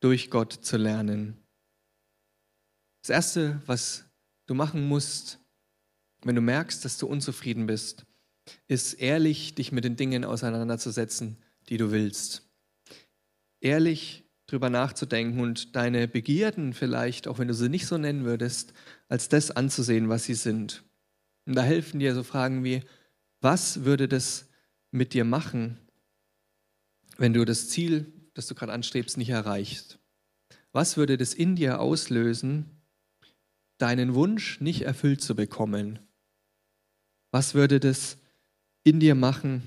durch 0.00 0.28
Gott 0.28 0.52
zu 0.52 0.76
lernen. 0.76 1.36
Das 3.02 3.10
Erste, 3.10 3.62
was 3.66 4.04
du 4.46 4.54
machen 4.54 4.88
musst, 4.88 5.38
wenn 6.22 6.34
du 6.34 6.40
merkst, 6.40 6.84
dass 6.84 6.98
du 6.98 7.06
unzufrieden 7.06 7.66
bist, 7.66 8.06
ist 8.66 8.94
ehrlich, 8.94 9.54
dich 9.54 9.72
mit 9.72 9.84
den 9.84 9.96
Dingen 9.96 10.24
auseinanderzusetzen, 10.24 11.38
die 11.68 11.76
du 11.76 11.92
willst. 11.92 12.50
Ehrlich 13.60 14.24
drüber 14.46 14.68
nachzudenken 14.68 15.40
und 15.40 15.76
deine 15.76 16.08
Begierden 16.08 16.74
vielleicht, 16.74 17.28
auch 17.28 17.38
wenn 17.38 17.48
du 17.48 17.54
sie 17.54 17.68
nicht 17.68 17.86
so 17.86 17.98
nennen 17.98 18.24
würdest, 18.24 18.74
als 19.08 19.28
das 19.28 19.50
anzusehen, 19.50 20.08
was 20.08 20.24
sie 20.24 20.34
sind. 20.34 20.82
Und 21.46 21.54
da 21.54 21.62
helfen 21.62 22.00
dir 22.00 22.14
so 22.14 22.22
Fragen 22.22 22.64
wie, 22.64 22.82
was 23.40 23.84
würde 23.84 24.08
das 24.08 24.48
mit 24.90 25.14
dir 25.14 25.24
machen, 25.24 25.78
wenn 27.16 27.32
du 27.32 27.44
das 27.44 27.68
Ziel 27.68 28.12
das 28.34 28.46
du 28.46 28.54
gerade 28.54 28.72
anstrebst, 28.72 29.16
nicht 29.16 29.30
erreichst? 29.30 29.98
Was 30.72 30.96
würde 30.96 31.16
das 31.16 31.34
in 31.34 31.56
dir 31.56 31.80
auslösen, 31.80 32.68
deinen 33.78 34.14
Wunsch 34.14 34.60
nicht 34.60 34.82
erfüllt 34.82 35.22
zu 35.22 35.34
bekommen? 35.34 36.00
Was 37.30 37.54
würde 37.54 37.80
das 37.80 38.18
in 38.82 39.00
dir 39.00 39.14
machen, 39.14 39.62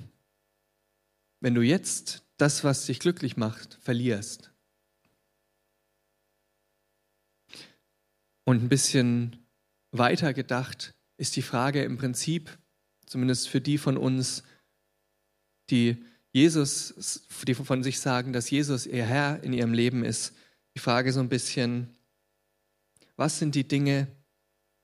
wenn 1.39 1.55
du 1.55 1.61
jetzt 1.61 2.23
das, 2.37 2.63
was 2.63 2.85
dich 2.85 2.99
glücklich 2.99 3.37
macht, 3.37 3.75
verlierst? 3.81 4.51
Und 8.45 8.63
ein 8.63 8.69
bisschen 8.69 9.45
weiter 9.91 10.33
gedacht 10.33 10.93
ist 11.17 11.35
die 11.35 11.41
Frage 11.41 11.83
im 11.83 11.97
Prinzip, 11.97 12.57
zumindest 13.05 13.49
für 13.49 13.59
die 13.59 13.77
von 13.77 13.97
uns, 13.97 14.43
die 15.69 16.03
Jesus, 16.37 17.25
die 17.47 17.55
von 17.55 17.81
sich 17.81 17.99
sagen, 17.99 18.31
dass 18.31 18.51
Jesus 18.51 18.85
ihr 18.85 19.03
Herr 19.03 19.43
in 19.43 19.53
ihrem 19.53 19.73
Leben 19.73 20.05
ist, 20.05 20.35
die 20.75 20.79
Frage 20.79 21.11
so 21.11 21.19
ein 21.19 21.29
bisschen, 21.29 21.97
was 23.15 23.39
sind 23.39 23.55
die 23.55 23.67
Dinge, 23.67 24.07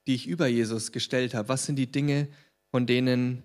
die 0.08 0.16
ich 0.16 0.28
über 0.28 0.48
Jesus 0.48 0.92
gestellt 0.92 1.36
habe? 1.36 1.50
Was 1.50 1.68
sind 1.68 1.76
die 1.76 1.92
Dinge, 1.92 2.28
von 2.72 2.88
denen, 2.88 3.44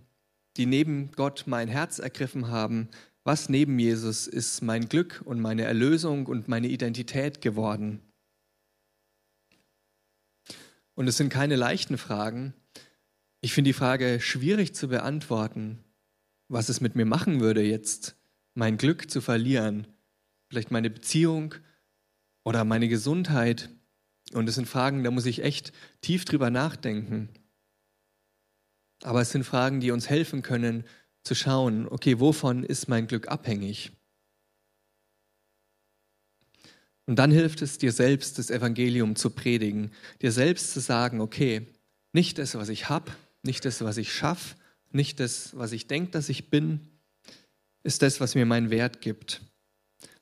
die 0.57 0.65
neben 0.65 1.13
Gott 1.13 1.45
mein 1.47 1.69
Herz 1.69 1.99
ergriffen 1.99 2.49
haben? 2.49 2.89
Was 3.25 3.51
neben 3.51 3.79
Jesus 3.79 4.27
ist 4.27 4.63
mein 4.63 4.89
Glück 4.89 5.21
und 5.27 5.39
meine 5.39 5.65
Erlösung 5.65 6.25
und 6.25 6.49
meine 6.49 6.69
Identität 6.69 7.43
geworden? 7.43 8.01
Und 10.95 11.09
es 11.09 11.19
sind 11.19 11.29
keine 11.29 11.57
leichten 11.57 11.99
Fragen. 11.99 12.55
Ich 13.43 13.53
finde 13.53 13.69
die 13.69 13.75
Frage 13.75 14.19
schwierig 14.19 14.75
zu 14.75 14.89
beantworten, 14.89 15.85
was 16.49 16.69
es 16.69 16.81
mit 16.81 16.97
mir 16.97 17.05
machen 17.05 17.41
würde, 17.41 17.63
jetzt 17.63 18.17
mein 18.55 18.77
Glück 18.77 19.11
zu 19.11 19.21
verlieren, 19.21 19.87
vielleicht 20.49 20.71
meine 20.71 20.91
Beziehung 20.91 21.55
oder 22.45 22.65
meine 22.65 22.89
Gesundheit. 22.89 23.71
Und 24.33 24.47
das 24.47 24.57
sind 24.57 24.67
Fragen, 24.67 25.05
da 25.05 25.11
muss 25.11 25.27
ich 25.27 25.43
echt 25.43 25.73
tief 26.01 26.25
drüber 26.25 26.51
nachdenken. 26.51 27.29
Aber 29.03 29.21
es 29.21 29.31
sind 29.31 29.45
Fragen, 29.45 29.81
die 29.81 29.91
uns 29.91 30.09
helfen 30.09 30.43
können 30.43 30.85
zu 31.23 31.35
schauen, 31.35 31.87
okay, 31.89 32.19
wovon 32.21 32.65
ist 32.65 32.89
mein 32.89 33.07
Glück 33.07 33.29
abhängig? 33.29 33.93
Und 37.07 37.17
dann 37.17 37.31
hilft 37.31 37.63
es 37.63 37.79
dir 37.79 37.93
selbst, 37.93 38.39
das 38.39 38.51
Evangelium 38.51 39.17
zu 39.17 39.31
predigen, 39.31 39.93
dir 40.21 40.33
selbst 40.33 40.73
zu 40.73 40.81
sagen, 40.81 41.21
okay, 41.21 41.67
nicht 42.13 42.39
das, 42.39 42.55
was 42.55 42.69
ich 42.69 42.89
habe, 42.89 43.13
nicht 43.43 43.65
das, 43.65 43.83
was 43.83 43.97
ich 43.97 44.13
schaffe, 44.13 44.57
nicht 44.91 45.21
das, 45.21 45.57
was 45.57 45.73
ich 45.73 45.87
denke, 45.87 46.11
dass 46.13 46.29
ich 46.29 46.51
bin, 46.51 46.81
ist 47.83 48.03
das, 48.03 48.21
was 48.21 48.35
mir 48.35 48.47
meinen 48.47 48.71
Wert 48.71 49.01
gibt, 49.01 49.43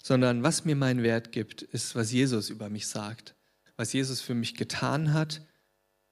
sondern 0.03 0.43
was 0.43 0.65
mir 0.65 0.77
meinen 0.77 1.03
Wert 1.03 1.33
gibt, 1.33 1.63
ist, 1.63 1.95
was 1.95 2.13
Jesus 2.13 2.51
über 2.51 2.69
mich 2.69 2.87
sagt, 2.87 3.35
was 3.77 3.93
Jesus 3.93 4.21
für 4.21 4.35
mich 4.35 4.55
getan 4.55 5.13
hat, 5.13 5.47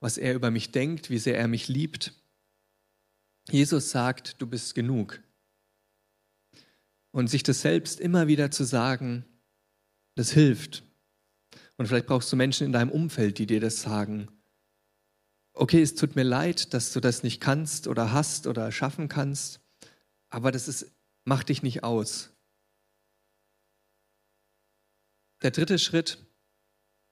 was 0.00 0.18
er 0.18 0.34
über 0.34 0.50
mich 0.50 0.72
denkt, 0.72 1.10
wie 1.10 1.18
sehr 1.18 1.38
er 1.38 1.48
mich 1.48 1.68
liebt. 1.68 2.12
Jesus 3.50 3.90
sagt, 3.90 4.40
du 4.40 4.46
bist 4.46 4.74
genug. 4.74 5.20
Und 7.10 7.28
sich 7.28 7.42
das 7.42 7.60
selbst 7.60 8.00
immer 8.00 8.26
wieder 8.26 8.50
zu 8.50 8.64
sagen, 8.64 9.24
das 10.16 10.32
hilft. 10.32 10.82
Und 11.76 11.86
vielleicht 11.86 12.06
brauchst 12.06 12.32
du 12.32 12.36
Menschen 12.36 12.66
in 12.66 12.72
deinem 12.72 12.90
Umfeld, 12.90 13.38
die 13.38 13.46
dir 13.46 13.60
das 13.60 13.82
sagen 13.82 14.28
okay, 15.54 15.80
es 15.80 15.94
tut 15.94 16.16
mir 16.16 16.24
leid, 16.24 16.74
dass 16.74 16.92
du 16.92 17.00
das 17.00 17.22
nicht 17.22 17.40
kannst 17.40 17.86
oder 17.88 18.12
hast 18.12 18.46
oder 18.46 18.70
schaffen 18.72 19.08
kannst, 19.08 19.60
aber 20.28 20.52
das 20.52 20.68
ist, 20.68 20.92
macht 21.24 21.48
dich 21.48 21.62
nicht 21.62 21.84
aus. 21.84 22.30
Der 25.42 25.52
dritte 25.52 25.78
Schritt, 25.78 26.18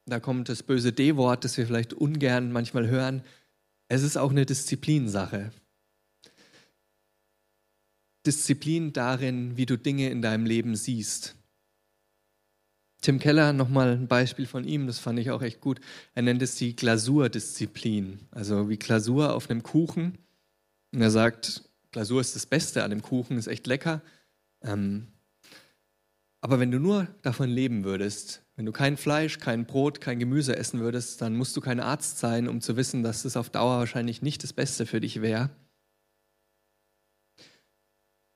da 0.07 0.19
kommt 0.19 0.49
das 0.49 0.63
böse 0.63 0.93
D-Wort, 0.93 1.45
das 1.45 1.57
wir 1.57 1.67
vielleicht 1.67 1.93
ungern 1.93 2.51
manchmal 2.51 2.89
hören. 2.89 3.23
Es 3.89 4.03
ist 4.03 4.17
auch 4.17 4.31
eine 4.31 4.47
Disziplinsache. 4.47 5.53
Disziplin 8.27 8.93
darin, 8.93 9.57
wie 9.57 9.67
du 9.67 9.77
Dinge 9.77 10.11
in 10.11 10.23
deinem 10.23 10.47
Leben 10.47 10.77
siehst. 10.77 11.37
Tim 13.03 13.19
Keller, 13.19 13.53
nochmal 13.53 13.91
ein 13.93 14.07
Beispiel 14.07 14.47
von 14.47 14.65
ihm, 14.65 14.87
das 14.87 15.01
fand 15.01 15.19
ich 15.19 15.33
auch 15.33 15.43
echt 15.43 15.61
gut. 15.61 15.81
Er 16.15 16.23
nennt 16.23 16.41
es 16.41 16.55
die 16.55 16.77
Glasurdisziplin, 16.77 18.21
also 18.31 18.69
wie 18.69 18.77
Glasur 18.77 19.35
auf 19.35 19.51
einem 19.51 19.65
Kuchen. 19.65 20.19
Und 20.93 21.03
er 21.03 21.11
sagt, 21.11 21.65
Glasur 21.91 22.21
ist 22.21 22.37
das 22.37 22.47
Beste 22.47 22.85
an 22.85 22.91
dem 22.91 23.03
Kuchen, 23.03 23.37
ist 23.37 23.49
echt 23.49 23.67
lecker. 23.67 24.03
Ähm, 24.63 25.09
aber 26.41 26.61
wenn 26.61 26.71
du 26.71 26.79
nur 26.79 27.09
davon 27.23 27.51
leben 27.51 27.83
würdest, 27.83 28.43
wenn 28.55 28.67
du 28.67 28.73
kein 28.73 28.97
Fleisch, 28.97 29.41
kein 29.41 29.67
Brot, 29.67 30.01
kein 30.01 30.21
Gemüse 30.21 30.57
essen 30.57 30.79
würdest, 30.79 31.21
dann 31.23 31.37
musst 31.37 31.57
du 31.57 31.61
kein 31.61 31.81
Arzt 31.81 32.19
sein, 32.19 32.49
um 32.49 32.61
zu 32.61 32.77
wissen, 32.77 33.03
dass 33.03 33.25
es 33.25 33.37
auf 33.37 33.51
Dauer 33.51 33.79
wahrscheinlich 33.79 34.23
nicht 34.23 34.45
das 34.45 34.53
Beste 34.53 34.87
für 34.87 35.01
dich 35.01 35.23
wäre. 35.23 35.51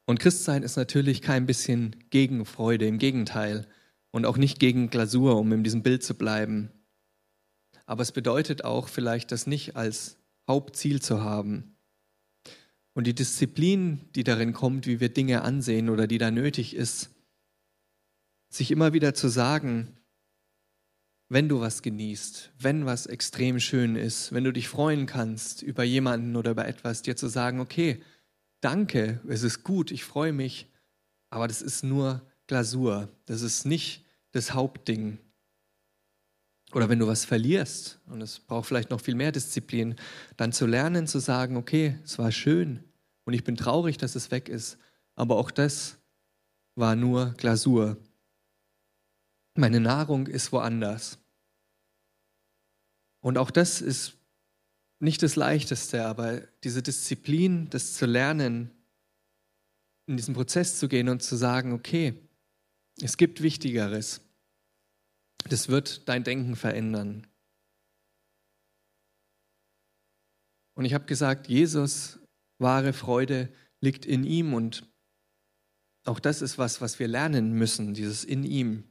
Und 0.07 0.19
Christsein 0.19 0.65
ist 0.65 0.77
natürlich 0.77 1.23
kein 1.23 1.47
bisschen 1.47 1.95
gegen 2.11 2.45
Freude, 2.45 2.87
im 2.87 2.99
Gegenteil. 2.99 3.69
Und 4.17 4.25
auch 4.25 4.39
nicht 4.39 4.59
gegen 4.59 4.89
Glasur, 4.89 5.37
um 5.37 5.53
in 5.53 5.63
diesem 5.63 5.83
Bild 5.83 6.03
zu 6.03 6.15
bleiben. 6.15 6.71
Aber 7.85 8.01
es 8.01 8.13
bedeutet 8.13 8.65
auch 8.65 8.89
vielleicht, 8.89 9.31
das 9.31 9.47
nicht 9.47 9.77
als 9.77 10.17
Hauptziel 10.49 11.03
zu 11.03 11.21
haben. 11.21 11.77
Und 12.95 13.07
die 13.07 13.15
Disziplin, 13.15 14.09
die 14.15 14.25
darin 14.25 14.55
kommt, 14.55 14.87
wie 14.87 15.01
wir 15.01 15.11
Dinge 15.11 15.43
ansehen 15.43 15.91
oder 15.91 16.07
die 16.07 16.17
da 16.17 16.31
nötig 16.31 16.75
ist, 16.75 17.11
sich 18.49 18.71
immer 18.71 18.95
wieder 18.95 19.13
zu 19.13 19.29
sagen, 19.29 19.99
wenn 21.29 21.51
du 21.51 21.61
was 21.61 21.83
genießt, 21.83 22.53
wenn 22.59 22.87
was 22.87 23.05
extrem 23.05 23.61
schön 23.61 23.97
ist, 23.97 24.33
wenn 24.33 24.45
du 24.45 24.51
dich 24.51 24.67
freuen 24.67 25.05
kannst 25.05 25.61
über 25.61 25.85
jemanden 25.85 26.37
oder 26.37 26.53
über 26.53 26.67
etwas, 26.67 27.03
dir 27.03 27.17
zu 27.17 27.29
sagen, 27.29 27.61
okay, 27.61 28.01
danke, 28.63 29.21
es 29.29 29.43
ist 29.43 29.63
gut, 29.63 29.91
ich 29.91 30.05
freue 30.05 30.33
mich, 30.33 30.73
aber 31.29 31.47
das 31.49 31.61
ist 31.61 31.85
nur 31.85 32.27
Glasur, 32.47 33.11
das 33.27 33.43
ist 33.43 33.67
nicht 33.67 34.06
das 34.37 34.55
Hauptding. 34.55 35.19
Oder 36.73 36.89
wenn 36.89 36.99
du 36.99 37.07
was 37.07 37.25
verlierst, 37.25 38.01
und 38.07 38.21
es 38.21 38.41
braucht 38.41 38.67
vielleicht 38.67 38.91
noch 38.91 39.01
viel 39.01 39.15
mehr 39.15 39.33
Disziplin, 39.33 39.97
dann 40.37 40.53
zu 40.53 40.67
lernen, 40.67 41.07
zu 41.07 41.21
sagen, 41.21 41.57
okay, 41.57 41.99
es 42.05 42.19
war 42.19 42.31
schön 42.33 42.85
und 43.25 43.35
ich 43.35 43.45
bin 43.45 43.57
traurig, 43.57 43.97
dass 43.99 44.15
es 44.15 44.31
weg 44.31 44.49
ist, 44.49 44.79
aber 45.15 45.37
auch 45.37 45.51
das 45.51 45.99
war 46.75 46.97
nur 46.97 47.35
Glasur. 47.39 47.97
Meine 49.55 49.81
Nahrung 49.81 50.27
ist 50.27 50.53
woanders. 50.53 51.19
Und 53.21 53.39
auch 53.39 53.51
das 53.51 53.81
ist 53.81 54.19
nicht 54.99 55.23
das 55.23 55.37
Leichteste, 55.37 56.05
aber 56.05 56.43
diese 56.63 56.83
Disziplin, 56.83 57.71
das 57.71 57.95
zu 57.95 58.07
lernen, 58.07 58.71
in 60.07 60.17
diesen 60.17 60.35
Prozess 60.35 60.79
zu 60.79 60.89
gehen 60.89 61.09
und 61.09 61.23
zu 61.23 61.37
sagen, 61.37 61.73
okay, 61.73 62.15
es 63.01 63.17
gibt 63.17 63.43
Wichtigeres. 63.43 64.21
Das 65.49 65.69
wird 65.69 66.09
dein 66.09 66.25
Denken 66.25 66.57
verändern. 66.57 67.27
Und 70.75 70.85
ich 70.85 70.95
habe 70.95 71.07
gesagt, 71.07 71.49
Jesus, 71.49 72.19
wahre 72.59 72.93
Freude 72.93 73.49
liegt 73.81 74.05
in 74.05 74.25
ihm 74.25 74.55
und 74.55 74.89
auch 76.05 76.21
das 76.21 76.43
ist 76.43 76.59
was, 76.59 76.81
was 76.81 76.99
wir 76.99 77.09
lernen 77.09 77.53
müssen, 77.53 77.95
dieses 77.95 78.25
in 78.25 78.45
ihm. 78.45 78.85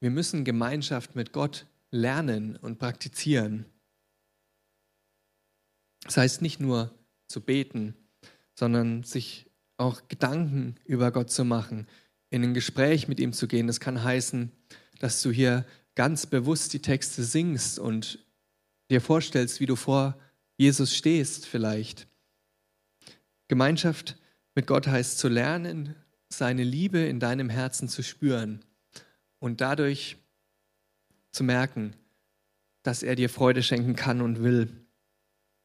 Wir 0.00 0.10
müssen 0.10 0.44
Gemeinschaft 0.44 1.14
mit 1.14 1.32
Gott 1.32 1.66
lernen 1.90 2.56
und 2.56 2.78
praktizieren. 2.78 3.66
Das 6.02 6.16
heißt 6.16 6.42
nicht 6.42 6.60
nur 6.60 6.92
zu 7.28 7.40
beten, 7.40 7.94
sondern 8.54 9.04
sich 9.04 9.50
auch 9.76 10.08
Gedanken 10.08 10.76
über 10.84 11.10
Gott 11.12 11.30
zu 11.30 11.44
machen, 11.44 11.88
in 12.30 12.42
ein 12.42 12.54
Gespräch 12.54 13.08
mit 13.08 13.20
ihm 13.20 13.32
zu 13.32 13.46
gehen. 13.46 13.66
Das 13.66 13.80
kann 13.80 14.02
heißen, 14.02 14.52
dass 14.98 15.22
du 15.22 15.30
hier 15.30 15.64
ganz 15.94 16.26
bewusst 16.26 16.72
die 16.72 16.82
Texte 16.82 17.22
singst 17.22 17.78
und 17.78 18.18
dir 18.90 19.00
vorstellst, 19.00 19.60
wie 19.60 19.66
du 19.66 19.76
vor 19.76 20.18
Jesus 20.56 20.94
stehst 20.94 21.46
vielleicht. 21.46 22.06
Gemeinschaft 23.48 24.16
mit 24.54 24.66
Gott 24.66 24.86
heißt 24.86 25.18
zu 25.18 25.28
lernen, 25.28 25.94
seine 26.28 26.64
Liebe 26.64 26.98
in 26.98 27.20
deinem 27.20 27.48
Herzen 27.48 27.88
zu 27.88 28.02
spüren 28.02 28.64
und 29.38 29.60
dadurch 29.60 30.16
zu 31.32 31.44
merken, 31.44 31.94
dass 32.82 33.02
er 33.02 33.16
dir 33.16 33.28
Freude 33.28 33.62
schenken 33.62 33.96
kann 33.96 34.20
und 34.20 34.42
will. 34.42 34.68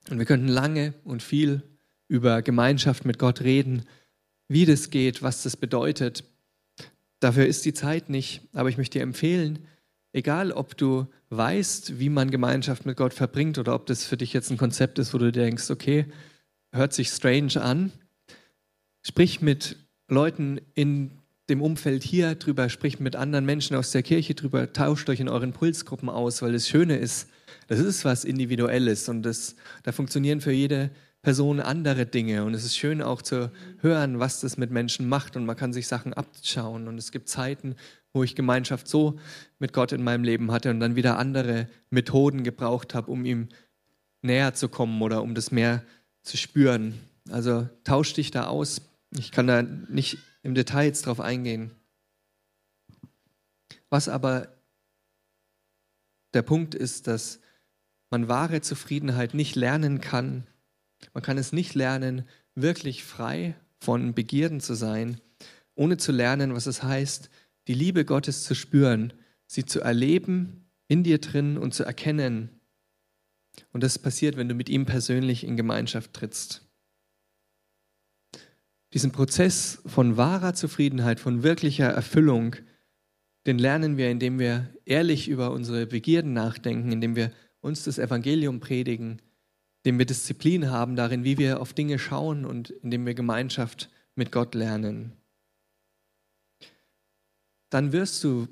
Und 0.10 0.20
wir 0.20 0.26
könnten 0.26 0.48
lange 0.48 0.94
und 1.04 1.22
viel 1.22 1.64
über 2.08 2.42
Gemeinschaft 2.42 3.06
mit 3.06 3.20
Gott 3.20 3.42
reden, 3.42 3.86
wie 4.48 4.66
das 4.66 4.90
geht, 4.90 5.22
was 5.22 5.44
das 5.44 5.56
bedeutet. 5.56 6.24
Dafür 7.20 7.46
ist 7.46 7.66
die 7.66 7.74
Zeit 7.74 8.10
nicht, 8.10 8.42
aber 8.54 8.70
ich 8.70 8.78
möchte 8.78 9.00
dir 9.00 9.04
empfehlen, 9.04 9.60
egal 10.14 10.52
ob 10.52 10.78
du 10.78 11.08
weißt, 11.30 12.00
wie 12.00 12.10
man 12.10 12.32
Gemeinschaft 12.32 12.86
mit 12.86 12.98
Gott 12.98 13.14
verbringt 13.14 13.58
oder 13.58 13.76
ob 13.76 13.86
das 13.86 14.06
für 14.06 14.18
dich 14.18 14.34
jetzt 14.34 14.50
ein 14.52 14.58
Konzept 14.58 15.00
ist, 15.00 15.14
wo 15.14 15.18
du 15.18 15.32
denkst, 15.32 15.70
okay, 15.70 16.06
hört 16.72 16.94
sich 16.94 17.10
strange 17.10 17.62
an, 17.62 17.92
sprich 19.02 19.42
mit 19.42 19.76
Leuten 20.08 20.60
in 20.74 21.12
dem 21.50 21.62
Umfeld 21.62 22.04
hier 22.04 22.36
drüber, 22.36 22.70
sprich 22.70 23.00
mit 23.00 23.16
anderen 23.16 23.46
Menschen 23.46 23.76
aus 23.76 23.92
der 23.92 24.04
Kirche 24.04 24.36
drüber, 24.36 24.72
tauscht 24.72 25.10
euch 25.10 25.20
in 25.20 25.30
euren 25.30 25.52
Pulsgruppen 25.52 26.10
aus, 26.10 26.42
weil 26.42 26.54
das 26.54 26.68
Schöne 26.68 26.98
ist, 26.98 27.28
das 27.68 27.80
ist 27.80 28.06
was 28.06 28.24
Individuelles 28.24 29.10
und 29.10 29.24
das, 29.24 29.56
da 29.84 29.92
funktionieren 29.92 30.42
für 30.42 30.52
jede 30.52 30.92
Person 31.22 31.60
andere 31.60 32.06
Dinge. 32.06 32.46
Und 32.46 32.54
es 32.54 32.64
ist 32.64 32.78
schön 32.78 33.02
auch 33.02 33.22
zu 33.22 33.52
hören, 33.80 34.20
was 34.20 34.40
das 34.40 34.58
mit 34.58 34.72
Menschen 34.72 35.10
macht. 35.10 35.36
Und 35.36 35.46
man 35.46 35.56
kann 35.56 35.74
sich 35.74 35.88
Sachen 35.88 36.14
abschauen. 36.14 36.88
Und 36.88 36.98
es 36.98 37.12
gibt 37.12 37.30
Zeiten, 37.30 37.76
wo 38.14 38.24
ich 38.24 38.36
Gemeinschaft 38.36 38.88
so 38.88 39.20
mit 39.60 39.74
Gott 39.74 39.92
in 39.92 40.04
meinem 40.04 40.24
Leben 40.24 40.52
hatte 40.52 40.70
und 40.70 40.80
dann 40.80 40.96
wieder 40.96 41.18
andere 41.18 41.68
Methoden 41.90 42.44
gebraucht 42.44 42.96
habe, 42.96 43.12
um 43.12 43.26
ihm 43.26 43.50
näher 44.22 44.54
zu 44.54 44.70
kommen 44.70 45.02
oder 45.02 45.22
um 45.22 45.36
das 45.36 45.52
mehr 45.52 45.84
zu 46.24 46.38
spüren. 46.38 47.00
Also 47.30 47.70
tausch 47.84 48.14
dich 48.14 48.32
da 48.32 48.48
aus. 48.48 48.82
Ich 49.18 49.32
kann 49.32 49.48
da 49.48 49.62
nicht 49.62 50.18
im 50.44 50.56
Detail 50.56 50.86
jetzt 50.86 51.06
drauf 51.06 51.20
eingehen. 51.20 51.72
Was 53.90 54.08
aber 54.08 54.48
der 56.34 56.44
Punkt 56.44 56.76
ist, 56.76 57.08
dass 57.08 57.40
man 58.12 58.28
wahre 58.28 58.62
Zufriedenheit 58.62 59.34
nicht 59.34 59.56
lernen 59.56 60.02
kann, 60.02 60.48
man 61.14 61.24
kann 61.24 61.38
es 61.38 61.54
nicht 61.54 61.76
lernen, 61.76 62.28
wirklich 62.56 63.04
frei 63.04 63.56
von 63.80 64.14
Begierden 64.14 64.60
zu 64.60 64.74
sein, 64.74 65.20
ohne 65.76 65.98
zu 65.98 66.12
lernen, 66.12 66.54
was 66.54 66.66
es 66.66 66.84
heißt, 66.84 67.30
die 67.68 67.74
Liebe 67.74 68.06
Gottes 68.06 68.44
zu 68.44 68.56
spüren, 68.56 69.14
sie 69.48 69.66
zu 69.66 69.82
erleben 69.82 70.66
in 70.88 71.04
dir 71.04 71.20
drin 71.20 71.58
und 71.58 71.74
zu 71.74 71.84
erkennen. 71.84 72.50
Und 73.72 73.84
das 73.84 74.00
passiert, 74.00 74.38
wenn 74.38 74.50
du 74.50 74.56
mit 74.56 74.70
ihm 74.70 74.86
persönlich 74.86 75.44
in 75.44 75.56
Gemeinschaft 75.56 76.14
trittst. 76.14 76.66
Diesen 78.94 79.12
Prozess 79.12 79.82
von 79.86 80.18
wahrer 80.18 80.56
Zufriedenheit, 80.56 81.20
von 81.20 81.44
wirklicher 81.44 81.88
Erfüllung, 81.88 82.56
den 83.46 83.60
lernen 83.60 83.98
wir, 83.98 84.10
indem 84.10 84.40
wir 84.40 84.74
ehrlich 84.86 85.28
über 85.28 85.52
unsere 85.52 85.86
Begierden 85.86 86.34
nachdenken, 86.34 86.92
indem 86.92 87.16
wir 87.16 87.32
uns 87.62 87.84
das 87.84 88.00
Evangelium 88.00 88.60
predigen, 88.60 89.22
indem 89.84 90.00
wir 90.00 90.06
Disziplin 90.06 90.70
haben 90.70 90.96
darin, 90.96 91.24
wie 91.24 91.38
wir 91.38 91.62
auf 91.62 91.74
Dinge 91.74 92.00
schauen 92.00 92.46
und 92.46 92.70
indem 92.70 93.06
wir 93.06 93.14
Gemeinschaft 93.14 93.90
mit 94.16 94.32
Gott 94.32 94.56
lernen. 94.56 95.14
Dann 97.70 97.92
wirst 97.92 98.24
du 98.24 98.48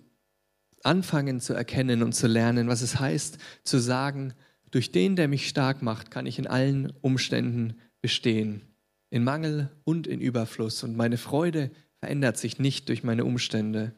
anfangen 0.84 1.42
zu 1.42 1.54
erkennen 1.54 2.04
und 2.04 2.14
zu 2.14 2.28
lernen, 2.28 2.68
was 2.68 2.82
es 2.82 3.00
heißt, 3.00 3.38
zu 3.64 3.80
sagen, 3.80 4.34
durch 4.72 4.92
den, 4.92 5.16
der 5.16 5.28
mich 5.28 5.48
stark 5.48 5.82
macht, 5.82 6.12
kann 6.12 6.26
ich 6.26 6.40
in 6.40 6.48
allen 6.48 6.92
Umständen 7.02 7.76
bestehen, 8.02 8.62
in 9.10 9.24
Mangel 9.24 9.70
und 9.84 10.08
in 10.08 10.22
Überfluss. 10.22 10.84
Und 10.84 10.96
meine 10.96 11.18
Freude 11.18 11.72
verändert 12.00 12.38
sich 12.38 12.60
nicht 12.60 12.90
durch 12.90 13.04
meine 13.04 13.26
Umstände. 13.26 13.94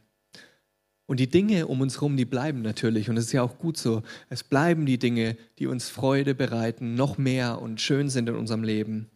Und 1.10 1.20
die 1.20 1.28
Dinge 1.28 1.66
um 1.66 1.82
uns 1.82 1.95
herum, 1.95 2.18
die 2.18 2.26
bleiben 2.26 2.62
natürlich. 2.62 3.10
Und 3.10 3.18
es 3.18 3.26
ist 3.26 3.32
ja 3.32 3.41
auch 3.41 3.57
gut 3.57 3.78
so. 3.78 4.03
Es 4.30 4.43
bleiben 4.43 4.86
die 4.86 4.99
Dinge, 4.99 5.38
die 5.57 5.66
uns 5.66 5.89
Freude 5.89 6.36
bereiten, 6.36 6.93
noch 6.93 7.18
mehr 7.18 7.64
und 7.64 7.82
schön 7.82 8.10
sind 8.10 8.30
in 8.30 8.36
unserem 8.36 8.62
Leben. 8.62 9.10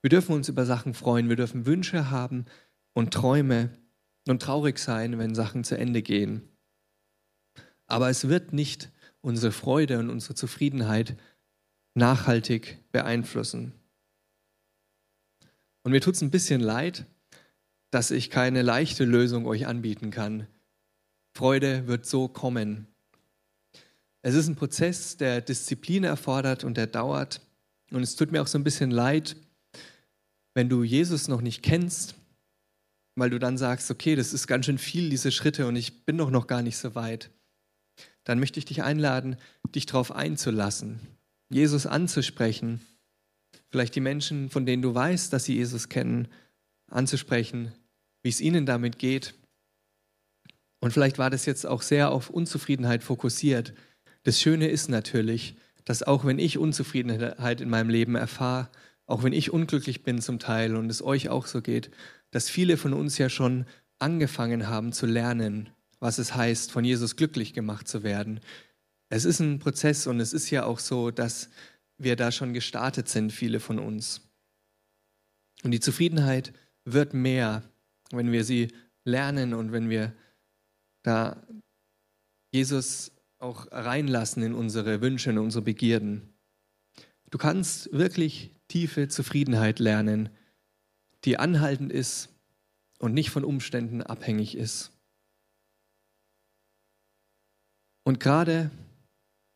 Wir 0.00 0.08
dürfen 0.08 0.34
uns 0.34 0.48
über 0.48 0.64
Sachen 0.64 0.94
freuen. 0.94 1.28
Wir 1.28 1.36
dürfen 1.36 1.66
Wünsche 1.66 2.10
haben 2.10 2.46
und 2.94 3.12
Träume 3.12 3.68
und 4.28 4.40
traurig 4.40 4.78
sein, 4.78 5.18
wenn 5.18 5.34
Sachen 5.34 5.62
zu 5.62 5.76
Ende 5.76 6.00
gehen. 6.00 6.40
Aber 7.86 8.08
es 8.08 8.28
wird 8.30 8.54
nicht 8.54 8.90
unsere 9.20 9.52
Freude 9.52 9.98
und 9.98 10.08
unsere 10.08 10.34
Zufriedenheit 10.34 11.18
nachhaltig 11.92 12.78
beeinflussen. 12.92 13.74
Und 15.82 15.92
mir 15.92 16.00
tut 16.00 16.14
es 16.14 16.22
ein 16.22 16.30
bisschen 16.30 16.62
leid, 16.62 17.04
dass 17.90 18.10
ich 18.10 18.30
keine 18.30 18.62
leichte 18.62 19.04
Lösung 19.04 19.44
euch 19.44 19.66
anbieten 19.66 20.10
kann. 20.10 20.46
Freude 21.40 21.86
wird 21.86 22.04
so 22.04 22.28
kommen. 22.28 22.86
Es 24.20 24.34
ist 24.34 24.46
ein 24.48 24.56
Prozess, 24.56 25.16
der 25.16 25.40
Disziplin 25.40 26.04
erfordert 26.04 26.64
und 26.64 26.76
der 26.76 26.86
dauert. 26.86 27.40
Und 27.90 28.02
es 28.02 28.14
tut 28.14 28.30
mir 28.30 28.42
auch 28.42 28.46
so 28.46 28.58
ein 28.58 28.62
bisschen 28.62 28.90
leid, 28.90 29.36
wenn 30.52 30.68
du 30.68 30.82
Jesus 30.82 31.28
noch 31.28 31.40
nicht 31.40 31.62
kennst, 31.62 32.14
weil 33.14 33.30
du 33.30 33.38
dann 33.38 33.56
sagst, 33.56 33.90
okay, 33.90 34.16
das 34.16 34.34
ist 34.34 34.48
ganz 34.48 34.66
schön 34.66 34.76
viel, 34.76 35.08
diese 35.08 35.32
Schritte, 35.32 35.66
und 35.66 35.76
ich 35.76 36.04
bin 36.04 36.18
doch 36.18 36.28
noch 36.28 36.46
gar 36.46 36.60
nicht 36.60 36.76
so 36.76 36.94
weit. 36.94 37.30
Dann 38.24 38.38
möchte 38.38 38.58
ich 38.58 38.66
dich 38.66 38.82
einladen, 38.82 39.36
dich 39.74 39.86
darauf 39.86 40.12
einzulassen, 40.12 41.00
Jesus 41.48 41.86
anzusprechen, 41.86 42.82
vielleicht 43.70 43.94
die 43.94 44.00
Menschen, 44.00 44.50
von 44.50 44.66
denen 44.66 44.82
du 44.82 44.94
weißt, 44.94 45.32
dass 45.32 45.44
sie 45.44 45.54
Jesus 45.54 45.88
kennen, 45.88 46.28
anzusprechen, 46.90 47.72
wie 48.22 48.28
es 48.28 48.42
ihnen 48.42 48.66
damit 48.66 48.98
geht. 48.98 49.32
Und 50.80 50.92
vielleicht 50.92 51.18
war 51.18 51.30
das 51.30 51.46
jetzt 51.46 51.66
auch 51.66 51.82
sehr 51.82 52.10
auf 52.10 52.30
Unzufriedenheit 52.30 53.02
fokussiert. 53.02 53.74
Das 54.22 54.40
Schöne 54.40 54.68
ist 54.68 54.88
natürlich, 54.88 55.56
dass 55.84 56.02
auch 56.02 56.24
wenn 56.24 56.38
ich 56.38 56.58
Unzufriedenheit 56.58 57.60
in 57.60 57.68
meinem 57.68 57.90
Leben 57.90 58.14
erfahre, 58.14 58.68
auch 59.06 59.22
wenn 59.22 59.32
ich 59.32 59.52
unglücklich 59.52 60.02
bin 60.02 60.20
zum 60.20 60.38
Teil 60.38 60.76
und 60.76 60.90
es 60.90 61.02
euch 61.02 61.28
auch 61.28 61.46
so 61.46 61.62
geht, 61.62 61.90
dass 62.30 62.48
viele 62.48 62.76
von 62.76 62.92
uns 62.94 63.18
ja 63.18 63.28
schon 63.28 63.66
angefangen 63.98 64.68
haben 64.68 64.92
zu 64.92 65.06
lernen, 65.06 65.70
was 65.98 66.18
es 66.18 66.34
heißt, 66.34 66.70
von 66.70 66.84
Jesus 66.84 67.16
glücklich 67.16 67.52
gemacht 67.52 67.88
zu 67.88 68.02
werden. 68.02 68.40
Es 69.08 69.24
ist 69.24 69.40
ein 69.40 69.58
Prozess 69.58 70.06
und 70.06 70.20
es 70.20 70.32
ist 70.32 70.50
ja 70.50 70.64
auch 70.64 70.78
so, 70.78 71.10
dass 71.10 71.50
wir 71.98 72.16
da 72.16 72.32
schon 72.32 72.54
gestartet 72.54 73.08
sind, 73.08 73.32
viele 73.32 73.60
von 73.60 73.78
uns. 73.78 74.22
Und 75.64 75.72
die 75.72 75.80
Zufriedenheit 75.80 76.52
wird 76.84 77.12
mehr, 77.12 77.62
wenn 78.10 78.32
wir 78.32 78.44
sie 78.44 78.68
lernen 79.04 79.52
und 79.52 79.72
wenn 79.72 79.90
wir 79.90 80.14
da 81.02 81.46
Jesus 82.52 83.12
auch 83.38 83.68
reinlassen 83.70 84.42
in 84.42 84.54
unsere 84.54 85.00
Wünsche, 85.00 85.30
in 85.30 85.38
unsere 85.38 85.62
Begierden. 85.62 86.34
Du 87.30 87.38
kannst 87.38 87.92
wirklich 87.92 88.54
tiefe 88.68 89.08
Zufriedenheit 89.08 89.78
lernen, 89.78 90.28
die 91.24 91.38
anhaltend 91.38 91.92
ist 91.92 92.28
und 92.98 93.14
nicht 93.14 93.30
von 93.30 93.44
Umständen 93.44 94.02
abhängig 94.02 94.56
ist. 94.56 94.92
Und 98.04 98.20
gerade, 98.20 98.70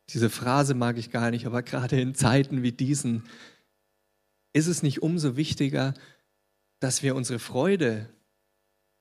diese 0.09 0.29
Phrase 0.29 0.73
mag 0.73 0.97
ich 0.97 1.11
gar 1.11 1.31
nicht, 1.31 1.45
aber 1.45 1.63
gerade 1.63 1.99
in 1.99 2.15
Zeiten 2.15 2.63
wie 2.63 2.71
diesen 2.71 3.23
ist 4.53 4.67
es 4.67 4.83
nicht 4.83 5.01
umso 5.01 5.35
wichtiger, 5.35 5.93
dass 6.79 7.03
wir 7.03 7.15
unsere 7.15 7.39
Freude 7.39 8.09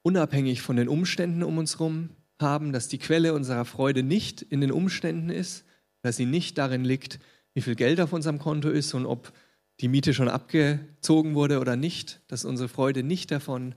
unabhängig 0.02 0.62
von 0.62 0.76
den 0.76 0.88
Umständen 0.88 1.42
um 1.42 1.58
uns 1.58 1.78
herum 1.78 2.10
haben, 2.44 2.72
dass 2.72 2.86
die 2.86 2.98
Quelle 2.98 3.34
unserer 3.34 3.64
Freude 3.64 4.04
nicht 4.04 4.40
in 4.42 4.60
den 4.60 4.70
Umständen 4.70 5.30
ist, 5.30 5.64
dass 6.02 6.16
sie 6.16 6.26
nicht 6.26 6.58
darin 6.58 6.84
liegt, 6.84 7.18
wie 7.54 7.62
viel 7.62 7.74
Geld 7.74 8.00
auf 8.00 8.12
unserem 8.12 8.38
Konto 8.38 8.68
ist 8.68 8.94
und 8.94 9.06
ob 9.06 9.32
die 9.80 9.88
Miete 9.88 10.14
schon 10.14 10.28
abgezogen 10.28 11.34
wurde 11.34 11.58
oder 11.58 11.74
nicht, 11.74 12.20
dass 12.28 12.44
unsere 12.44 12.68
Freude 12.68 13.02
nicht 13.02 13.30
davon 13.30 13.74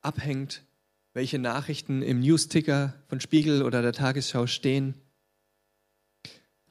abhängt, 0.00 0.64
welche 1.14 1.38
Nachrichten 1.38 2.02
im 2.02 2.20
Newsticker 2.20 2.94
von 3.08 3.20
Spiegel 3.20 3.62
oder 3.62 3.82
der 3.82 3.92
Tagesschau 3.92 4.46
stehen. 4.46 4.94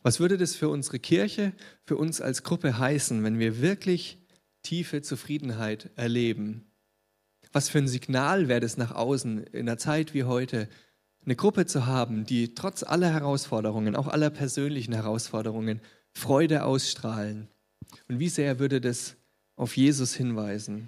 Was 0.04 0.20
würde 0.20 0.38
das 0.38 0.56
für 0.56 0.70
unsere 0.70 1.00
Kirche, 1.00 1.54
für 1.84 1.98
uns 1.98 2.22
als 2.22 2.44
Gruppe 2.44 2.78
heißen, 2.78 3.24
wenn 3.24 3.40
wir 3.40 3.62
wirklich 3.62 4.20
tiefe 4.64 5.02
Zufriedenheit 5.02 5.90
erleben? 5.96 6.66
Was 7.52 7.70
für 7.70 7.80
ein 7.80 7.88
Signal 7.88 8.48
wäre 8.48 8.60
das 8.60 8.78
nach 8.78 8.92
außen 8.92 9.44
in 9.48 9.68
einer 9.68 9.78
Zeit 9.78 10.14
wie 10.14 10.24
heute, 10.24 10.70
eine 11.28 11.36
Gruppe 11.36 11.66
zu 11.66 11.86
haben, 11.86 12.26
die 12.26 12.56
trotz 12.56 12.84
aller 12.84 13.12
Herausforderungen, 13.12 13.98
auch 13.98 14.08
aller 14.08 14.30
persönlichen 14.30 14.94
Herausforderungen, 14.94 15.82
Freude 16.14 16.64
ausstrahlen. 16.64 17.50
Und 18.08 18.20
wie 18.20 18.30
sehr 18.30 18.60
würde 18.60 18.80
das 18.80 19.18
auf 19.58 19.76
Jesus 19.76 20.16
hinweisen? 20.16 20.88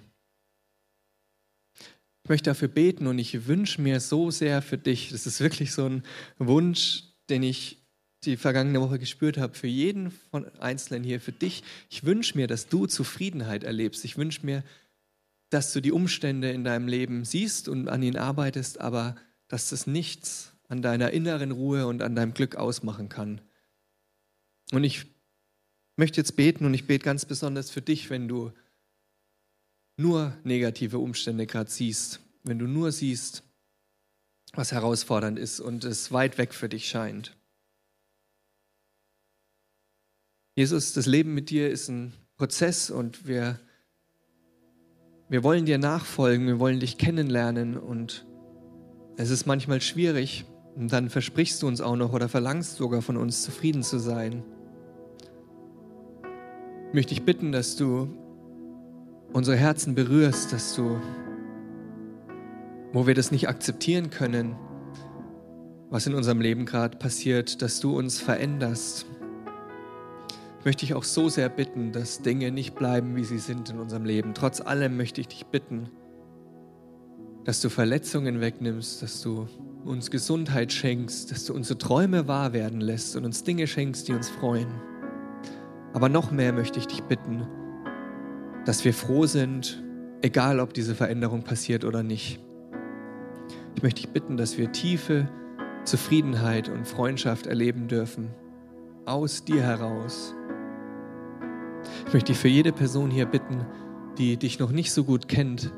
Ich 2.24 2.30
möchte 2.30 2.48
dafür 2.48 2.68
beten 2.68 3.06
und 3.06 3.18
ich 3.18 3.46
wünsche 3.46 3.82
mir 3.82 4.00
so 4.00 4.30
sehr 4.30 4.62
für 4.62 4.78
dich, 4.78 5.10
das 5.10 5.26
ist 5.26 5.40
wirklich 5.40 5.72
so 5.72 5.86
ein 5.86 6.04
Wunsch, 6.38 7.04
den 7.28 7.42
ich 7.42 7.76
die 8.24 8.38
vergangene 8.38 8.80
Woche 8.80 8.98
gespürt 8.98 9.36
habe, 9.36 9.54
für 9.54 9.66
jeden 9.66 10.10
von 10.10 10.48
Einzelnen 10.58 11.04
hier, 11.04 11.20
für 11.20 11.32
dich. 11.32 11.62
Ich 11.90 12.04
wünsche 12.04 12.38
mir, 12.38 12.46
dass 12.46 12.66
du 12.66 12.86
Zufriedenheit 12.86 13.64
erlebst. 13.64 14.04
Ich 14.06 14.16
wünsche 14.16 14.44
mir, 14.46 14.64
dass 15.50 15.72
du 15.72 15.80
die 15.82 15.92
Umstände 15.92 16.50
in 16.50 16.64
deinem 16.64 16.88
Leben 16.88 17.24
siehst 17.24 17.68
und 17.68 17.88
an 17.88 18.02
ihnen 18.02 18.16
arbeitest, 18.16 18.80
aber 18.80 19.16
dass 19.50 19.70
das 19.70 19.88
nichts 19.88 20.52
an 20.68 20.80
deiner 20.80 21.10
inneren 21.10 21.50
Ruhe 21.50 21.88
und 21.88 22.02
an 22.02 22.14
deinem 22.14 22.32
Glück 22.32 22.54
ausmachen 22.54 23.08
kann. 23.08 23.40
Und 24.70 24.84
ich 24.84 25.06
möchte 25.96 26.20
jetzt 26.20 26.36
beten 26.36 26.64
und 26.64 26.72
ich 26.72 26.86
bete 26.86 27.04
ganz 27.04 27.24
besonders 27.24 27.68
für 27.68 27.82
dich, 27.82 28.10
wenn 28.10 28.28
du 28.28 28.52
nur 29.96 30.38
negative 30.44 31.00
Umstände 31.00 31.48
gerade 31.48 31.68
siehst, 31.68 32.20
wenn 32.44 32.60
du 32.60 32.66
nur 32.66 32.92
siehst, 32.92 33.42
was 34.52 34.70
herausfordernd 34.70 35.36
ist 35.36 35.58
und 35.58 35.84
es 35.84 36.12
weit 36.12 36.38
weg 36.38 36.54
für 36.54 36.68
dich 36.68 36.88
scheint. 36.88 37.36
Jesus, 40.54 40.92
das 40.92 41.06
Leben 41.06 41.34
mit 41.34 41.50
dir 41.50 41.70
ist 41.70 41.88
ein 41.88 42.12
Prozess 42.36 42.88
und 42.88 43.26
wir, 43.26 43.58
wir 45.28 45.42
wollen 45.42 45.66
dir 45.66 45.78
nachfolgen, 45.78 46.46
wir 46.46 46.60
wollen 46.60 46.78
dich 46.78 46.98
kennenlernen 46.98 47.76
und 47.76 48.24
es 49.20 49.28
ist 49.28 49.44
manchmal 49.44 49.82
schwierig 49.82 50.46
und 50.76 50.90
dann 50.94 51.10
versprichst 51.10 51.62
du 51.62 51.68
uns 51.68 51.82
auch 51.82 51.96
noch 51.96 52.14
oder 52.14 52.30
verlangst 52.30 52.76
sogar 52.76 53.02
von 53.02 53.18
uns, 53.18 53.42
zufrieden 53.42 53.82
zu 53.82 53.98
sein. 53.98 54.42
Ich 56.88 56.94
möchte 56.94 57.10
dich 57.10 57.22
bitten, 57.22 57.52
dass 57.52 57.76
du 57.76 58.08
unsere 59.34 59.58
Herzen 59.58 59.94
berührst, 59.94 60.54
dass 60.54 60.74
du, 60.74 60.98
wo 62.94 63.06
wir 63.06 63.14
das 63.14 63.30
nicht 63.30 63.46
akzeptieren 63.46 64.08
können, 64.08 64.56
was 65.90 66.06
in 66.06 66.14
unserem 66.14 66.40
Leben 66.40 66.64
gerade 66.64 66.96
passiert, 66.96 67.60
dass 67.60 67.78
du 67.78 67.96
uns 67.98 68.20
veränderst. 68.20 69.04
Ich 70.60 70.64
möchte 70.64 70.86
dich 70.86 70.94
auch 70.94 71.04
so 71.04 71.28
sehr 71.28 71.50
bitten, 71.50 71.92
dass 71.92 72.22
Dinge 72.22 72.50
nicht 72.52 72.74
bleiben, 72.74 73.16
wie 73.16 73.24
sie 73.24 73.38
sind 73.38 73.68
in 73.68 73.80
unserem 73.80 74.06
Leben. 74.06 74.32
Trotz 74.32 74.62
allem 74.62 74.96
möchte 74.96 75.20
ich 75.20 75.28
dich 75.28 75.44
bitten, 75.44 75.90
dass 77.44 77.60
du 77.60 77.68
Verletzungen 77.68 78.40
wegnimmst, 78.40 79.02
dass 79.02 79.22
du 79.22 79.46
uns 79.84 80.10
Gesundheit 80.10 80.72
schenkst, 80.72 81.30
dass 81.30 81.46
du 81.46 81.54
unsere 81.54 81.78
Träume 81.78 82.28
wahr 82.28 82.52
werden 82.52 82.80
lässt 82.80 83.16
und 83.16 83.24
uns 83.24 83.44
Dinge 83.44 83.66
schenkst, 83.66 84.08
die 84.08 84.12
uns 84.12 84.28
freuen. 84.28 84.68
Aber 85.92 86.08
noch 86.08 86.30
mehr 86.30 86.52
möchte 86.52 86.78
ich 86.78 86.86
dich 86.86 87.02
bitten, 87.02 87.46
dass 88.66 88.84
wir 88.84 88.92
froh 88.92 89.26
sind, 89.26 89.82
egal 90.22 90.60
ob 90.60 90.74
diese 90.74 90.94
Veränderung 90.94 91.42
passiert 91.42 91.84
oder 91.84 92.02
nicht. 92.02 92.40
Ich 93.74 93.82
möchte 93.82 94.02
dich 94.02 94.10
bitten, 94.10 94.36
dass 94.36 94.58
wir 94.58 94.70
tiefe 94.72 95.28
Zufriedenheit 95.84 96.68
und 96.68 96.86
Freundschaft 96.86 97.46
erleben 97.46 97.88
dürfen, 97.88 98.28
aus 99.06 99.44
dir 99.44 99.62
heraus. 99.62 100.34
Ich 102.06 102.12
möchte 102.12 102.32
dich 102.32 102.38
für 102.38 102.48
jede 102.48 102.72
Person 102.72 103.10
hier 103.10 103.26
bitten, 103.26 103.64
die 104.18 104.36
dich 104.36 104.58
noch 104.58 104.70
nicht 104.70 104.92
so 104.92 105.04
gut 105.04 105.26
kennt, 105.28 105.72